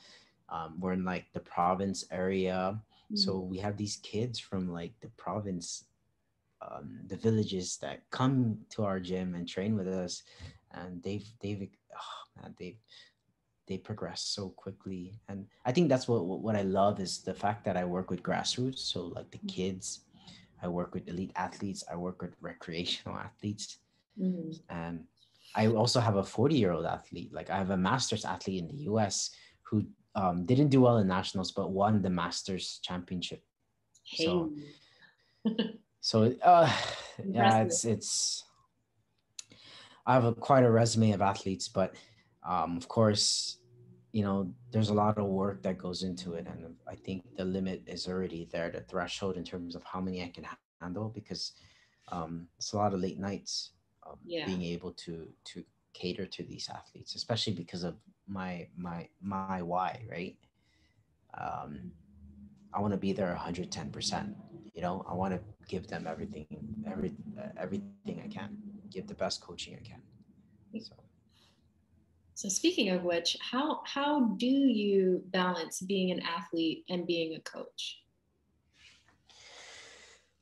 Um, 0.48 0.74
we're 0.78 0.92
in 0.92 1.04
like 1.04 1.32
the 1.32 1.40
province 1.40 2.04
area. 2.10 2.78
Mm-hmm. 2.78 3.16
So 3.16 3.38
we 3.38 3.58
have 3.58 3.76
these 3.76 3.96
kids 3.96 4.38
from 4.38 4.70
like 4.72 4.92
the 5.00 5.08
province, 5.16 5.84
um, 6.60 7.00
the 7.06 7.16
villages 7.16 7.78
that 7.78 8.02
come 8.10 8.58
to 8.70 8.84
our 8.84 9.00
gym 9.00 9.34
and 9.34 9.48
train 9.48 9.76
with 9.76 9.88
us. 9.88 10.22
And 10.72 11.02
they've, 11.02 11.26
they've, 11.40 11.68
oh 11.94 12.40
man, 12.42 12.54
they've, 12.58 12.78
they 13.66 13.78
progress 13.78 14.20
so 14.20 14.50
quickly. 14.50 15.18
And 15.28 15.46
I 15.64 15.72
think 15.72 15.88
that's 15.88 16.06
what, 16.06 16.24
what 16.24 16.56
I 16.56 16.62
love 16.62 17.00
is 17.00 17.22
the 17.22 17.34
fact 17.34 17.64
that 17.64 17.76
I 17.76 17.84
work 17.84 18.10
with 18.10 18.22
grassroots. 18.22 18.80
So 18.80 19.06
like 19.06 19.30
the 19.30 19.38
mm-hmm. 19.38 19.46
kids, 19.48 20.00
I 20.62 20.68
work 20.68 20.94
with 20.94 21.08
elite 21.08 21.32
athletes, 21.36 21.84
I 21.90 21.96
work 21.96 22.20
with 22.20 22.36
recreational 22.40 23.18
athletes. 23.26 23.78
Mm-hmm. 24.20 24.52
And 24.68 25.04
I 25.54 25.68
also 25.68 26.00
have 26.00 26.16
a 26.16 26.24
40 26.24 26.56
year 26.56 26.72
old 26.72 26.84
athlete. 26.84 27.32
Like 27.32 27.50
I 27.50 27.58
have 27.58 27.70
a 27.70 27.76
masters 27.76 28.24
athlete 28.24 28.62
in 28.62 28.68
the 28.68 28.84
US 28.90 29.30
who 29.62 29.86
um, 30.14 30.44
didn't 30.46 30.68
do 30.68 30.80
well 30.80 30.98
in 30.98 31.06
nationals, 31.06 31.52
but 31.52 31.70
won 31.70 32.02
the 32.02 32.10
masters 32.10 32.80
championship. 32.82 33.42
Hey. 34.04 34.24
So, 34.24 34.52
so 36.00 36.34
uh, 36.42 36.72
yeah, 37.24 37.62
it's, 37.62 37.84
it's, 37.84 38.44
I 40.06 40.14
have 40.14 40.24
a, 40.24 40.34
quite 40.34 40.64
a 40.64 40.70
resume 40.70 41.12
of 41.12 41.22
athletes, 41.22 41.68
but 41.68 41.94
um, 42.46 42.76
of 42.76 42.88
course, 42.88 43.58
you 44.12 44.22
know, 44.22 44.52
there's 44.70 44.90
a 44.90 44.94
lot 44.94 45.18
of 45.18 45.26
work 45.26 45.62
that 45.62 45.78
goes 45.78 46.02
into 46.02 46.34
it. 46.34 46.46
And 46.46 46.74
I 46.86 46.94
think 46.94 47.24
the 47.36 47.44
limit 47.44 47.82
is 47.86 48.06
already 48.06 48.48
there, 48.52 48.70
the 48.70 48.80
threshold 48.80 49.36
in 49.36 49.44
terms 49.44 49.74
of 49.74 49.82
how 49.82 50.00
many 50.00 50.22
I 50.22 50.28
can 50.28 50.46
handle, 50.80 51.08
because 51.08 51.52
um, 52.12 52.46
it's 52.58 52.72
a 52.72 52.76
lot 52.76 52.94
of 52.94 53.00
late 53.00 53.18
nights 53.18 53.70
um, 54.06 54.18
yeah. 54.24 54.46
being 54.46 54.62
able 54.62 54.92
to 54.92 55.28
to 55.44 55.64
cater 55.92 56.26
to 56.26 56.42
these 56.42 56.68
athletes, 56.68 57.14
especially 57.14 57.52
because 57.52 57.84
of 57.84 57.96
my 58.26 58.68
my 58.76 59.08
my 59.20 59.62
why, 59.62 60.02
right? 60.10 60.36
Um, 61.40 61.92
I 62.72 62.80
want 62.80 62.92
to 62.92 62.98
be 62.98 63.12
there 63.12 63.28
110 63.28 63.90
percent. 63.90 64.36
You 64.74 64.82
know, 64.82 65.04
I 65.08 65.14
want 65.14 65.34
to 65.34 65.40
give 65.68 65.86
them 65.86 66.06
everything, 66.06 66.46
every 66.86 67.12
uh, 67.38 67.48
everything 67.56 68.22
I 68.24 68.28
can, 68.28 68.56
give 68.90 69.06
the 69.06 69.14
best 69.14 69.40
coaching 69.40 69.76
I 69.80 69.86
can. 69.86 70.02
So. 70.80 70.94
So 72.36 72.48
speaking 72.48 72.90
of 72.90 73.04
which, 73.04 73.36
how 73.40 73.80
how 73.84 74.34
do 74.36 74.46
you 74.46 75.22
balance 75.26 75.80
being 75.80 76.10
an 76.10 76.20
athlete 76.20 76.84
and 76.88 77.06
being 77.06 77.36
a 77.36 77.40
coach? 77.40 78.03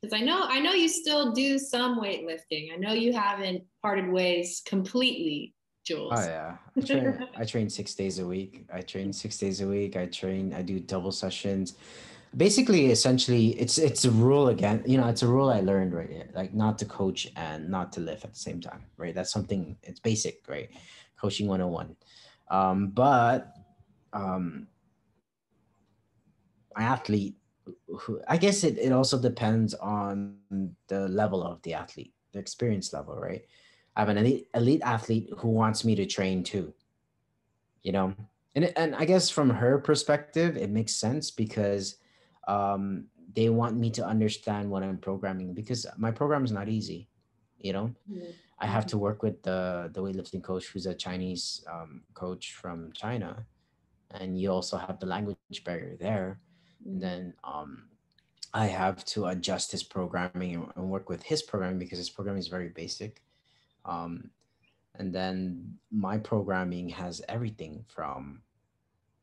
Because 0.02 0.20
I 0.20 0.24
know 0.24 0.44
I 0.48 0.58
know 0.58 0.72
you 0.72 0.88
still 0.88 1.32
do 1.32 1.58
some 1.58 2.00
weightlifting. 2.00 2.72
I 2.72 2.76
know 2.76 2.92
you 2.92 3.12
haven't 3.12 3.62
parted 3.80 4.10
ways 4.10 4.62
completely, 4.66 5.54
Jules. 5.86 6.12
Oh 6.16 6.24
yeah, 6.24 6.56
I 6.76 6.80
train. 6.86 7.28
I 7.36 7.44
train 7.44 7.70
six 7.70 7.94
days 7.94 8.18
a 8.18 8.26
week. 8.26 8.66
I 8.72 8.80
train 8.80 9.12
six 9.12 9.38
days 9.38 9.60
a 9.60 9.66
week. 9.66 9.96
I 9.96 10.06
train. 10.06 10.52
I 10.52 10.62
do 10.62 10.80
double 10.80 11.12
sessions. 11.12 11.74
Basically, 12.36 12.86
essentially, 12.86 13.48
it's 13.60 13.78
it's 13.78 14.04
a 14.04 14.10
rule 14.10 14.48
again. 14.48 14.82
You 14.86 14.98
know, 14.98 15.06
it's 15.06 15.22
a 15.22 15.28
rule 15.28 15.50
I 15.50 15.60
learned 15.60 15.94
right 15.94 16.10
here, 16.10 16.28
like 16.34 16.52
not 16.52 16.78
to 16.78 16.84
coach 16.84 17.28
and 17.36 17.68
not 17.68 17.92
to 17.92 18.00
lift 18.00 18.24
at 18.24 18.32
the 18.32 18.40
same 18.40 18.60
time. 18.60 18.82
Right, 18.96 19.14
that's 19.14 19.30
something. 19.30 19.76
It's 19.82 20.00
basic, 20.00 20.42
right? 20.48 20.68
Coaching 21.20 21.46
one 21.46 21.60
hundred 21.60 21.66
and 21.66 21.74
one. 21.74 21.96
Um, 22.50 22.88
but 22.88 23.54
um, 24.12 24.66
my 26.74 26.82
athlete 26.82 27.36
I 28.28 28.36
guess 28.36 28.64
it, 28.64 28.78
it 28.78 28.92
also 28.92 29.20
depends 29.20 29.74
on 29.74 30.36
the 30.88 31.08
level 31.08 31.42
of 31.42 31.62
the 31.62 31.74
athlete, 31.74 32.12
the 32.32 32.38
experience 32.38 32.92
level, 32.92 33.14
right? 33.16 33.44
I 33.96 34.00
have 34.00 34.08
an 34.08 34.18
elite, 34.18 34.48
elite 34.54 34.82
athlete 34.84 35.30
who 35.38 35.48
wants 35.48 35.84
me 35.84 35.94
to 35.96 36.06
train 36.06 36.42
too, 36.42 36.72
you 37.82 37.92
know, 37.92 38.14
and 38.54 38.72
and 38.76 38.94
I 38.94 39.04
guess 39.04 39.30
from 39.30 39.50
her 39.50 39.78
perspective, 39.78 40.56
it 40.56 40.70
makes 40.70 40.94
sense 40.94 41.30
because 41.30 41.96
um, 42.48 43.06
they 43.34 43.48
want 43.48 43.76
me 43.76 43.90
to 43.90 44.06
understand 44.06 44.70
what 44.70 44.82
I'm 44.82 44.98
programming 44.98 45.54
because 45.54 45.86
my 45.96 46.10
program 46.10 46.44
is 46.44 46.52
not 46.52 46.68
easy, 46.68 47.08
you 47.58 47.72
know. 47.72 47.94
Mm-hmm. 48.10 48.30
I 48.58 48.66
have 48.66 48.86
to 48.88 48.98
work 48.98 49.22
with 49.22 49.42
the 49.42 49.90
the 49.92 50.02
weightlifting 50.02 50.42
coach 50.42 50.66
who's 50.66 50.86
a 50.86 50.94
Chinese 50.94 51.64
um, 51.70 52.02
coach 52.14 52.54
from 52.54 52.92
China, 52.92 53.44
and 54.12 54.38
you 54.38 54.50
also 54.50 54.76
have 54.76 55.00
the 55.00 55.06
language 55.06 55.64
barrier 55.64 55.96
there. 55.98 56.40
And 56.84 57.00
then 57.00 57.34
um, 57.44 57.84
I 58.54 58.66
have 58.66 59.04
to 59.06 59.26
adjust 59.26 59.72
his 59.72 59.82
programming 59.82 60.70
and 60.76 60.90
work 60.90 61.08
with 61.08 61.22
his 61.22 61.42
programming 61.42 61.78
because 61.78 61.98
his 61.98 62.10
programming 62.10 62.40
is 62.40 62.48
very 62.48 62.68
basic. 62.68 63.22
Um, 63.84 64.30
and 64.96 65.12
then 65.12 65.78
my 65.90 66.18
programming 66.18 66.88
has 66.90 67.22
everything 67.28 67.84
from 67.88 68.42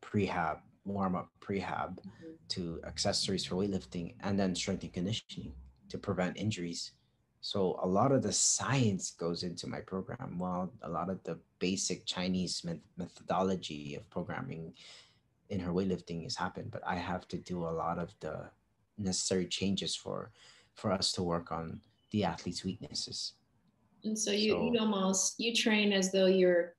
prehab, 0.02 0.60
warm 0.86 1.16
up 1.16 1.30
prehab 1.42 2.00
mm-hmm. 2.00 2.34
to 2.50 2.82
accessories 2.86 3.46
for 3.46 3.56
weightlifting 3.56 4.16
and 4.22 4.40
then 4.40 4.56
strength 4.56 4.84
and 4.84 4.94
conditioning 4.94 5.54
to 5.90 5.98
prevent 5.98 6.38
injuries. 6.38 6.92
So 7.42 7.80
a 7.82 7.88
lot 7.88 8.12
of 8.12 8.22
the 8.22 8.34
science 8.34 9.12
goes 9.12 9.44
into 9.44 9.68
my 9.68 9.80
program, 9.80 10.38
while 10.38 10.72
a 10.82 10.90
lot 10.90 11.10
of 11.10 11.24
the 11.24 11.38
basic 11.60 12.06
Chinese 12.06 12.66
methodology 12.98 13.96
of 13.96 14.10
programming 14.10 14.74
in 15.50 15.60
her 15.60 15.72
weightlifting 15.72 16.24
has 16.24 16.36
happened. 16.36 16.72
But 16.72 16.84
I 16.86 16.96
have 16.96 17.28
to 17.30 17.38
do 17.38 17.64
a 17.64 17.76
lot 17.84 18.00
of 18.00 18.14
the 18.20 18.50
necessary 18.98 19.48
changes 19.48 19.96
for 19.96 20.32
for 20.76 20.92
us 20.92 21.12
to 21.14 21.24
work 21.24 21.52
on 21.52 21.82
the 22.12 22.24
athlete's 22.24 22.64
weaknesses. 22.64 23.34
And 24.04 24.18
so 24.18 24.32
you 24.32 24.52
so, 24.52 24.72
you 24.72 24.80
almost 24.80 25.40
you 25.40 25.54
train 25.54 25.92
as 25.92 26.12
though 26.12 26.28
you're 26.28 26.76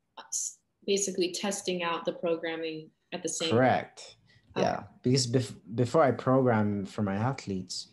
basically 0.87 1.33
testing 1.33 1.83
out 1.83 2.05
the 2.05 2.13
programming 2.13 2.91
at 3.13 3.23
the 3.23 3.29
same. 3.29 3.51
Correct. 3.51 4.17
Okay. 4.57 4.67
Yeah, 4.67 4.83
because 5.03 5.27
bef- 5.27 5.57
before 5.75 6.03
I 6.03 6.11
program 6.11 6.85
for 6.85 7.03
my 7.03 7.15
athletes, 7.15 7.89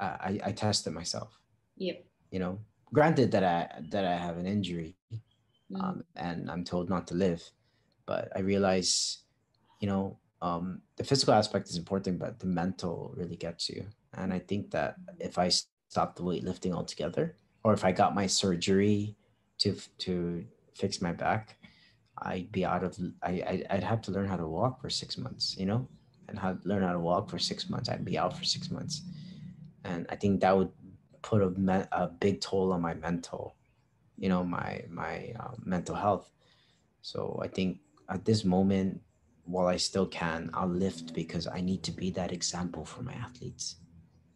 I 0.00 0.40
I 0.44 0.52
test 0.52 0.86
it 0.86 0.92
myself. 0.92 1.38
Yep. 1.76 2.04
You 2.30 2.38
know, 2.38 2.58
granted 2.92 3.30
that 3.32 3.44
I 3.44 3.68
that 3.90 4.04
I 4.04 4.16
have 4.16 4.38
an 4.38 4.46
injury, 4.46 4.96
mm. 5.70 5.82
um, 5.82 6.04
and 6.16 6.50
I'm 6.50 6.64
told 6.64 6.88
not 6.88 7.06
to 7.08 7.14
live, 7.14 7.42
but 8.06 8.32
I 8.34 8.40
realize, 8.40 9.18
you 9.82 9.88
know, 9.88 10.16
um, 10.40 10.80
the 10.96 11.04
physical 11.04 11.34
aspect 11.34 11.68
is 11.68 11.76
important, 11.76 12.18
but 12.20 12.38
the 12.38 12.46
mental 12.46 13.12
really 13.16 13.36
gets 13.36 13.68
you. 13.68 13.84
And 14.14 14.32
I 14.32 14.38
think 14.38 14.70
that 14.70 14.94
if 15.18 15.38
I 15.38 15.50
stop 15.88 16.14
the 16.14 16.22
weightlifting 16.22 16.72
altogether, 16.72 17.36
or 17.64 17.72
if 17.74 17.84
I 17.84 17.90
got 17.92 18.14
my 18.14 18.26
surgery 18.28 19.16
to 19.58 19.76
to 19.98 20.44
fix 20.74 21.02
my 21.02 21.12
back, 21.12 21.58
I'd 22.18 22.50
be 22.52 22.64
out 22.64 22.84
of. 22.84 22.96
I 23.22 23.64
I'd 23.70 23.82
have 23.82 24.02
to 24.02 24.12
learn 24.12 24.28
how 24.28 24.36
to 24.36 24.46
walk 24.46 24.80
for 24.80 24.88
six 24.88 25.18
months, 25.18 25.56
you 25.58 25.66
know, 25.66 25.88
and 26.28 26.38
how 26.38 26.56
learn 26.64 26.82
how 26.82 26.92
to 26.92 27.00
walk 27.00 27.28
for 27.28 27.38
six 27.38 27.68
months. 27.68 27.88
I'd 27.88 28.04
be 28.04 28.18
out 28.18 28.36
for 28.38 28.44
six 28.44 28.70
months, 28.70 29.02
and 29.84 30.06
I 30.10 30.16
think 30.16 30.40
that 30.40 30.56
would 30.56 30.70
put 31.22 31.42
a, 31.42 31.50
me- 31.50 31.90
a 31.92 32.06
big 32.08 32.40
toll 32.40 32.72
on 32.72 32.82
my 32.82 32.94
mental, 32.94 33.56
you 34.16 34.28
know, 34.28 34.44
my 34.44 34.84
my 34.88 35.34
uh, 35.38 35.54
mental 35.64 35.96
health. 35.96 36.30
So 37.02 37.40
I 37.42 37.48
think 37.48 37.78
at 38.08 38.24
this 38.24 38.44
moment, 38.44 39.00
while 39.44 39.66
I 39.66 39.76
still 39.76 40.06
can, 40.06 40.50
I'll 40.54 40.68
lift 40.68 41.14
because 41.14 41.46
I 41.46 41.60
need 41.60 41.82
to 41.84 41.92
be 41.92 42.10
that 42.12 42.32
example 42.32 42.84
for 42.84 43.02
my 43.02 43.14
athletes. 43.14 43.76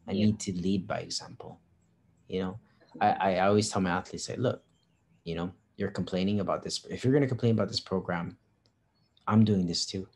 I 0.08 0.12
yeah. 0.12 0.26
need 0.26 0.40
to 0.40 0.52
lead 0.52 0.86
by 0.86 0.98
example. 0.98 1.60
You 2.28 2.40
know, 2.40 2.60
I, 3.00 3.10
I 3.10 3.38
always 3.46 3.68
tell 3.68 3.82
my 3.82 3.90
athletes, 3.90 4.24
say, 4.24 4.36
look, 4.36 4.62
you 5.24 5.34
know, 5.34 5.52
you're 5.76 5.90
complaining 5.90 6.40
about 6.40 6.62
this. 6.62 6.84
If 6.90 7.04
you're 7.04 7.12
going 7.12 7.22
to 7.22 7.28
complain 7.28 7.52
about 7.52 7.68
this 7.68 7.80
program, 7.80 8.36
I'm 9.26 9.44
doing 9.44 9.66
this 9.66 9.86
too. 9.86 10.08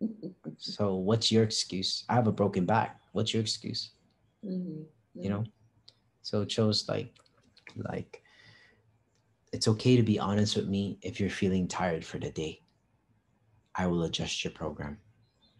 so 0.56 0.94
what's 0.94 1.30
your 1.30 1.44
excuse? 1.44 2.04
I 2.08 2.14
have 2.14 2.26
a 2.26 2.32
broken 2.32 2.64
back. 2.64 3.00
What's 3.12 3.34
your 3.34 3.42
excuse? 3.42 3.92
Mm-hmm 4.44 4.82
you 5.18 5.30
know 5.30 5.44
so 6.22 6.42
it 6.42 6.50
shows 6.50 6.88
like 6.88 7.12
like 7.76 8.22
it's 9.52 9.68
okay 9.68 9.96
to 9.96 10.02
be 10.02 10.18
honest 10.18 10.56
with 10.56 10.68
me 10.68 10.98
if 11.02 11.18
you're 11.18 11.30
feeling 11.30 11.66
tired 11.66 12.04
for 12.04 12.18
the 12.18 12.30
day 12.30 12.60
i 13.78 13.86
will 13.86 14.02
adjust 14.02 14.44
your 14.44 14.52
program 14.52 14.98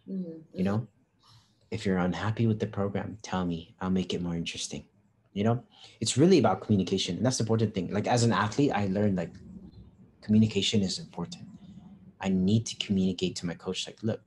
mm-hmm. 0.09 0.37
you 0.53 0.63
know 0.63 0.87
if 1.71 1.85
you're 1.85 1.97
unhappy 1.97 2.45
with 2.47 2.59
the 2.59 2.67
program 2.67 3.17
tell 3.21 3.45
me 3.45 3.75
i'll 3.81 3.89
make 3.89 4.13
it 4.13 4.21
more 4.21 4.35
interesting 4.35 4.85
you 5.33 5.43
know 5.43 5.63
it's 5.99 6.17
really 6.17 6.39
about 6.39 6.61
communication 6.61 7.17
and 7.17 7.25
that's 7.25 7.37
the 7.37 7.43
important 7.43 7.73
thing 7.73 7.91
like 7.91 8.07
as 8.07 8.23
an 8.23 8.31
athlete 8.31 8.71
i 8.73 8.85
learned 8.87 9.17
like 9.17 9.33
communication 10.21 10.81
is 10.81 10.99
important 10.99 11.43
i 12.21 12.29
need 12.29 12.65
to 12.65 12.75
communicate 12.85 13.35
to 13.35 13.45
my 13.45 13.53
coach 13.53 13.87
like 13.87 13.97
look 14.03 14.21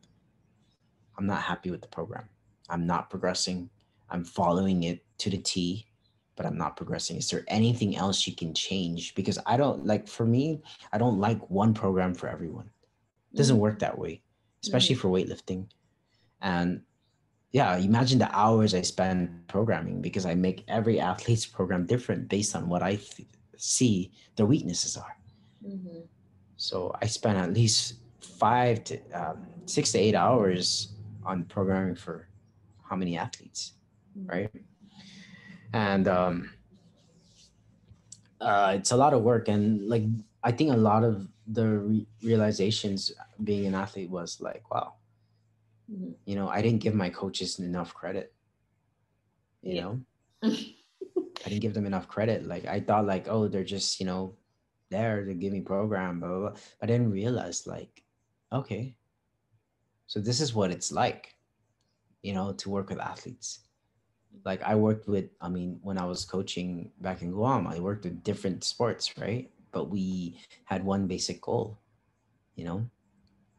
i'm 1.19 1.27
not 1.27 1.43
happy 1.43 1.71
with 1.71 1.83
the 1.83 1.89
program 1.89 2.29
i'm 2.71 2.87
not 2.87 3.11
progressing 3.11 3.69
i'm 4.11 4.25
following 4.25 4.85
it 4.85 5.05
to 5.23 5.31
the 5.31 5.39
T, 5.39 5.87
but 6.37 6.47
I'm 6.47 6.59
not 6.59 6.77
progressing. 6.77 7.17
Is 7.17 7.31
there 7.31 7.45
anything 7.47 7.97
else 7.97 8.27
you 8.27 8.35
can 8.35 8.53
change? 8.55 9.15
Because 9.15 9.39
I 9.47 9.57
don't 9.57 9.87
like 9.87 10.09
for 10.09 10.27
me, 10.27 10.61
I 10.93 10.99
don't 10.99 11.21
like 11.21 11.49
one 11.49 11.73
program 11.73 12.13
for 12.13 12.29
everyone. 12.29 12.71
It 13.33 13.37
doesn't 13.37 13.57
mm-hmm. 13.57 13.63
work 13.63 13.79
that 13.81 13.99
way, 13.99 14.23
especially 14.63 14.97
mm-hmm. 14.97 15.09
for 15.09 15.09
weightlifting. 15.09 15.69
And 16.41 16.83
yeah, 17.53 17.77
imagine 17.77 18.19
the 18.19 18.35
hours 18.37 18.75
I 18.75 18.83
spend 18.83 19.47
programming 19.49 20.01
because 20.01 20.27
I 20.27 20.35
make 20.35 20.65
every 20.69 21.01
athlete's 21.01 21.47
program 21.47 21.87
different 21.87 22.29
based 22.29 22.57
on 22.57 22.69
what 22.69 22.83
I 22.83 22.97
th- 22.97 23.29
see 23.57 24.13
their 24.37 24.47
weaknesses 24.47 24.97
are. 24.97 25.17
Mm-hmm. 25.67 26.01
So 26.57 26.95
I 27.01 27.07
spend 27.07 27.39
at 27.39 27.53
least 27.53 27.95
five 28.21 28.85
to 28.85 28.99
um, 29.13 29.47
six 29.67 29.93
to 29.93 29.99
eight 29.99 30.15
hours 30.15 30.93
on 31.25 31.45
programming 31.45 31.95
for 31.95 32.29
how 32.83 32.97
many 32.97 33.17
athletes, 33.17 33.73
mm-hmm. 34.17 34.31
right? 34.31 34.51
and 35.73 36.09
um, 36.09 36.51
uh, 38.41 38.75
it's 38.77 38.91
a 38.91 38.97
lot 38.97 39.15
of 39.15 39.23
work 39.23 39.49
and 39.49 39.89
like 39.89 40.05
i 40.45 40.53
think 40.53 40.73
a 40.73 40.77
lot 40.77 41.05
of 41.05 41.27
the 41.47 41.67
re- 41.67 42.07
realizations 42.23 43.13
being 43.43 43.67
an 43.67 43.75
athlete 43.75 44.11
was 44.11 44.41
like 44.41 44.63
wow 44.71 44.95
mm-hmm. 45.91 46.13
you 46.25 46.37
know 46.37 46.49
i 46.49 46.63
didn't 46.63 46.81
give 46.81 46.95
my 46.95 47.11
coaches 47.11 47.59
enough 47.59 47.95
credit 47.95 48.33
you 49.63 49.75
yeah. 49.75 49.83
know 49.83 50.01
i 50.45 51.49
didn't 51.49 51.61
give 51.61 51.75
them 51.75 51.87
enough 51.87 52.09
credit 52.09 52.47
like 52.47 52.67
i 52.67 52.79
thought 52.81 53.07
like 53.07 53.27
oh 53.29 53.49
they're 53.49 53.65
just 53.65 53.99
you 53.99 54.07
know 54.07 54.35
there 54.91 55.25
to 55.25 55.35
give 55.35 55.53
me 55.53 55.61
program 55.61 56.21
blah, 56.21 56.29
blah, 56.29 56.39
blah. 56.51 56.59
i 56.83 56.87
didn't 56.87 57.11
realize 57.11 57.67
like 57.67 58.03
okay 58.53 58.95
so 60.07 60.21
this 60.21 60.41
is 60.41 60.55
what 60.55 60.71
it's 60.71 60.93
like 60.93 61.35
you 62.23 62.33
know 62.33 62.53
to 62.53 62.71
work 62.71 62.91
with 62.91 63.01
athletes 63.01 63.61
like 64.45 64.63
I 64.63 64.75
worked 64.75 65.09
with, 65.09 65.27
I 65.41 65.49
mean, 65.49 65.79
when 65.83 65.99
I 65.99 66.05
was 66.05 66.25
coaching 66.25 66.91
back 67.01 67.23
in 67.23 67.31
Guam, 67.31 67.67
I 67.67 67.79
worked 67.79 68.05
with 68.05 68.23
different 68.25 68.65
sports, 68.65 69.15
right? 69.19 69.51
But 69.73 69.91
we 69.91 70.39
had 70.65 70.85
one 70.85 71.07
basic 71.07 71.41
goal, 71.41 71.79
you 72.55 72.65
know, 72.65 72.89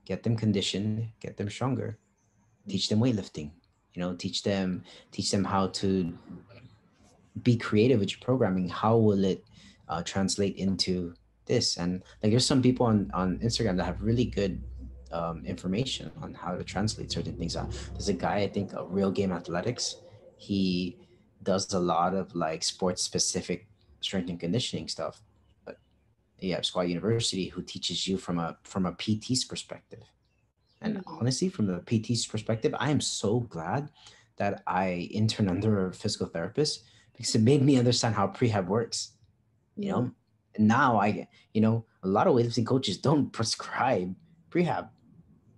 get 0.06 0.24
them 0.24 0.36
conditioned, 0.36 1.10
get 1.20 1.38
them 1.38 1.50
stronger, 1.50 1.98
teach 2.68 2.88
them 2.90 3.00
weightlifting, 3.00 3.52
you 3.94 4.02
know, 4.02 4.16
teach 4.16 4.44
them, 4.44 4.84
teach 5.12 5.32
them 5.32 5.44
how 5.44 5.68
to 5.68 6.14
be 7.42 7.58
creative 7.58 8.00
with 8.00 8.12
your 8.12 8.20
programming. 8.22 8.70
How 8.70 8.96
will 8.96 9.24
it 9.24 9.44
uh, 9.90 10.04
translate 10.04 10.56
into 10.58 11.14
this? 11.46 11.78
And 11.78 12.04
like, 12.22 12.32
there's 12.32 12.46
some 12.46 12.62
people 12.62 12.86
on, 12.86 13.10
on 13.14 13.40
Instagram 13.40 13.78
that 13.78 13.86
have 13.86 14.02
really 14.02 14.26
good 14.26 14.62
um, 15.12 15.44
information 15.46 16.12
on 16.22 16.34
how 16.34 16.56
to 16.56 16.64
translate 16.64 17.12
certain 17.12 17.36
things. 17.36 17.56
Uh, 17.56 17.66
there's 17.94 18.10
a 18.10 18.14
guy, 18.14 18.38
I 18.38 18.48
think, 18.48 18.74
uh, 18.74 18.86
Real 18.86 19.12
Game 19.12 19.32
Athletics 19.32 19.98
he 20.44 20.98
does 21.42 21.74
a 21.74 21.80
lot 21.80 22.14
of 22.14 22.36
like 22.36 22.64
sports 22.64 23.02
specific 23.02 23.68
strength 24.02 24.30
and 24.30 24.40
conditioning 24.40 24.88
stuff. 24.88 25.22
You 26.40 26.58
Squat 26.62 26.90
University 26.90 27.48
who 27.48 27.62
teaches 27.62 28.08
you 28.08 28.18
from 28.18 28.40
a 28.40 28.58
from 28.64 28.86
a 28.86 28.92
PT's 28.92 29.46
perspective. 29.46 30.04
And 30.82 30.98
mm-hmm. 30.98 31.18
honestly, 31.20 31.50
from 31.50 31.68
the 31.68 31.80
PT's 31.80 32.28
perspective, 32.28 32.76
I 32.78 32.92
am 32.92 33.00
so 33.00 33.40
glad 33.40 33.90
that 34.38 34.64
I 34.68 35.10
interned 35.12 35.50
under 35.50 35.88
a 35.88 35.94
physical 35.94 36.28
therapist 36.28 36.84
because 37.16 37.34
it 37.36 37.42
made 37.42 37.62
me 37.62 37.78
understand 37.78 38.16
how 38.16 38.28
prehab 38.28 38.68
works. 38.68 39.12
You 39.76 39.92
know, 39.92 40.12
and 40.56 40.68
now 40.68 41.00
I, 41.00 41.28
you 41.54 41.62
know, 41.62 41.86
a 42.04 42.08
lot 42.08 42.28
of 42.28 42.36
weightlifting 42.36 42.66
coaches 42.66 42.98
don't 42.98 43.32
prescribe 43.38 44.14
prehab 44.50 44.90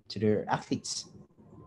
to 0.10 0.20
their 0.20 0.46
athletes. 0.50 1.06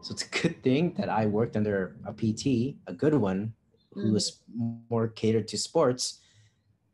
So 0.01 0.13
it's 0.13 0.25
a 0.25 0.43
good 0.43 0.63
thing 0.63 0.95
that 0.97 1.09
I 1.09 1.27
worked 1.27 1.57
under 1.57 1.97
a 2.07 2.13
PT, 2.13 2.77
a 2.87 2.93
good 2.97 3.15
one, 3.15 3.53
who 3.93 4.11
mm. 4.11 4.13
was 4.13 4.41
more 4.89 5.09
catered 5.09 5.49
to 5.49 5.59
sports. 5.59 6.21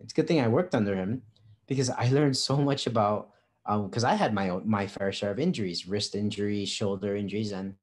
It's 0.00 0.12
a 0.12 0.16
good 0.16 0.26
thing 0.26 0.40
I 0.40 0.48
worked 0.48 0.74
under 0.74 0.96
him 0.96 1.22
because 1.66 1.90
I 1.90 2.08
learned 2.08 2.36
so 2.36 2.56
much 2.56 2.86
about 2.86 3.30
because 3.66 4.04
um, 4.04 4.10
I 4.10 4.14
had 4.14 4.34
my 4.34 4.50
own, 4.50 4.68
my 4.68 4.86
fair 4.86 5.10
share 5.12 5.30
of 5.30 5.38
injuries, 5.38 5.86
wrist 5.88 6.14
injuries, 6.14 6.68
shoulder 6.68 7.16
injuries, 7.16 7.52
and 7.52 7.74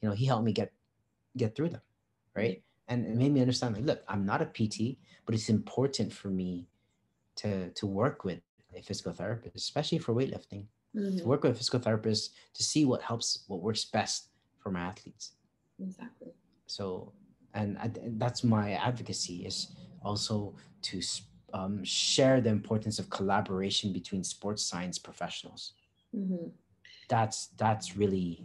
you 0.00 0.08
know 0.08 0.14
he 0.14 0.26
helped 0.26 0.44
me 0.44 0.52
get 0.52 0.72
get 1.36 1.54
through 1.54 1.70
them, 1.70 1.82
right? 2.34 2.62
And 2.88 3.06
it 3.06 3.16
made 3.16 3.32
me 3.32 3.40
understand 3.40 3.76
like, 3.76 3.86
look, 3.86 4.02
I'm 4.08 4.26
not 4.26 4.42
a 4.42 4.46
PT, 4.46 4.98
but 5.24 5.34
it's 5.34 5.48
important 5.48 6.12
for 6.12 6.28
me 6.28 6.68
to 7.36 7.70
to 7.70 7.86
work 7.86 8.24
with 8.24 8.40
a 8.76 8.82
physical 8.82 9.12
therapist, 9.12 9.56
especially 9.56 9.98
for 9.98 10.14
weightlifting, 10.14 10.66
mm-hmm. 10.94 11.18
to 11.18 11.24
work 11.24 11.42
with 11.42 11.52
a 11.52 11.54
physical 11.54 11.80
therapist 11.80 12.34
to 12.54 12.62
see 12.62 12.84
what 12.84 13.02
helps, 13.02 13.44
what 13.48 13.62
works 13.62 13.84
best 13.84 14.28
for 14.58 14.70
my 14.70 14.80
athletes. 14.80 15.32
Exactly. 15.82 16.32
So, 16.66 17.12
and 17.54 17.78
I, 17.78 17.90
that's 18.18 18.44
my 18.44 18.72
advocacy 18.72 19.46
is 19.46 19.74
also 20.02 20.54
to 20.82 21.00
um, 21.52 21.84
share 21.84 22.40
the 22.40 22.50
importance 22.50 22.98
of 22.98 23.10
collaboration 23.10 23.92
between 23.92 24.24
sports 24.24 24.62
science 24.62 24.98
professionals. 24.98 25.74
Mm-hmm. 26.14 26.48
That's 27.08 27.48
that's 27.58 27.96
really 27.96 28.44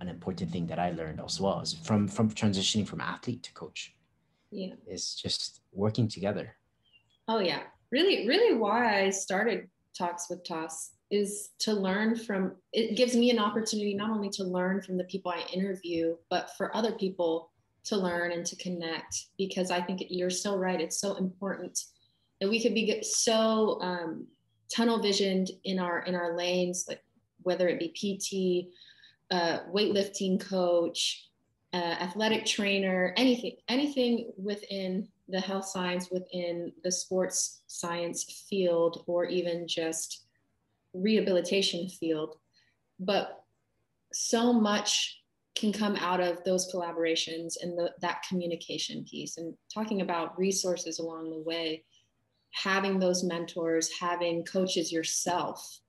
an 0.00 0.08
important 0.08 0.50
thing 0.50 0.66
that 0.66 0.78
I 0.78 0.90
learned 0.90 1.20
as 1.24 1.40
well 1.40 1.60
is 1.60 1.74
from 1.74 2.08
from 2.08 2.30
transitioning 2.30 2.86
from 2.86 3.00
athlete 3.00 3.42
to 3.44 3.52
coach. 3.52 3.94
Yeah, 4.50 4.74
it's 4.86 5.14
just 5.14 5.60
working 5.72 6.08
together. 6.08 6.56
Oh 7.28 7.38
yeah, 7.38 7.62
really, 7.92 8.26
really. 8.26 8.56
Why 8.56 9.04
I 9.04 9.10
started 9.10 9.68
talks 9.96 10.28
with 10.28 10.44
Toss 10.44 10.92
is 11.10 11.50
to 11.60 11.72
learn 11.72 12.16
from. 12.16 12.56
It 12.72 12.96
gives 12.96 13.14
me 13.14 13.30
an 13.30 13.38
opportunity 13.38 13.94
not 13.94 14.10
only 14.10 14.30
to 14.30 14.44
learn 14.44 14.82
from 14.82 14.96
the 14.96 15.04
people 15.04 15.30
I 15.30 15.44
interview, 15.52 16.16
but 16.30 16.50
for 16.56 16.74
other 16.74 16.92
people 16.92 17.50
to 17.84 17.96
learn 17.96 18.32
and 18.32 18.44
to 18.46 18.56
connect. 18.56 19.26
Because 19.38 19.70
I 19.70 19.80
think 19.80 20.02
you're 20.08 20.30
so 20.30 20.56
right. 20.56 20.80
It's 20.80 21.00
so 21.00 21.14
important 21.14 21.78
and 22.40 22.50
we 22.50 22.62
could 22.62 22.74
be 22.74 23.02
so 23.02 23.80
um, 23.80 24.26
tunnel 24.72 25.00
visioned 25.00 25.50
in 25.64 25.78
our 25.78 26.00
in 26.00 26.14
our 26.14 26.36
lanes 26.36 26.86
like 26.88 27.02
whether 27.42 27.68
it 27.68 27.78
be 27.78 27.88
pt 27.88 29.34
uh, 29.34 29.60
weightlifting 29.72 30.40
coach 30.40 31.28
uh, 31.72 31.76
athletic 31.76 32.44
trainer 32.44 33.14
anything 33.16 33.56
anything 33.68 34.30
within 34.36 35.06
the 35.30 35.40
health 35.40 35.64
science 35.64 36.10
within 36.10 36.72
the 36.82 36.90
sports 36.90 37.62
science 37.66 38.44
field 38.48 39.04
or 39.06 39.24
even 39.24 39.66
just 39.66 40.26
rehabilitation 40.92 41.88
field. 41.88 42.36
But 42.98 43.44
so 44.12 44.52
much 44.52 45.22
can 45.54 45.72
come 45.72 45.96
out 45.96 46.20
of 46.20 46.42
those 46.44 46.72
collaborations 46.72 47.54
and 47.62 47.78
the, 47.78 47.92
that 48.00 48.22
communication 48.28 49.04
piece 49.04 49.36
and 49.36 49.54
talking 49.72 50.00
about 50.00 50.38
resources 50.38 50.98
along 50.98 51.30
the 51.30 51.42
way 51.42 51.84
having 52.52 52.98
those 52.98 53.22
mentors, 53.24 53.90
having 53.98 54.44
coaches 54.44 54.92
yourself, 54.92 55.80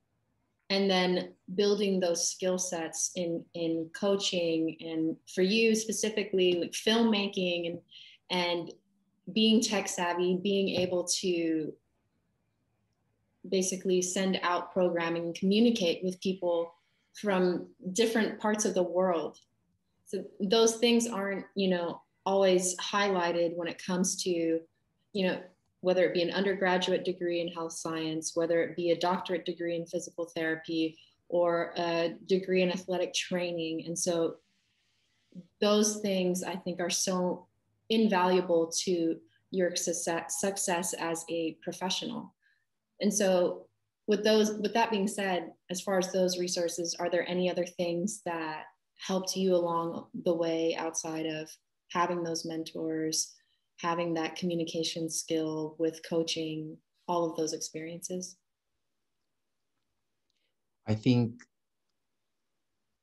and 0.70 0.90
then 0.90 1.34
building 1.56 2.00
those 2.00 2.30
skill 2.30 2.58
sets 2.58 3.12
in 3.16 3.44
in 3.54 3.90
coaching 3.94 4.78
and 4.80 5.18
for 5.34 5.42
you 5.42 5.76
specifically 5.76 6.54
like 6.54 6.72
filmmaking 6.72 7.68
and 7.68 7.80
and 8.30 8.74
being 9.34 9.62
tech 9.62 9.88
savvy, 9.88 10.40
being 10.42 10.70
able 10.70 11.04
to 11.04 11.74
basically 13.50 14.02
send 14.02 14.40
out 14.44 14.72
programming 14.72 15.24
and 15.24 15.36
communicate 15.36 16.04
with 16.04 16.22
people 16.22 16.74
from 17.14 17.68
different 17.94 18.40
parts 18.40 18.66
of 18.66 18.74
the 18.74 18.84
world. 18.84 19.38
So 20.06 20.24
those 20.40 20.78
things 20.78 21.08
aren't, 21.08 21.46
you 21.56 21.70
know, 21.70 22.02
always 22.26 22.76
highlighted 22.78 23.56
when 23.56 23.68
it 23.68 23.84
comes 23.84 24.22
to, 24.24 24.60
you 25.14 25.28
know, 25.28 25.40
whether 25.82 26.06
it 26.06 26.14
be 26.14 26.22
an 26.22 26.32
undergraduate 26.32 27.04
degree 27.04 27.42
in 27.42 27.48
health 27.48 27.74
science, 27.74 28.36
whether 28.36 28.64
it 28.64 28.76
be 28.76 28.92
a 28.92 29.00
doctorate 29.00 29.46
degree 29.46 29.76
in 29.76 29.86
physical 29.86 30.26
therapy, 30.26 30.98
or 31.28 31.74
a 31.78 32.16
degree 32.26 32.62
in 32.62 32.72
athletic 32.72 33.14
training. 33.14 33.86
And 33.86 33.98
so 33.98 34.36
those 35.60 35.98
things 35.98 36.44
I 36.44 36.56
think 36.56 36.80
are 36.80 36.90
so 36.90 37.48
invaluable 37.90 38.72
to 38.84 39.18
your 39.50 39.76
success, 39.76 40.44
as 41.00 41.26
a 41.30 41.58
professional. 41.62 42.34
And 43.02 43.14
so 43.14 43.66
with 44.08 44.24
those 44.24 44.54
with 44.54 44.74
that 44.74 44.92
being 44.92 45.08
said, 45.08 45.52
as 45.70 45.82
far 45.82 45.98
as 45.98 46.12
those 46.12 46.38
resources, 46.38 46.96
are 47.00 47.10
there 47.10 47.28
any 47.30 47.50
other 47.50 47.66
things 47.66 48.22
that 48.26 48.64
helped 48.98 49.36
you 49.36 49.56
along 49.56 50.06
the 50.24 50.34
way 50.34 50.76
outside 50.78 51.26
of 51.26 51.50
having 51.90 52.24
those 52.24 52.46
mentors 52.46 53.34
having 53.82 54.14
that 54.14 54.36
communication 54.36 55.10
skill 55.10 55.76
with 55.80 56.02
coaching, 56.08 56.78
all 57.08 57.30
of 57.30 57.36
those 57.36 57.54
experiences? 57.54 58.38
I 60.88 60.94
think 60.94 61.42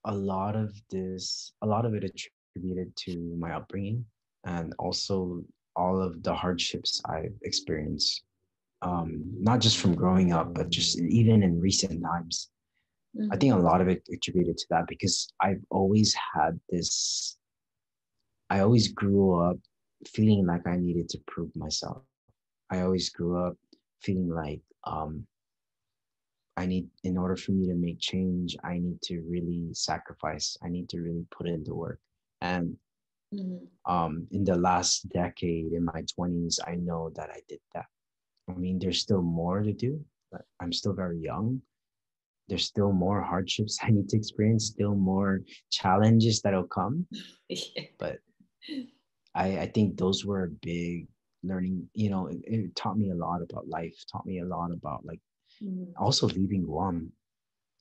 a 0.05 0.15
lot 0.15 0.57
of 0.57 0.73
this, 0.91 1.53
a 1.63 1.67
lot 1.67 1.85
of 1.85 1.95
it 1.95 2.05
attributed 2.05 2.95
to 2.97 3.37
my 3.39 3.55
upbringing 3.55 4.05
and 4.45 4.73
also 4.79 5.43
all 5.77 6.01
of 6.01 6.23
the 6.23 6.35
hardships 6.35 7.01
I've 7.09 7.35
experienced, 7.43 8.23
um, 8.83 9.23
not 9.39 9.61
just 9.61 9.79
from 9.79 9.95
growing 9.95 10.33
up, 10.33 10.55
but 10.55 10.71
just 10.71 10.99
even 11.01 11.43
in 11.43 11.61
recent 11.61 12.03
times. 12.03 12.51
Mm-hmm. 13.17 13.33
I 13.33 13.37
think 13.37 13.55
a 13.55 13.59
lot 13.59 13.81
of 13.81 13.89
it 13.89 14.03
attributed 14.13 14.59
to 14.59 14.67
that 14.71 14.87
because 14.87 15.33
I've 15.41 15.63
always 15.71 16.15
had 16.35 16.59
this, 16.69 17.37
I 18.51 18.61
always 18.61 18.89
grew 18.89 19.41
up 19.41 19.59
feeling 20.07 20.47
like 20.47 20.67
I 20.67 20.77
needed 20.77 21.09
to 21.11 21.19
prove 21.27 21.55
myself. 21.57 22.03
I 22.71 22.83
always 22.83 23.11
grew 23.11 23.45
up 23.45 23.57
feeling 24.03 24.29
like 24.29 24.61
um, 24.85 25.27
I 26.57 26.67
need, 26.67 26.89
in 27.05 27.17
order 27.17 27.37
for 27.37 27.53
me 27.53 27.67
to 27.69 27.75
make 27.75 28.01
change, 28.01 28.57
I 28.65 28.79
need 28.79 29.01
to 29.03 29.21
really 29.29 29.69
sacrifice. 29.73 30.57
I 30.63 30.69
need 30.69 30.89
to 30.91 31.01
really 31.01 31.25
put 31.31 31.47
in 31.47 31.63
the 31.65 31.75
work. 31.75 32.01
And 32.41 32.77
mm-hmm. 33.33 33.93
um, 33.93 34.27
in 34.33 34.45
the 34.45 34.57
last 34.57 35.09
decade, 35.11 35.73
in 35.73 35.85
my 35.85 36.03
20s, 36.19 36.59
I 36.67 36.75
know 36.75 37.11
that 37.15 37.31
I 37.31 37.41
did 37.49 37.61
that. 37.75 37.87
I 38.49 38.55
mean, 38.55 38.79
there's 38.79 39.01
still 39.01 39.23
more 39.23 39.63
to 39.63 39.73
do, 39.73 40.05
but 40.33 40.43
I'm 40.61 40.73
still 40.73 40.95
very 40.95 41.19
young. 41.19 41.63
There's 42.49 42.65
still 42.65 42.93
more 42.93 43.23
hardships 43.23 43.79
I 43.83 43.91
need 43.91 44.09
to 44.09 44.17
experience, 44.17 44.67
still 44.67 44.95
more 44.95 45.41
challenges 45.71 46.41
that'll 46.43 46.67
come. 46.67 47.07
But 47.99 48.19
I, 49.35 49.59
I 49.59 49.67
think 49.67 49.97
those 49.97 50.25
were 50.25 50.45
a 50.45 50.49
big 50.49 51.07
learning, 51.43 51.89
you 51.95 52.11
know, 52.11 52.27
it, 52.27 52.39
it, 52.45 52.77
taught 52.77 52.99
me 52.99 53.11
a 53.11 53.15
lot 53.15 53.43
about 53.43 53.69
life, 53.69 53.95
taught 54.11 54.27
me 54.27 54.41
a 54.41 54.45
lot 54.45 54.71
about 54.73 55.05
like 55.05 55.21
mm-hmm. 55.63 55.91
also 56.03 56.27
leaving 56.29 56.65
Guam. 56.65 57.13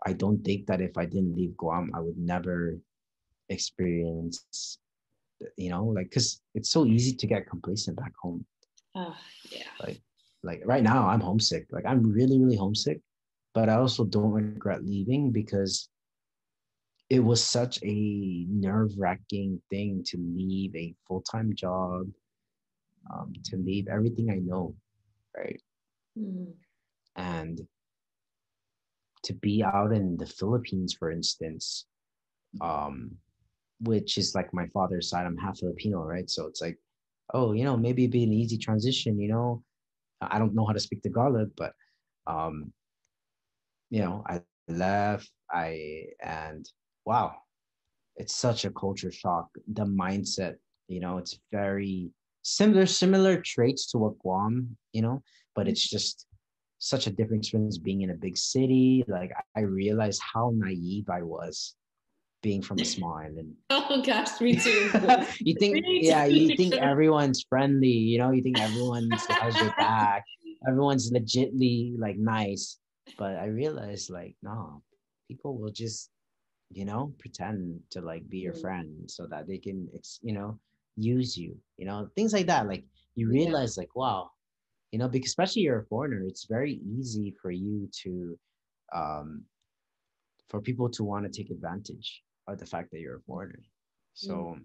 I 0.05 0.13
don't 0.13 0.43
think 0.43 0.67
that 0.67 0.81
if 0.81 0.97
I 0.97 1.05
didn't 1.05 1.35
leave 1.35 1.57
Guam, 1.57 1.91
I 1.95 1.99
would 1.99 2.17
never 2.17 2.77
experience, 3.49 4.77
you 5.55 5.69
know, 5.69 5.85
like, 5.85 6.11
cause 6.11 6.41
it's 6.53 6.69
so 6.69 6.85
easy 6.85 7.15
to 7.15 7.27
get 7.27 7.49
complacent 7.49 7.97
back 7.97 8.13
home. 8.21 8.45
Oh, 8.95 9.15
yeah. 9.51 9.63
Like, 9.81 10.01
like 10.43 10.61
right 10.65 10.83
now 10.83 11.07
I'm 11.07 11.19
homesick. 11.21 11.67
Like 11.71 11.85
I'm 11.85 12.03
really, 12.03 12.39
really 12.39 12.55
homesick, 12.55 13.01
but 13.53 13.69
I 13.69 13.75
also 13.75 14.05
don't 14.05 14.31
regret 14.31 14.85
leaving 14.85 15.31
because 15.31 15.89
it 17.09 17.19
was 17.19 17.43
such 17.43 17.79
a 17.83 18.45
nerve-wracking 18.49 19.61
thing 19.69 20.03
to 20.05 20.17
leave 20.17 20.75
a 20.75 20.93
full-time 21.07 21.53
job 21.55 22.07
um, 23.13 23.33
to 23.45 23.57
leave 23.57 23.87
everything 23.87 24.29
i 24.29 24.35
know 24.35 24.73
right? 25.35 25.61
Mm-hmm. 26.17 26.51
and 27.15 27.61
to 29.23 29.33
be 29.33 29.63
out 29.63 29.93
in 29.93 30.17
the 30.17 30.25
philippines 30.25 30.93
for 30.93 31.11
instance 31.11 31.85
um, 32.61 33.11
which 33.81 34.17
is 34.17 34.33
like 34.33 34.53
my 34.53 34.67
father's 34.67 35.09
side 35.09 35.25
i'm 35.25 35.37
half 35.37 35.59
filipino 35.59 36.01
right? 36.01 36.29
So 36.29 36.47
it's 36.47 36.61
like 36.61 36.77
oh 37.33 37.51
you 37.53 37.63
know 37.63 37.77
maybe 37.77 38.03
it'd 38.03 38.11
be 38.11 38.23
an 38.23 38.33
easy 38.33 38.57
transition 38.57 39.19
you 39.19 39.29
know? 39.29 39.63
I 40.21 40.39
don't 40.39 40.55
know 40.55 40.65
how 40.65 40.73
to 40.73 40.79
speak 40.79 41.03
tagalog 41.03 41.51
but 41.55 41.73
um, 42.25 42.71
you 43.89 44.01
know 44.01 44.23
i 44.27 44.41
left 44.67 45.31
i 45.51 46.03
and 46.21 46.67
wow, 47.07 47.33
it's 48.17 48.35
such 48.35 48.65
a 48.65 48.69
culture 48.69 49.11
shock. 49.11 49.47
The 49.73 49.85
mindset, 49.85 50.55
you 50.89 50.99
know, 50.99 51.17
it's 51.17 51.39
very 51.53 52.11
similar, 52.43 52.85
similar 52.85 53.41
traits 53.41 53.89
to 53.91 53.97
what 53.97 54.19
Guam, 54.19 54.75
you 54.91 55.01
know, 55.01 55.23
but 55.55 55.69
it's 55.69 55.87
mm-hmm. 55.87 55.95
just 55.95 56.25
such 56.79 57.07
a 57.07 57.11
different 57.11 57.43
experience 57.43 57.77
being 57.77 58.01
in 58.01 58.09
a 58.09 58.13
big 58.25 58.37
city. 58.37 59.05
Like 59.07 59.31
I 59.55 59.61
realized 59.61 60.21
how 60.33 60.51
naive 60.53 61.09
I 61.09 61.23
was 61.23 61.75
being 62.43 62.61
from 62.61 62.79
a 62.79 62.85
small 62.85 63.13
island. 63.25 63.53
Oh 63.69 64.03
gosh, 64.05 64.41
me 64.41 64.57
too. 64.57 64.91
you 65.39 65.55
think, 65.55 65.85
yeah, 65.87 66.25
you 66.25 66.57
think 66.57 66.75
everyone's 66.75 67.45
friendly, 67.47 67.87
you 67.87 68.17
know, 68.19 68.31
you 68.31 68.43
think 68.43 68.59
everyone's 68.59 69.25
has 69.27 69.55
your 69.55 69.73
back, 69.77 70.25
everyone's 70.67 71.09
legitly 71.09 71.97
like 71.97 72.17
nice. 72.17 72.77
But 73.17 73.37
I 73.37 73.45
realized 73.45 74.09
like, 74.09 74.35
no, 74.43 74.83
people 75.29 75.57
will 75.57 75.71
just 75.71 76.09
you 76.72 76.86
know 76.86 77.13
pretend 77.20 77.80
to 77.89 78.01
like 78.01 78.28
be 78.30 78.39
your 78.39 78.53
mm. 78.53 78.61
friend 78.61 79.09
so 79.09 79.26
that 79.28 79.47
they 79.47 79.57
can 79.57 79.88
you 80.22 80.34
know 80.34 80.59
use 80.95 81.38
you 81.38 81.55
you 81.78 81.86
know 81.86 82.09
things 82.15 82.34
like 82.34 82.47
that 82.47 82.68
like 82.68 82.84
you 83.15 83.30
realize 83.30 83.78
yeah. 83.78 83.82
like 83.82 83.95
wow 83.95 84.30
you 84.91 84.99
know 84.99 85.07
because 85.07 85.30
especially 85.30 85.61
you're 85.61 85.80
a 85.80 85.86
foreigner 85.86 86.24
it's 86.24 86.45
very 86.45 86.80
easy 86.97 87.34
for 87.41 87.51
you 87.51 87.89
to 87.91 88.38
um 88.93 89.43
for 90.49 90.61
people 90.61 90.89
to 90.89 91.03
want 91.03 91.26
to 91.26 91.32
take 91.32 91.51
advantage 91.51 92.24
of 92.47 92.57
the 92.57 92.65
fact 92.65 92.89
that 92.91 92.99
you're 92.99 93.18
a 93.18 93.22
foreigner 93.22 93.61
so 94.13 94.55
mm. 94.57 94.61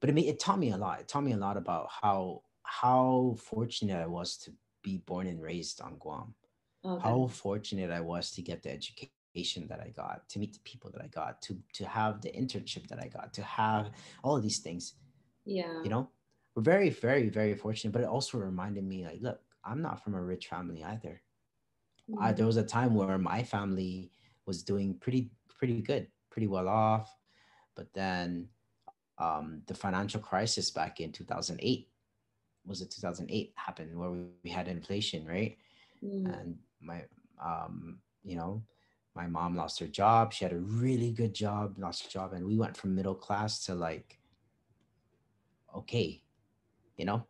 but 0.00 0.10
it, 0.10 0.14
made 0.14 0.26
it 0.26 0.40
taught 0.40 0.58
me 0.58 0.72
a 0.72 0.76
lot 0.76 1.00
it 1.00 1.08
taught 1.08 1.24
me 1.24 1.32
a 1.32 1.36
lot 1.36 1.56
about 1.56 1.88
how 2.02 2.40
how 2.64 3.34
fortunate 3.38 4.00
i 4.00 4.06
was 4.06 4.36
to 4.36 4.50
be 4.82 4.98
born 5.06 5.26
and 5.26 5.40
raised 5.40 5.80
on 5.80 5.96
guam 5.98 6.34
okay. 6.84 7.02
how 7.02 7.26
fortunate 7.28 7.90
i 7.90 8.00
was 8.00 8.32
to 8.32 8.42
get 8.42 8.62
the 8.62 8.70
education 8.70 9.12
that 9.34 9.80
I 9.80 9.88
got, 9.88 10.28
to 10.30 10.38
meet 10.38 10.52
the 10.52 10.60
people 10.64 10.90
that 10.92 11.02
I 11.02 11.08
got, 11.08 11.40
to 11.42 11.56
to 11.74 11.84
have 11.86 12.20
the 12.20 12.30
internship 12.30 12.86
that 12.88 12.98
I 12.98 13.08
got, 13.08 13.32
to 13.34 13.42
have 13.42 13.90
all 14.22 14.36
of 14.36 14.42
these 14.42 14.58
things. 14.58 14.94
Yeah. 15.44 15.82
You 15.82 15.88
know, 15.88 16.08
we're 16.54 16.62
very, 16.62 16.90
very, 16.90 17.28
very 17.28 17.54
fortunate. 17.54 17.92
But 17.92 18.02
it 18.02 18.08
also 18.08 18.38
reminded 18.38 18.84
me, 18.84 19.04
like, 19.04 19.20
look, 19.20 19.40
I'm 19.64 19.80
not 19.80 20.02
from 20.02 20.14
a 20.14 20.22
rich 20.22 20.48
family 20.48 20.84
either. 20.84 21.22
Mm-hmm. 22.10 22.22
I, 22.22 22.32
there 22.32 22.46
was 22.46 22.58
a 22.58 22.64
time 22.64 22.94
where 22.94 23.18
my 23.18 23.42
family 23.42 24.10
was 24.46 24.62
doing 24.62 24.94
pretty 24.94 25.30
pretty 25.48 25.80
good, 25.80 26.08
pretty 26.30 26.48
well 26.48 26.68
off, 26.68 27.14
but 27.76 27.92
then 27.94 28.48
um, 29.18 29.62
the 29.66 29.74
financial 29.74 30.20
crisis 30.20 30.70
back 30.70 31.00
in 31.00 31.12
2008 31.12 31.88
was 32.64 32.80
it 32.80 32.90
2008 32.90 33.52
happened 33.56 33.98
where 33.98 34.10
we, 34.10 34.24
we 34.44 34.50
had 34.50 34.68
inflation, 34.68 35.26
right? 35.26 35.56
Mm. 36.02 36.40
And 36.40 36.58
my 36.80 37.02
um, 37.44 37.98
you 38.24 38.36
know, 38.36 38.62
my 39.14 39.26
mom 39.26 39.56
lost 39.56 39.78
her 39.80 39.86
job. 39.86 40.32
She 40.32 40.44
had 40.44 40.52
a 40.52 40.58
really 40.58 41.10
good 41.12 41.34
job, 41.34 41.74
lost 41.78 42.04
her 42.04 42.10
job, 42.10 42.32
and 42.32 42.46
we 42.46 42.56
went 42.56 42.76
from 42.76 42.94
middle 42.94 43.14
class 43.14 43.64
to 43.66 43.74
like 43.74 44.18
okay, 45.74 46.22
you 46.96 47.04
know. 47.04 47.26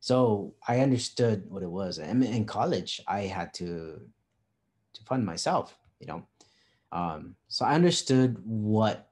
So 0.00 0.54
I 0.66 0.80
understood 0.80 1.48
what 1.48 1.62
it 1.62 1.70
was. 1.70 1.98
And 1.98 2.24
in 2.24 2.44
college, 2.44 3.00
I 3.06 3.22
had 3.22 3.54
to 3.54 4.00
to 4.94 5.04
fund 5.04 5.24
myself, 5.24 5.78
you 6.00 6.06
know. 6.06 6.26
Um, 6.90 7.36
so 7.48 7.64
I 7.64 7.74
understood 7.74 8.38
what 8.44 9.08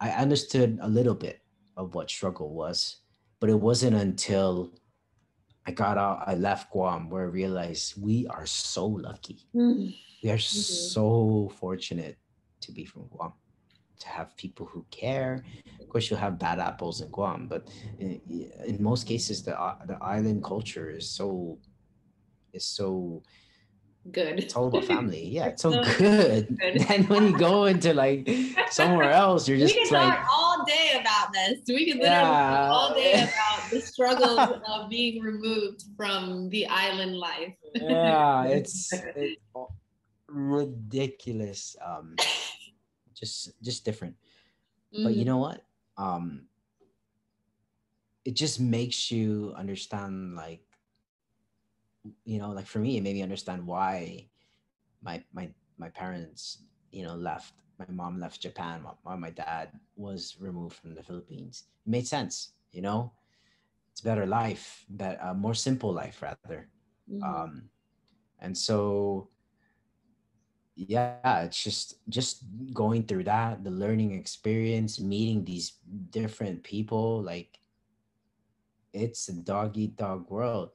I 0.00 0.10
understood 0.10 0.78
a 0.82 0.88
little 0.88 1.14
bit 1.14 1.40
of 1.76 1.94
what 1.94 2.10
struggle 2.10 2.50
was, 2.50 2.96
but 3.40 3.50
it 3.50 3.60
wasn't 3.60 3.96
until 3.96 4.72
I 5.66 5.70
got 5.70 5.96
out, 5.96 6.24
I 6.26 6.34
left 6.34 6.70
Guam 6.72 7.08
where 7.08 7.22
I 7.22 7.26
realized 7.26 8.00
we 8.00 8.26
are 8.26 8.46
so 8.46 8.86
lucky. 8.86 9.46
Mm. 9.54 9.94
We 10.24 10.30
are 10.30 10.38
Mhm. 10.38 10.40
so 10.40 11.52
fortunate 11.60 12.16
to 12.62 12.72
be 12.72 12.86
from 12.86 13.08
Guam, 13.08 13.34
to 14.00 14.08
have 14.08 14.34
people 14.38 14.64
who 14.64 14.86
care. 14.90 15.44
Of 15.82 15.88
course, 15.90 16.08
you'll 16.08 16.18
have 16.18 16.38
bad 16.38 16.58
apples 16.60 17.02
in 17.02 17.10
Guam, 17.10 17.46
but 17.46 17.68
in, 17.98 18.22
in 18.64 18.82
most 18.82 19.06
cases, 19.06 19.42
the 19.42 19.52
the 19.86 19.98
island 20.00 20.42
culture 20.42 20.88
is 20.88 21.10
so 21.10 21.58
is 22.54 22.64
so 22.64 23.22
Good. 24.10 24.40
it's 24.40 24.56
all 24.56 24.68
about 24.68 24.84
family. 24.86 25.24
Yeah, 25.36 25.46
it's 25.52 25.60
so 25.62 25.72
So 25.72 25.82
good. 26.00 26.56
good. 26.56 26.80
Then 26.88 27.04
when 27.12 27.22
you 27.28 27.36
go 27.36 27.66
into 27.66 27.92
like 27.92 28.24
somewhere 28.70 29.10
else, 29.12 29.46
you're 29.46 29.58
we 29.58 29.64
just 29.68 29.76
can 29.76 29.92
like, 29.92 30.18
talk 30.18 30.28
all 30.32 30.64
day 30.64 30.88
about 31.02 31.34
this. 31.36 31.60
We 31.68 31.84
can 31.84 31.98
literally 32.00 32.32
Yeah. 32.32 32.48
talk 32.48 32.72
all 32.72 32.94
day 32.94 33.12
about 33.28 33.70
the 33.70 33.80
struggles 33.80 34.40
of 34.72 34.88
being 34.88 35.20
removed 35.20 35.84
from 35.98 36.48
the 36.48 36.64
island 36.66 37.14
life. 37.16 37.52
yeah, 37.74 38.44
it's 38.44 38.92
it, 38.92 39.38
ridiculous. 40.34 41.76
Um, 41.84 42.16
just 43.14 43.60
just 43.62 43.84
different. 43.84 44.16
But 45.02 45.14
you 45.14 45.24
Mhm. 45.24 45.26
know 45.26 45.38
what? 45.38 45.64
Um, 45.96 46.48
it 48.24 48.34
just 48.34 48.60
makes 48.60 49.10
you 49.10 49.54
understand, 49.56 50.34
like, 50.36 50.64
you 52.24 52.38
know, 52.38 52.50
like 52.50 52.66
for 52.66 52.78
me, 52.78 52.96
it 52.96 53.02
made 53.02 53.14
me 53.14 53.22
understand 53.22 53.66
why 53.66 54.28
my 55.02 55.22
my 55.32 55.50
my 55.78 55.88
parents, 55.90 56.64
you 56.92 57.04
know, 57.04 57.14
left. 57.16 57.54
My 57.78 57.86
mom 57.90 58.20
left 58.20 58.40
Japan 58.40 58.82
while 58.84 58.98
while 59.02 59.18
my 59.18 59.30
dad 59.30 59.70
was 59.96 60.36
removed 60.40 60.76
from 60.76 60.94
the 60.94 61.02
Philippines. 61.02 61.64
It 61.86 61.90
made 61.90 62.06
sense, 62.06 62.52
you 62.72 62.82
know. 62.82 63.12
It's 63.92 64.00
a 64.02 64.04
better 64.04 64.26
life, 64.26 64.84
but 64.90 65.18
a 65.22 65.34
more 65.34 65.54
simple 65.54 65.92
life 65.92 66.22
rather. 66.22 66.68
Mhm. 67.08 67.42
um 67.42 67.70
and 68.40 68.56
so 68.56 69.28
yeah 70.76 71.16
it's 71.18 71.62
just 71.62 71.96
just 72.08 72.44
going 72.72 73.04
through 73.04 73.24
that 73.24 73.62
the 73.64 73.70
learning 73.70 74.12
experience 74.12 75.00
meeting 75.00 75.44
these 75.44 75.78
different 76.10 76.62
people 76.62 77.22
like 77.22 77.58
it's 78.92 79.28
a 79.28 79.32
dog 79.32 79.76
eat 79.76 79.96
dog 79.96 80.30
world 80.30 80.70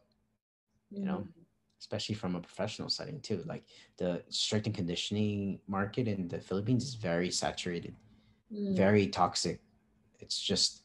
you 0.92 1.06
know 1.06 1.24
Mhm. 1.24 1.34
especially 1.80 2.16
from 2.16 2.36
a 2.36 2.40
professional 2.42 2.90
setting 2.90 3.20
too 3.22 3.44
like 3.48 3.64
the 3.98 4.24
strength 4.30 4.66
and 4.68 4.76
conditioning 4.76 5.60
market 5.68 6.08
in 6.08 6.28
the 6.28 6.40
philippines 6.40 6.84
is 6.86 6.96
very 6.96 7.30
saturated 7.32 7.96
Mm. 8.52 8.76
very 8.76 9.08
toxic 9.08 9.62
it's 10.20 10.40
just 10.40 10.84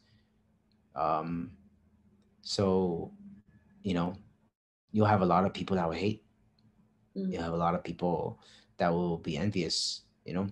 um 0.94 1.50
so 2.42 3.12
you 3.82 3.94
know 3.94 4.14
you'll 4.92 5.06
have 5.06 5.22
a 5.22 5.26
lot 5.26 5.44
of 5.44 5.52
people 5.54 5.76
that 5.76 5.86
will 5.86 5.94
hate 5.94 6.24
Mhm. 7.16 7.32
you 7.32 7.38
have 7.38 7.52
a 7.52 7.56
lot 7.56 7.74
of 7.74 7.82
people 7.84 8.38
that 8.84 8.92
will 8.92 9.16
be 9.30 9.36
envious, 9.38 10.02
you 10.26 10.34
know, 10.34 10.46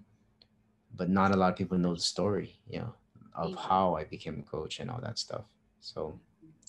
but 0.97 1.09
not 1.11 1.33
a 1.33 1.37
lot 1.37 1.51
of 1.53 1.57
people 1.57 1.77
know 1.79 1.95
the 1.95 2.01
story, 2.01 2.57
you 2.67 2.79
know, 2.81 2.95
of 3.35 3.55
how 3.69 3.95
I 4.01 4.05
became 4.05 4.37
a 4.41 4.51
coach 4.51 4.81
and 4.81 4.91
all 4.91 5.01
that 5.03 5.19
stuff. 5.19 5.45
So 5.81 6.19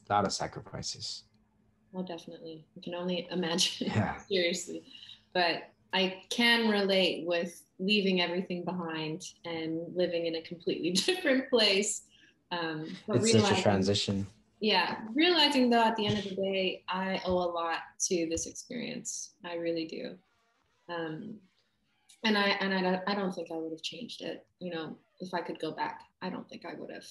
a 0.10 0.14
lot 0.14 0.26
of 0.26 0.34
sacrifices. 0.34 1.24
Well, 1.94 2.04
definitely. 2.04 2.66
You 2.76 2.82
can 2.82 2.96
only 2.96 3.28
imagine. 3.38 3.88
Yeah. 3.88 4.18
Seriously. 4.18 4.84
But 5.34 5.56
I 5.94 6.04
can 6.30 6.70
relate 6.70 7.26
with 7.26 7.64
leaving 7.80 8.20
everything 8.20 8.66
behind 8.66 9.20
and 9.46 9.72
living 9.96 10.26
in 10.26 10.36
a 10.36 10.42
completely 10.42 10.92
different 11.08 11.50
place. 11.50 12.04
Um, 12.52 12.88
but 13.08 13.18
It's 13.18 13.32
such 13.32 13.60
a 13.60 13.62
transition. 13.62 14.28
yeah 14.60 14.88
realizing 15.16 15.70
though 15.72 15.84
at 15.92 15.96
the 15.98 16.06
end 16.10 16.18
of 16.20 16.26
the 16.30 16.36
day 16.36 16.84
i 16.88 17.20
owe 17.26 17.42
a 17.48 17.52
lot 17.62 17.80
to 18.08 18.16
this 18.32 18.46
experience 18.52 19.10
i 19.52 19.54
really 19.66 19.86
do 19.98 20.04
um 20.96 21.16
and 22.24 22.38
i 22.38 22.50
and 22.62 22.74
i 22.74 22.82
don't, 22.82 23.02
I 23.08 23.16
don't 23.16 23.32
think 23.34 23.50
i 23.52 23.56
would 23.56 23.72
have 23.72 23.82
changed 23.82 24.22
it 24.22 24.46
you 24.60 24.74
know 24.74 24.98
if 25.20 25.34
i 25.34 25.42
could 25.42 25.60
go 25.60 25.72
back 25.72 26.02
i 26.22 26.30
don't 26.30 26.48
think 26.50 26.64
i 26.66 26.74
would 26.78 26.92
have 26.92 27.06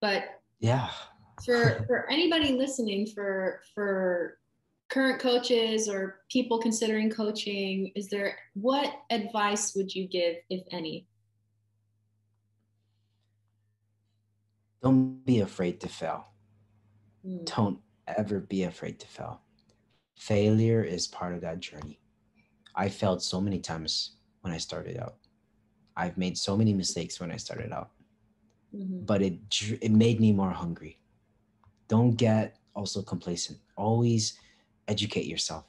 but 0.00 0.24
Yeah. 0.60 0.90
for 1.44 1.84
for 1.86 2.08
anybody 2.10 2.52
listening 2.52 3.06
for 3.06 3.60
for 3.74 4.38
current 4.90 5.20
coaches 5.20 5.88
or 5.88 6.20
people 6.30 6.58
considering 6.60 7.10
coaching 7.10 7.90
is 7.96 8.08
there 8.08 8.38
what 8.54 8.92
advice 9.10 9.74
would 9.74 9.94
you 9.94 10.06
give 10.06 10.36
if 10.50 10.62
any 10.70 11.06
Don't 14.82 15.24
be 15.24 15.40
afraid 15.40 15.80
to 15.80 15.88
fail. 15.88 16.26
Mm, 17.26 17.46
Don't 17.56 17.78
ever 18.06 18.38
be 18.38 18.64
afraid 18.64 19.00
to 19.00 19.06
fail. 19.06 19.40
Failure 20.18 20.82
is 20.82 21.06
part 21.06 21.32
of 21.32 21.40
that 21.40 21.60
journey. 21.60 21.98
I 22.74 22.88
failed 22.88 23.22
so 23.22 23.40
many 23.40 23.58
times 23.60 24.16
when 24.42 24.52
I 24.52 24.58
started 24.58 24.98
out. 24.98 25.16
I've 25.96 26.16
made 26.18 26.36
so 26.38 26.56
many 26.56 26.72
mistakes 26.72 27.20
when 27.20 27.30
I 27.30 27.36
started 27.36 27.72
out. 27.72 27.90
mhm, 28.72 29.06
but 29.06 29.22
it 29.22 29.38
it 29.82 29.90
made 29.92 30.20
me 30.20 30.32
more 30.32 30.50
hungry. 30.52 30.98
Don't 31.88 32.16
get 32.16 32.58
also 32.74 33.02
complacent. 33.02 33.58
Always 33.76 34.38
educate 34.88 35.26
yourself. 35.26 35.64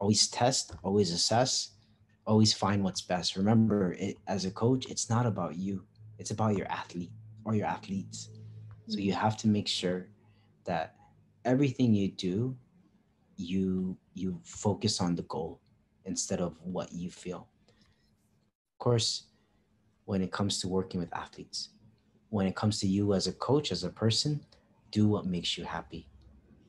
Always 0.00 0.28
test. 0.28 0.72
Always 0.82 1.12
assess. 1.12 1.76
Always 2.26 2.52
find 2.54 2.84
what's 2.84 3.02
best. 3.02 3.36
Remember, 3.36 3.84
it, 3.86 4.08
as 4.18 4.36
a 4.36 4.42
coach, 4.44 4.78
it's 4.80 5.00
not 5.00 5.26
about 5.26 5.48
you. 5.48 5.76
It's 6.18 6.30
about 6.30 6.56
your 6.56 6.66
athlete 6.70 7.12
or 7.44 7.54
your 7.54 7.66
athletes. 7.66 8.30
So 8.86 9.00
you 9.00 9.12
have 9.12 9.36
to 9.38 9.48
make 9.48 9.68
sure 9.68 10.08
that 10.64 10.96
everything 11.44 11.94
you 11.94 12.10
do, 12.12 12.56
you 13.36 13.96
you 14.14 14.40
focus 14.44 15.00
on 15.00 15.14
the 15.16 15.22
goal 15.24 15.60
instead 16.06 16.40
of 16.40 16.56
what 16.62 16.92
you 16.92 17.10
feel. 17.10 17.48
Of 18.48 18.78
course, 18.78 19.24
when 20.06 20.22
it 20.22 20.32
comes 20.32 20.60
to 20.60 20.68
working 20.68 21.00
with 21.00 21.14
athletes, 21.14 21.70
when 22.30 22.46
it 22.46 22.56
comes 22.56 22.80
to 22.80 22.86
you 22.86 23.14
as 23.14 23.26
a 23.26 23.32
coach, 23.32 23.72
as 23.72 23.84
a 23.84 23.90
person, 23.90 24.40
do 24.90 25.06
what 25.08 25.26
makes 25.26 25.58
you 25.58 25.64
happy. 25.64 26.08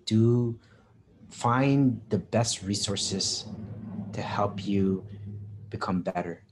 Do 0.05 0.59
find 1.29 2.01
the 2.09 2.17
best 2.17 2.63
resources 2.63 3.45
to 4.13 4.21
help 4.21 4.65
you 4.65 5.05
become 5.69 6.01
better. 6.01 6.43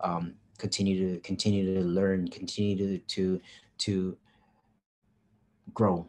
Um, 0.00 0.34
continue 0.58 1.14
to 1.14 1.20
continue 1.20 1.74
to 1.74 1.80
learn, 1.80 2.28
continue 2.28 2.76
to 2.76 2.98
to 2.98 3.40
to 3.78 4.16
grow. 5.74 6.06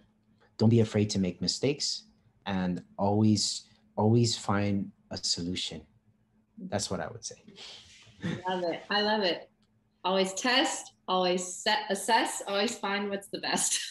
Don't 0.57 0.69
be 0.69 0.79
afraid 0.79 1.09
to 1.11 1.19
make 1.19 1.41
mistakes 1.41 2.03
and 2.45 2.83
always 2.97 3.63
always 3.95 4.37
find 4.37 4.91
a 5.11 5.17
solution. 5.17 5.81
That's 6.69 6.89
what 6.91 6.99
I 6.99 7.07
would 7.07 7.23
say. 7.23 7.35
love 8.47 8.63
it. 8.63 8.83
I 8.89 9.01
love 9.01 9.23
it. 9.23 9.49
Always 10.03 10.33
test 10.33 10.93
always 11.11 11.43
set 11.45 11.79
assess 11.89 12.41
always 12.47 12.77
find 12.77 13.09
what's 13.09 13.27
the 13.27 13.39
best. 13.39 13.79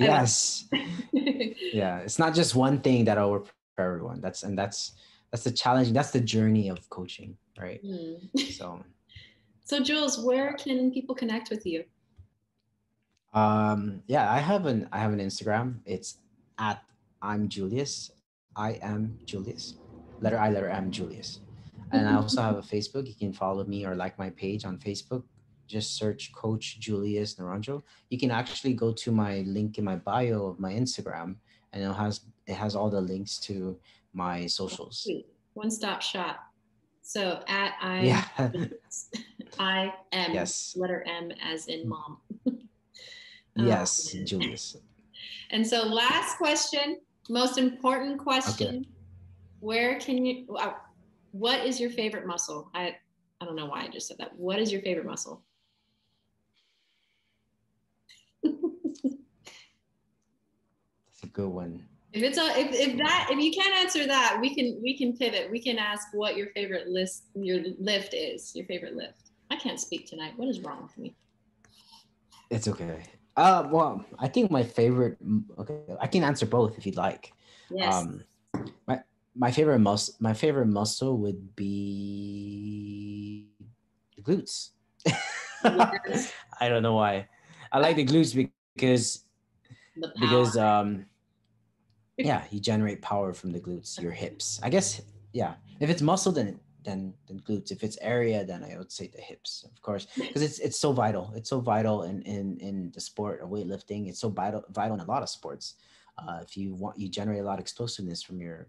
Yes. 0.00 0.68
yeah 1.12 1.98
it's 2.00 2.18
not 2.18 2.34
just 2.34 2.56
one 2.56 2.80
thing 2.80 3.04
that'll 3.04 3.30
work 3.30 3.46
for 3.76 3.84
everyone. 3.84 4.20
That's 4.20 4.42
and 4.42 4.58
that's 4.58 4.98
that's 5.30 5.44
the 5.44 5.52
challenge 5.52 5.92
that's 5.92 6.10
the 6.10 6.20
journey 6.20 6.68
of 6.68 6.78
coaching 6.90 7.38
right? 7.56 7.80
Hmm. 7.80 8.14
so 8.50 8.82
so 9.64 9.80
jules 9.80 10.18
where 10.18 10.52
can 10.54 10.90
people 10.90 11.14
connect 11.14 11.48
with 11.48 11.64
you? 11.64 11.84
Um 13.32 14.02
yeah 14.08 14.30
i 14.30 14.38
have 14.40 14.66
an 14.66 14.88
i 14.92 14.98
have 14.98 15.12
an 15.12 15.20
instagram. 15.20 15.78
It's 15.86 16.18
at 16.58 16.82
i'm 17.22 17.48
julius 17.48 18.10
i 18.56 18.72
am 18.82 19.16
julius 19.24 19.74
letter 20.20 20.38
i 20.38 20.50
letter 20.50 20.68
m 20.68 20.90
julius 20.90 21.40
and 21.92 22.08
i 22.08 22.14
also 22.14 22.40
have 22.42 22.56
a 22.56 22.62
facebook 22.74 23.06
you 23.06 23.14
can 23.14 23.32
follow 23.32 23.64
me 23.64 23.84
or 23.84 23.94
like 23.94 24.18
my 24.18 24.30
page 24.30 24.64
on 24.64 24.78
facebook 24.78 25.22
just 25.66 25.96
search 25.96 26.32
coach 26.32 26.78
julius 26.78 27.34
naranjo 27.34 27.82
you 28.10 28.18
can 28.18 28.30
actually 28.30 28.72
go 28.72 28.92
to 28.92 29.10
my 29.10 29.40
link 29.46 29.78
in 29.78 29.84
my 29.84 29.96
bio 29.96 30.46
of 30.46 30.60
my 30.60 30.72
instagram 30.72 31.36
and 31.72 31.82
it 31.84 31.92
has 31.92 32.20
it 32.46 32.54
has 32.54 32.74
all 32.76 32.88
the 32.88 33.00
links 33.00 33.38
to 33.38 33.78
my 34.12 34.46
socials. 34.46 35.06
One 35.54 35.70
stop 35.70 36.00
shop. 36.00 36.38
So 37.02 37.42
at 37.46 37.74
I 37.80 38.04
Yeah. 38.04 38.24
I 39.58 39.92
M 40.12 40.32
Yes. 40.32 40.74
letter 40.76 41.04
M 41.06 41.30
as 41.42 41.66
in 41.66 41.88
mom. 41.88 42.18
yes, 43.56 44.14
Um, 44.14 44.24
Julius. 44.24 44.76
And 45.50 45.66
so 45.66 45.84
last 45.84 46.36
question, 46.38 46.98
most 47.28 47.58
important 47.58 48.18
question. 48.18 48.86
Where 49.60 49.98
can 49.98 50.24
you 50.24 50.44
wow, 50.48 50.76
what 51.32 51.66
is 51.66 51.80
your 51.80 51.90
favorite 51.90 52.26
muscle? 52.26 52.70
I 52.74 52.96
I 53.40 53.44
don't 53.44 53.56
know 53.56 53.66
why 53.66 53.82
I 53.82 53.88
just 53.88 54.08
said 54.08 54.18
that. 54.18 54.36
What 54.36 54.58
is 54.58 54.72
your 54.72 54.82
favorite 54.82 55.06
muscle? 55.06 55.42
That's 58.42 58.54
a 61.22 61.26
good 61.26 61.48
one. 61.48 61.84
If 62.12 62.22
it's 62.22 62.38
a 62.38 62.58
if, 62.58 62.72
if 62.72 62.96
that 62.98 63.28
if 63.30 63.38
you 63.38 63.52
can't 63.52 63.74
answer 63.74 64.06
that, 64.06 64.38
we 64.40 64.54
can 64.54 64.80
we 64.82 64.96
can 64.96 65.16
pivot. 65.16 65.50
We 65.50 65.60
can 65.60 65.78
ask 65.78 66.08
what 66.12 66.36
your 66.36 66.48
favorite 66.48 66.88
list 66.88 67.24
your 67.34 67.60
lift 67.78 68.14
is. 68.14 68.54
Your 68.54 68.66
favorite 68.66 68.94
lift. 68.94 69.30
I 69.50 69.56
can't 69.56 69.80
speak 69.80 70.08
tonight. 70.08 70.32
What 70.36 70.48
is 70.48 70.60
wrong 70.60 70.82
with 70.82 70.96
me? 70.98 71.14
It's 72.50 72.68
okay. 72.68 73.02
Uh, 73.36 73.68
well, 73.70 74.04
I 74.18 74.28
think 74.28 74.50
my 74.50 74.62
favorite. 74.62 75.18
Okay, 75.58 75.78
I 76.00 76.06
can 76.06 76.24
answer 76.24 76.46
both 76.46 76.78
if 76.78 76.86
you'd 76.86 76.96
like. 76.96 77.32
Yes. 77.70 77.94
Um, 77.94 78.24
my 78.86 79.00
my 79.36 79.50
favorite 79.50 79.80
muscle. 79.80 80.14
My 80.20 80.32
favorite 80.34 80.66
muscle 80.66 81.18
would 81.18 81.54
be 81.56 83.48
the 84.16 84.22
glutes. 84.22 84.70
Yes. 85.64 86.32
I 86.60 86.68
don't 86.68 86.82
know 86.82 86.94
why. 86.94 87.28
I 87.72 87.78
like 87.78 87.96
the 87.96 88.06
glutes 88.06 88.48
because 88.74 89.24
the 89.96 90.12
because 90.20 90.56
um 90.56 91.06
yeah 92.16 92.44
you 92.50 92.60
generate 92.60 93.02
power 93.02 93.32
from 93.32 93.52
the 93.52 93.60
glutes 93.60 94.00
your 94.00 94.12
hips 94.12 94.60
i 94.62 94.70
guess 94.70 95.02
yeah 95.32 95.54
if 95.80 95.90
it's 95.90 96.02
muscle 96.02 96.32
then 96.32 96.58
then 96.84 97.12
then 97.26 97.40
glutes 97.40 97.70
if 97.70 97.82
it's 97.82 97.98
area 98.00 98.44
then 98.44 98.64
i 98.64 98.76
would 98.78 98.90
say 98.92 99.06
the 99.08 99.20
hips 99.20 99.64
of 99.64 99.82
course 99.82 100.06
because 100.16 100.42
it's 100.42 100.58
it's 100.60 100.78
so 100.78 100.92
vital 100.92 101.32
it's 101.34 101.50
so 101.50 101.60
vital 101.60 102.04
in 102.04 102.22
in 102.22 102.58
in 102.60 102.90
the 102.94 103.00
sport 103.00 103.40
of 103.40 103.50
weightlifting 103.50 104.08
it's 104.08 104.20
so 104.20 104.28
vital 104.28 104.62
vital 104.70 104.94
in 104.94 105.00
a 105.00 105.04
lot 105.04 105.22
of 105.22 105.28
sports 105.28 105.74
uh 106.18 106.38
if 106.42 106.56
you 106.56 106.74
want 106.74 106.98
you 106.98 107.08
generate 107.08 107.40
a 107.40 107.44
lot 107.44 107.54
of 107.54 107.60
explosiveness 107.60 108.22
from 108.22 108.40
your 108.40 108.68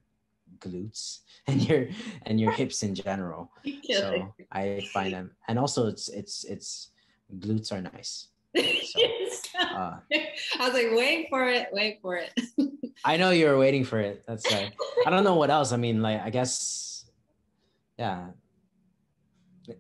glutes 0.59 1.19
and 1.47 1.61
your 1.67 1.87
and 2.25 2.39
your 2.39 2.51
hips 2.51 2.83
in 2.83 2.95
general 2.95 3.51
so 3.91 4.33
i 4.51 4.81
find 4.93 5.13
them 5.13 5.31
and 5.47 5.59
also 5.59 5.87
it's 5.87 6.09
it's 6.09 6.43
it's 6.45 6.91
glutes 7.39 7.71
are 7.71 7.81
nice 7.81 8.27
it. 8.53 9.47
uh 9.59 9.97
I 10.59 10.65
was 10.65 10.73
like, 10.73 10.87
wait 10.91 11.27
for 11.29 11.47
it, 11.47 11.69
wait 11.71 11.99
for 12.01 12.17
it. 12.17 12.33
I 13.05 13.17
know 13.17 13.29
you 13.31 13.45
were 13.45 13.57
waiting 13.57 13.83
for 13.83 13.99
it. 13.99 14.23
That's 14.27 14.51
right. 14.51 14.71
I 15.05 15.09
don't 15.09 15.23
know 15.23 15.35
what 15.35 15.49
else. 15.49 15.71
I 15.71 15.77
mean, 15.77 16.01
like, 16.01 16.21
I 16.21 16.29
guess, 16.29 17.05
yeah. 17.97 18.27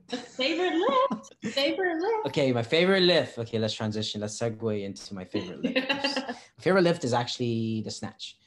favorite 0.09 0.73
lift. 0.75 1.35
Favorite 1.53 1.97
lift. 1.99 2.27
Okay, 2.27 2.51
my 2.51 2.63
favorite 2.63 3.03
lift. 3.03 3.37
Okay, 3.39 3.57
let's 3.57 3.73
transition. 3.73 4.21
Let's 4.21 4.39
segue 4.39 4.83
into 4.83 5.13
my 5.13 5.25
favorite 5.25 5.61
lift. 5.63 6.31
favorite 6.59 6.83
lift 6.83 7.03
is 7.03 7.13
actually 7.13 7.81
the 7.81 7.91
snatch. 7.91 8.37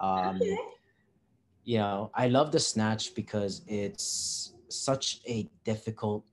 Um, 0.00 0.36
Okay. 0.36 0.56
You 1.64 1.78
know, 1.78 2.10
I 2.14 2.28
love 2.28 2.52
the 2.52 2.60
snatch 2.60 3.14
because 3.14 3.62
it's 3.66 4.54
such 4.68 5.20
a 5.26 5.48
difficult, 5.64 6.24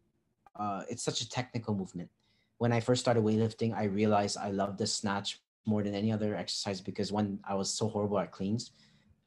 uh, 0.55 0.83
it's 0.89 1.03
such 1.03 1.21
a 1.21 1.29
technical 1.29 1.75
movement. 1.75 2.09
When 2.57 2.71
I 2.71 2.79
first 2.79 3.01
started 3.01 3.23
weightlifting, 3.23 3.75
I 3.75 3.83
realized 3.85 4.37
I 4.37 4.51
love 4.51 4.77
the 4.77 4.87
snatch 4.87 5.39
more 5.65 5.83
than 5.83 5.93
any 5.93 6.11
other 6.11 6.35
exercise 6.35 6.81
because 6.81 7.11
when 7.11 7.39
I 7.47 7.55
was 7.55 7.69
so 7.69 7.87
horrible 7.87 8.19
at 8.19 8.31
cleans, 8.31 8.71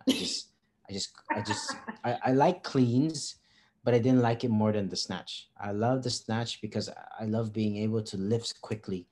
I 0.09 0.13
just, 0.13 0.49
I 0.89 0.93
just, 0.93 1.11
I 1.37 1.41
just, 1.41 1.83
I, 2.05 2.19
I 2.27 2.33
like 2.33 2.63
cleans, 2.65 3.37
but 3.85 3.95
I 3.95 3.99
didn't 3.99 4.23
like 4.23 4.43
it 4.43 4.51
more 4.51 4.73
than 4.73 4.89
the 4.89 4.97
snatch. 4.97 5.49
I 5.61 5.71
love 5.73 6.03
the 6.03 6.11
snatch 6.11 6.61
because 6.61 6.89
I- 6.89 7.23
I 7.23 7.25
love 7.27 7.53
being 7.53 7.77
able 7.77 8.03
to 8.03 8.17
lift 8.17 8.61
quickly, 8.61 9.07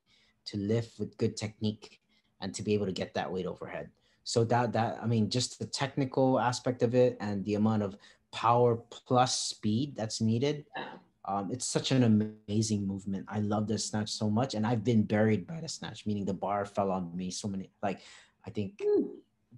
to 0.47 0.57
lift 0.59 0.99
with 0.99 1.17
good 1.19 1.37
technique, 1.37 2.01
and 2.41 2.55
to 2.55 2.63
be 2.63 2.75
able 2.75 2.87
to 2.87 2.93
get 2.93 3.15
that 3.15 3.33
weight 3.33 3.47
overhead. 3.47 3.91
So 4.29 4.45
that 4.45 4.75
that 4.75 5.01
I 5.03 5.07
mean, 5.07 5.31
just 5.31 5.59
the 5.59 5.65
technical 5.65 6.39
aspect 6.39 6.83
of 6.83 6.95
it 6.95 7.17
and 7.19 7.43
the 7.47 7.55
amount 7.55 7.83
of 7.83 7.97
power 8.31 8.77
plus 8.91 9.41
speed 9.41 9.97
that's 9.97 10.21
needed. 10.21 10.67
Um, 11.25 11.49
it's 11.51 11.65
such 11.65 11.93
an 11.93 12.05
amazing 12.05 12.87
movement. 12.87 13.25
I 13.27 13.41
love 13.41 13.67
the 13.69 13.79
snatch 13.79 14.11
so 14.11 14.29
much, 14.29 14.53
and 14.53 14.67
I've 14.67 14.85
been 14.85 15.03
buried 15.03 15.47
by 15.47 15.63
the 15.63 15.69
snatch, 15.69 16.05
meaning 16.05 16.27
the 16.27 16.35
bar 16.35 16.67
fell 16.67 16.91
on 16.91 17.17
me 17.17 17.31
so 17.31 17.49
many, 17.49 17.71
like 17.83 18.01
I 18.47 18.51
think 18.51 18.79
Ooh. 18.83 19.17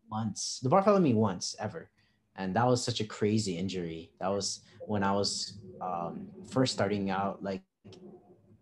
once. 0.08 0.60
The 0.62 0.68
bar 0.68 0.84
fell 0.84 0.94
on 0.94 1.02
me 1.02 1.14
once 1.14 1.56
ever, 1.58 1.90
and 2.36 2.54
that 2.54 2.64
was 2.64 2.78
such 2.78 3.00
a 3.00 3.04
crazy 3.04 3.58
injury. 3.58 4.12
That 4.20 4.30
was 4.30 4.60
when 4.86 5.02
I 5.02 5.10
was 5.10 5.58
um, 5.80 6.30
first 6.46 6.74
starting 6.74 7.10
out, 7.10 7.42
like 7.42 7.62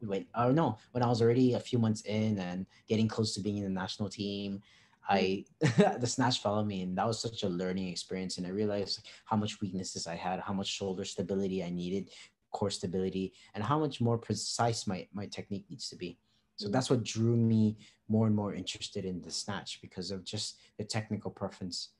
wait, 0.01 0.29
oh 0.35 0.53
no, 0.53 0.79
when 0.93 1.03
I 1.03 1.09
was 1.09 1.21
already 1.21 1.53
a 1.53 1.61
few 1.61 1.79
months 1.79 2.01
in 2.03 2.39
and 2.39 2.65
getting 2.89 3.09
close 3.09 3.35
to 3.35 3.41
being 3.41 3.59
in 3.59 3.65
the 3.65 3.69
national 3.69 4.09
team. 4.09 4.63
I 5.09 5.45
the 5.99 6.07
snatch 6.07 6.43
fell 6.43 6.55
on 6.55 6.67
me, 6.67 6.83
and 6.83 6.97
that 6.99 7.07
was 7.07 7.21
such 7.21 7.43
a 7.43 7.49
learning 7.49 7.89
experience. 7.89 8.39
And 8.39 8.47
I 8.47 8.51
realized 8.51 9.07
how 9.25 9.37
much 9.37 9.61
weaknesses 9.61 10.07
I 10.07 10.15
had, 10.15 10.41
how 10.41 10.53
much 10.53 10.69
shoulder 10.69 11.05
stability 11.05 11.65
I 11.65 11.71
needed, 11.71 12.11
core 12.53 12.71
stability, 12.71 13.33
and 13.55 13.65
how 13.65 13.79
much 13.79 14.01
more 14.01 14.19
precise 14.19 14.87
my 14.87 15.07
my 15.13 15.27
technique 15.27 15.65
needs 15.71 15.89
to 15.91 15.97
be. 15.97 16.19
So 16.57 16.69
Mm. 16.69 16.73
that's 16.73 16.91
what 16.91 17.05
drew 17.05 17.37
me 17.37 17.79
more 18.09 18.27
and 18.27 18.37
more 18.37 18.53
interested 18.53 19.05
in 19.05 19.23
the 19.23 19.31
snatch 19.31 19.81
because 19.81 20.11
of 20.11 20.25
just 20.25 20.59
the 20.77 20.85
technical 20.85 21.31
preference. 21.31 21.91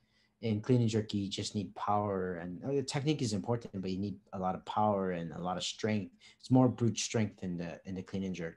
In 0.41 0.61
clean 0.61 0.81
and 0.81 0.91
jerk, 0.91 1.13
you 1.15 1.29
just 1.29 1.57
need 1.57 1.75
power, 1.75 2.37
and 2.37 2.63
uh, 2.63 2.69
the 2.69 2.83
technique 2.83 3.23
is 3.23 3.33
important, 3.33 3.83
but 3.83 3.91
you 3.91 3.99
need 3.99 4.19
a 4.35 4.39
lot 4.39 4.55
of 4.55 4.65
power 4.67 5.11
and 5.13 5.33
a 5.33 5.39
lot 5.41 5.57
of 5.57 5.65
strength. 5.65 6.15
It's 6.39 6.51
more 6.51 6.69
brute 6.69 6.99
strength 6.99 7.43
in 7.43 7.57
the 7.59 7.81
in 7.87 7.95
the 7.97 8.03
clean 8.03 8.23
and 8.23 8.35
jerk, 8.35 8.57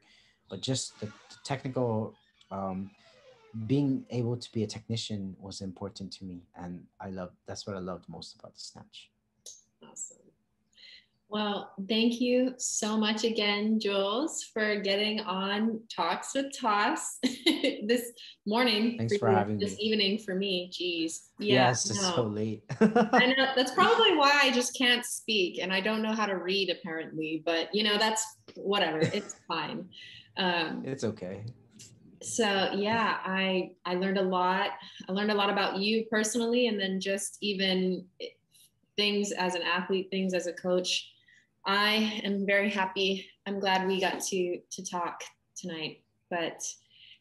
but 0.50 0.62
just 0.62 1.00
the, 1.00 1.08
the 1.08 1.38
technical. 1.46 2.14
Um, 2.52 2.92
being 3.68 4.06
able 4.10 4.38
to 4.38 4.52
be 4.52 4.64
a 4.64 4.68
technician 4.68 5.36
was 5.40 5.62
important 5.62 6.12
to 6.14 6.26
me, 6.26 6.44
and 6.56 6.84
I 7.00 7.10
love 7.10 7.32
that's 7.48 7.68
what 7.68 7.76
I 7.76 7.80
loved 7.80 8.08
most 8.08 8.36
about 8.40 8.54
the 8.54 8.60
snatch. 8.60 9.10
Awesome. 9.84 10.18
Well, 11.32 11.72
thank 11.88 12.20
you 12.20 12.56
so 12.58 12.98
much 12.98 13.24
again, 13.24 13.80
Jules, 13.80 14.44
for 14.44 14.82
getting 14.82 15.22
on 15.22 15.80
Talks 15.88 16.36
with 16.36 16.48
Toss 16.54 17.20
this 17.24 18.12
morning. 18.46 18.98
Thanks 18.98 19.16
for 19.16 19.30
you, 19.30 19.36
having 19.38 19.58
this 19.58 19.78
me. 19.78 19.84
evening 19.84 20.18
for 20.18 20.36
me. 20.36 20.70
Jeez. 20.74 21.30
Yeah. 21.40 21.70
yes, 21.70 21.90
it's 21.90 22.02
no. 22.02 22.16
so 22.16 22.24
late. 22.24 22.64
I 22.82 23.34
know 23.38 23.46
that's 23.56 23.72
probably 23.72 24.18
why 24.18 24.42
I 24.44 24.52
just 24.52 24.78
can't 24.78 25.06
speak 25.06 25.60
and 25.62 25.72
I 25.72 25.80
don't 25.80 26.02
know 26.02 26.12
how 26.12 26.26
to 26.26 26.36
read 26.36 26.70
apparently, 26.70 27.42
but 27.46 27.74
you 27.74 27.86
know, 27.86 27.98
that's 27.98 28.26
whatever. 28.56 29.00
It's 29.00 29.38
fine. 29.48 29.88
Um, 30.36 30.84
it's 30.86 31.06
okay. 31.06 31.46
So 32.24 32.72
yeah 32.74 33.18
i 33.26 33.72
i 33.86 33.96
learned 33.96 34.18
a 34.18 34.22
lot 34.22 34.72
i 35.10 35.12
learned 35.12 35.32
a 35.32 35.36
lot 35.36 35.50
about 35.50 35.78
you 35.78 36.06
personally 36.10 36.68
and 36.68 36.80
then 36.80 37.00
just 37.00 37.38
even 37.42 38.06
things 38.96 39.32
as 39.32 39.56
an 39.56 39.62
athlete 39.62 40.08
things 40.12 40.34
as 40.34 40.48
a 40.48 40.54
coach 40.54 41.12
i 41.66 42.22
am 42.24 42.46
very 42.46 42.70
happy 42.70 43.28
i'm 43.48 43.60
glad 43.60 43.88
we 43.88 44.00
got 44.00 44.20
to 44.22 44.60
to 44.70 44.86
talk 44.86 45.24
tonight 45.56 46.04
but 46.30 46.62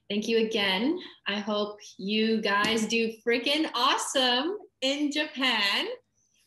thank 0.09 0.29
you 0.29 0.39
again 0.47 0.99
i 1.27 1.39
hope 1.39 1.79
you 1.97 2.41
guys 2.41 2.87
do 2.87 3.13
freaking 3.27 3.69
awesome 3.75 4.59
in 4.83 5.11
japan 5.11 5.87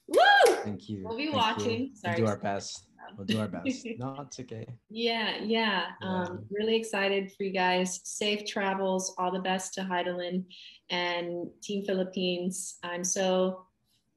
Woo! 0.07 0.55
Thank 0.63 0.89
you. 0.89 1.03
We'll 1.05 1.17
be 1.17 1.27
Thank 1.27 1.35
watching. 1.37 1.81
You. 1.87 1.95
Sorry. 1.95 2.15
We'll 2.17 2.25
do 2.25 2.31
our 2.31 2.37
best. 2.37 2.87
We'll 3.17 3.25
do 3.25 3.39
our 3.39 3.47
best. 3.47 3.85
no, 3.97 4.15
it's 4.21 4.39
okay. 4.39 4.67
Yeah, 4.89 5.37
yeah. 5.41 5.87
Um, 6.01 6.45
really 6.49 6.75
excited 6.75 7.31
for 7.31 7.43
you 7.43 7.51
guys. 7.51 8.01
Safe 8.03 8.45
travels. 8.45 9.13
All 9.17 9.31
the 9.31 9.39
best 9.39 9.73
to 9.75 9.81
Hidilyn 9.81 10.45
and 10.89 11.47
Team 11.61 11.85
Philippines. 11.85 12.77
I'm 12.83 13.03
so 13.03 13.65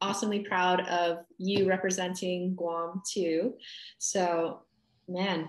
awesomely 0.01 0.41
proud 0.41 0.81
of 0.89 1.19
you 1.39 1.69
representing 1.69 2.55
Guam 2.55 3.03
too. 3.11 3.55
So, 3.99 4.63
man, 5.09 5.49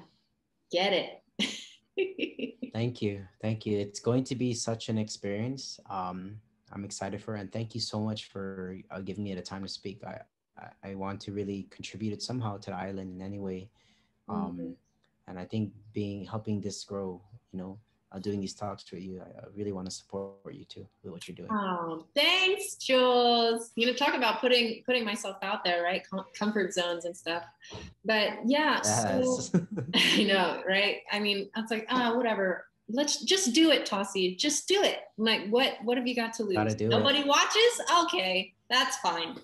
get 0.72 0.94
it. 0.94 1.22
Thank 2.74 3.02
you. 3.02 3.26
Thank 3.42 3.66
you. 3.66 3.80
It's 3.80 4.00
going 4.00 4.24
to 4.26 4.36
be 4.36 4.54
such 4.54 4.90
an 4.90 4.98
experience. 4.98 5.80
Um, 5.90 6.38
I'm 6.72 6.86
excited 6.86 7.22
for 7.22 7.36
it. 7.36 7.42
And 7.42 7.52
thank 7.52 7.74
you 7.74 7.82
so 7.82 8.00
much 8.00 8.26
for 8.26 8.78
uh, 8.92 9.00
giving 9.00 9.24
me 9.24 9.34
the 9.34 9.42
time 9.42 9.64
to 9.64 9.68
speak. 9.68 10.04
I, 10.06 10.20
I, 10.60 10.90
I 10.92 10.96
want 10.96 11.22
to 11.22 11.32
really 11.32 11.68
contribute 11.70 12.14
it 12.14 12.22
somehow 12.22 12.58
to 12.58 12.72
the 12.72 12.76
island 12.76 13.12
in 13.16 13.22
any 13.22 13.40
way. 13.40 13.70
Um, 14.30 14.58
Mhm. 14.60 14.76
And 15.30 15.38
I 15.38 15.44
think 15.44 15.74
being 15.94 16.24
helping 16.26 16.62
this 16.62 16.86
grow, 16.86 17.22
you 17.52 17.60
know, 17.60 17.78
uh, 18.14 18.20
doing 18.20 18.40
these 18.40 18.54
talks 18.54 18.90
with 18.90 19.02
you, 19.04 19.20
I, 19.22 19.42
I 19.42 19.44
really 19.54 19.74
want 19.74 19.86
to 19.90 19.92
support 19.92 20.54
you 20.54 20.64
too 20.64 20.88
with 21.04 21.12
what 21.12 21.28
you're 21.28 21.36
doing. 21.36 21.50
Oh, 21.52 22.06
thanks, 22.16 22.76
Jules. 22.76 23.72
You 23.76 23.88
know, 23.88 23.94
talk 23.94 24.14
about 24.16 24.40
putting 24.40 24.84
putting 24.86 25.04
myself 25.04 25.36
out 25.42 25.66
there, 25.66 25.84
right? 25.84 26.02
Com- 26.10 26.24
comfort 26.34 26.74
zones 26.74 27.04
and 27.04 27.16
stuff. 27.16 27.44
But 28.06 28.40
yeah, 28.46 28.82
so 28.82 29.20
Yes. 29.20 29.52
I 30.20 30.24
know, 30.24 30.64
right? 30.66 31.00
I 31.12 31.20
mean, 31.20 31.50
it's 31.58 31.72
like, 31.72 31.86
ah, 31.90 32.16
whatever. 32.16 32.66
let's 32.90 33.22
just 33.26 33.54
do 33.54 33.72
it, 33.72 33.86
Tossie. 33.86 34.38
Just 34.38 34.66
do 34.70 34.82
it. 34.82 35.00
I'm 35.18 35.26
like, 35.26 35.50
what 35.50 35.74
what 35.84 35.98
have 35.98 36.08
you 36.08 36.16
got 36.16 36.32
to 36.36 36.44
lose? 36.44 36.56
Gotta 36.56 36.74
do 36.74 36.88
Nobody 36.88 37.20
it. 37.20 37.28
watches? 37.28 37.82
Okay, 38.06 38.54
that's 38.70 38.96
fine. 39.00 39.36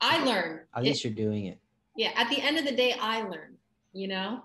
I 0.00 0.24
learn. 0.24 0.60
At 0.74 0.82
least 0.84 1.04
you're 1.04 1.12
doing 1.12 1.46
it. 1.46 1.58
yeah, 1.96 2.12
at 2.16 2.28
the 2.30 2.40
end 2.40 2.58
of 2.58 2.64
the 2.64 2.72
day, 2.72 2.94
I 3.00 3.22
learn, 3.22 3.56
you 3.92 4.08
know? 4.08 4.42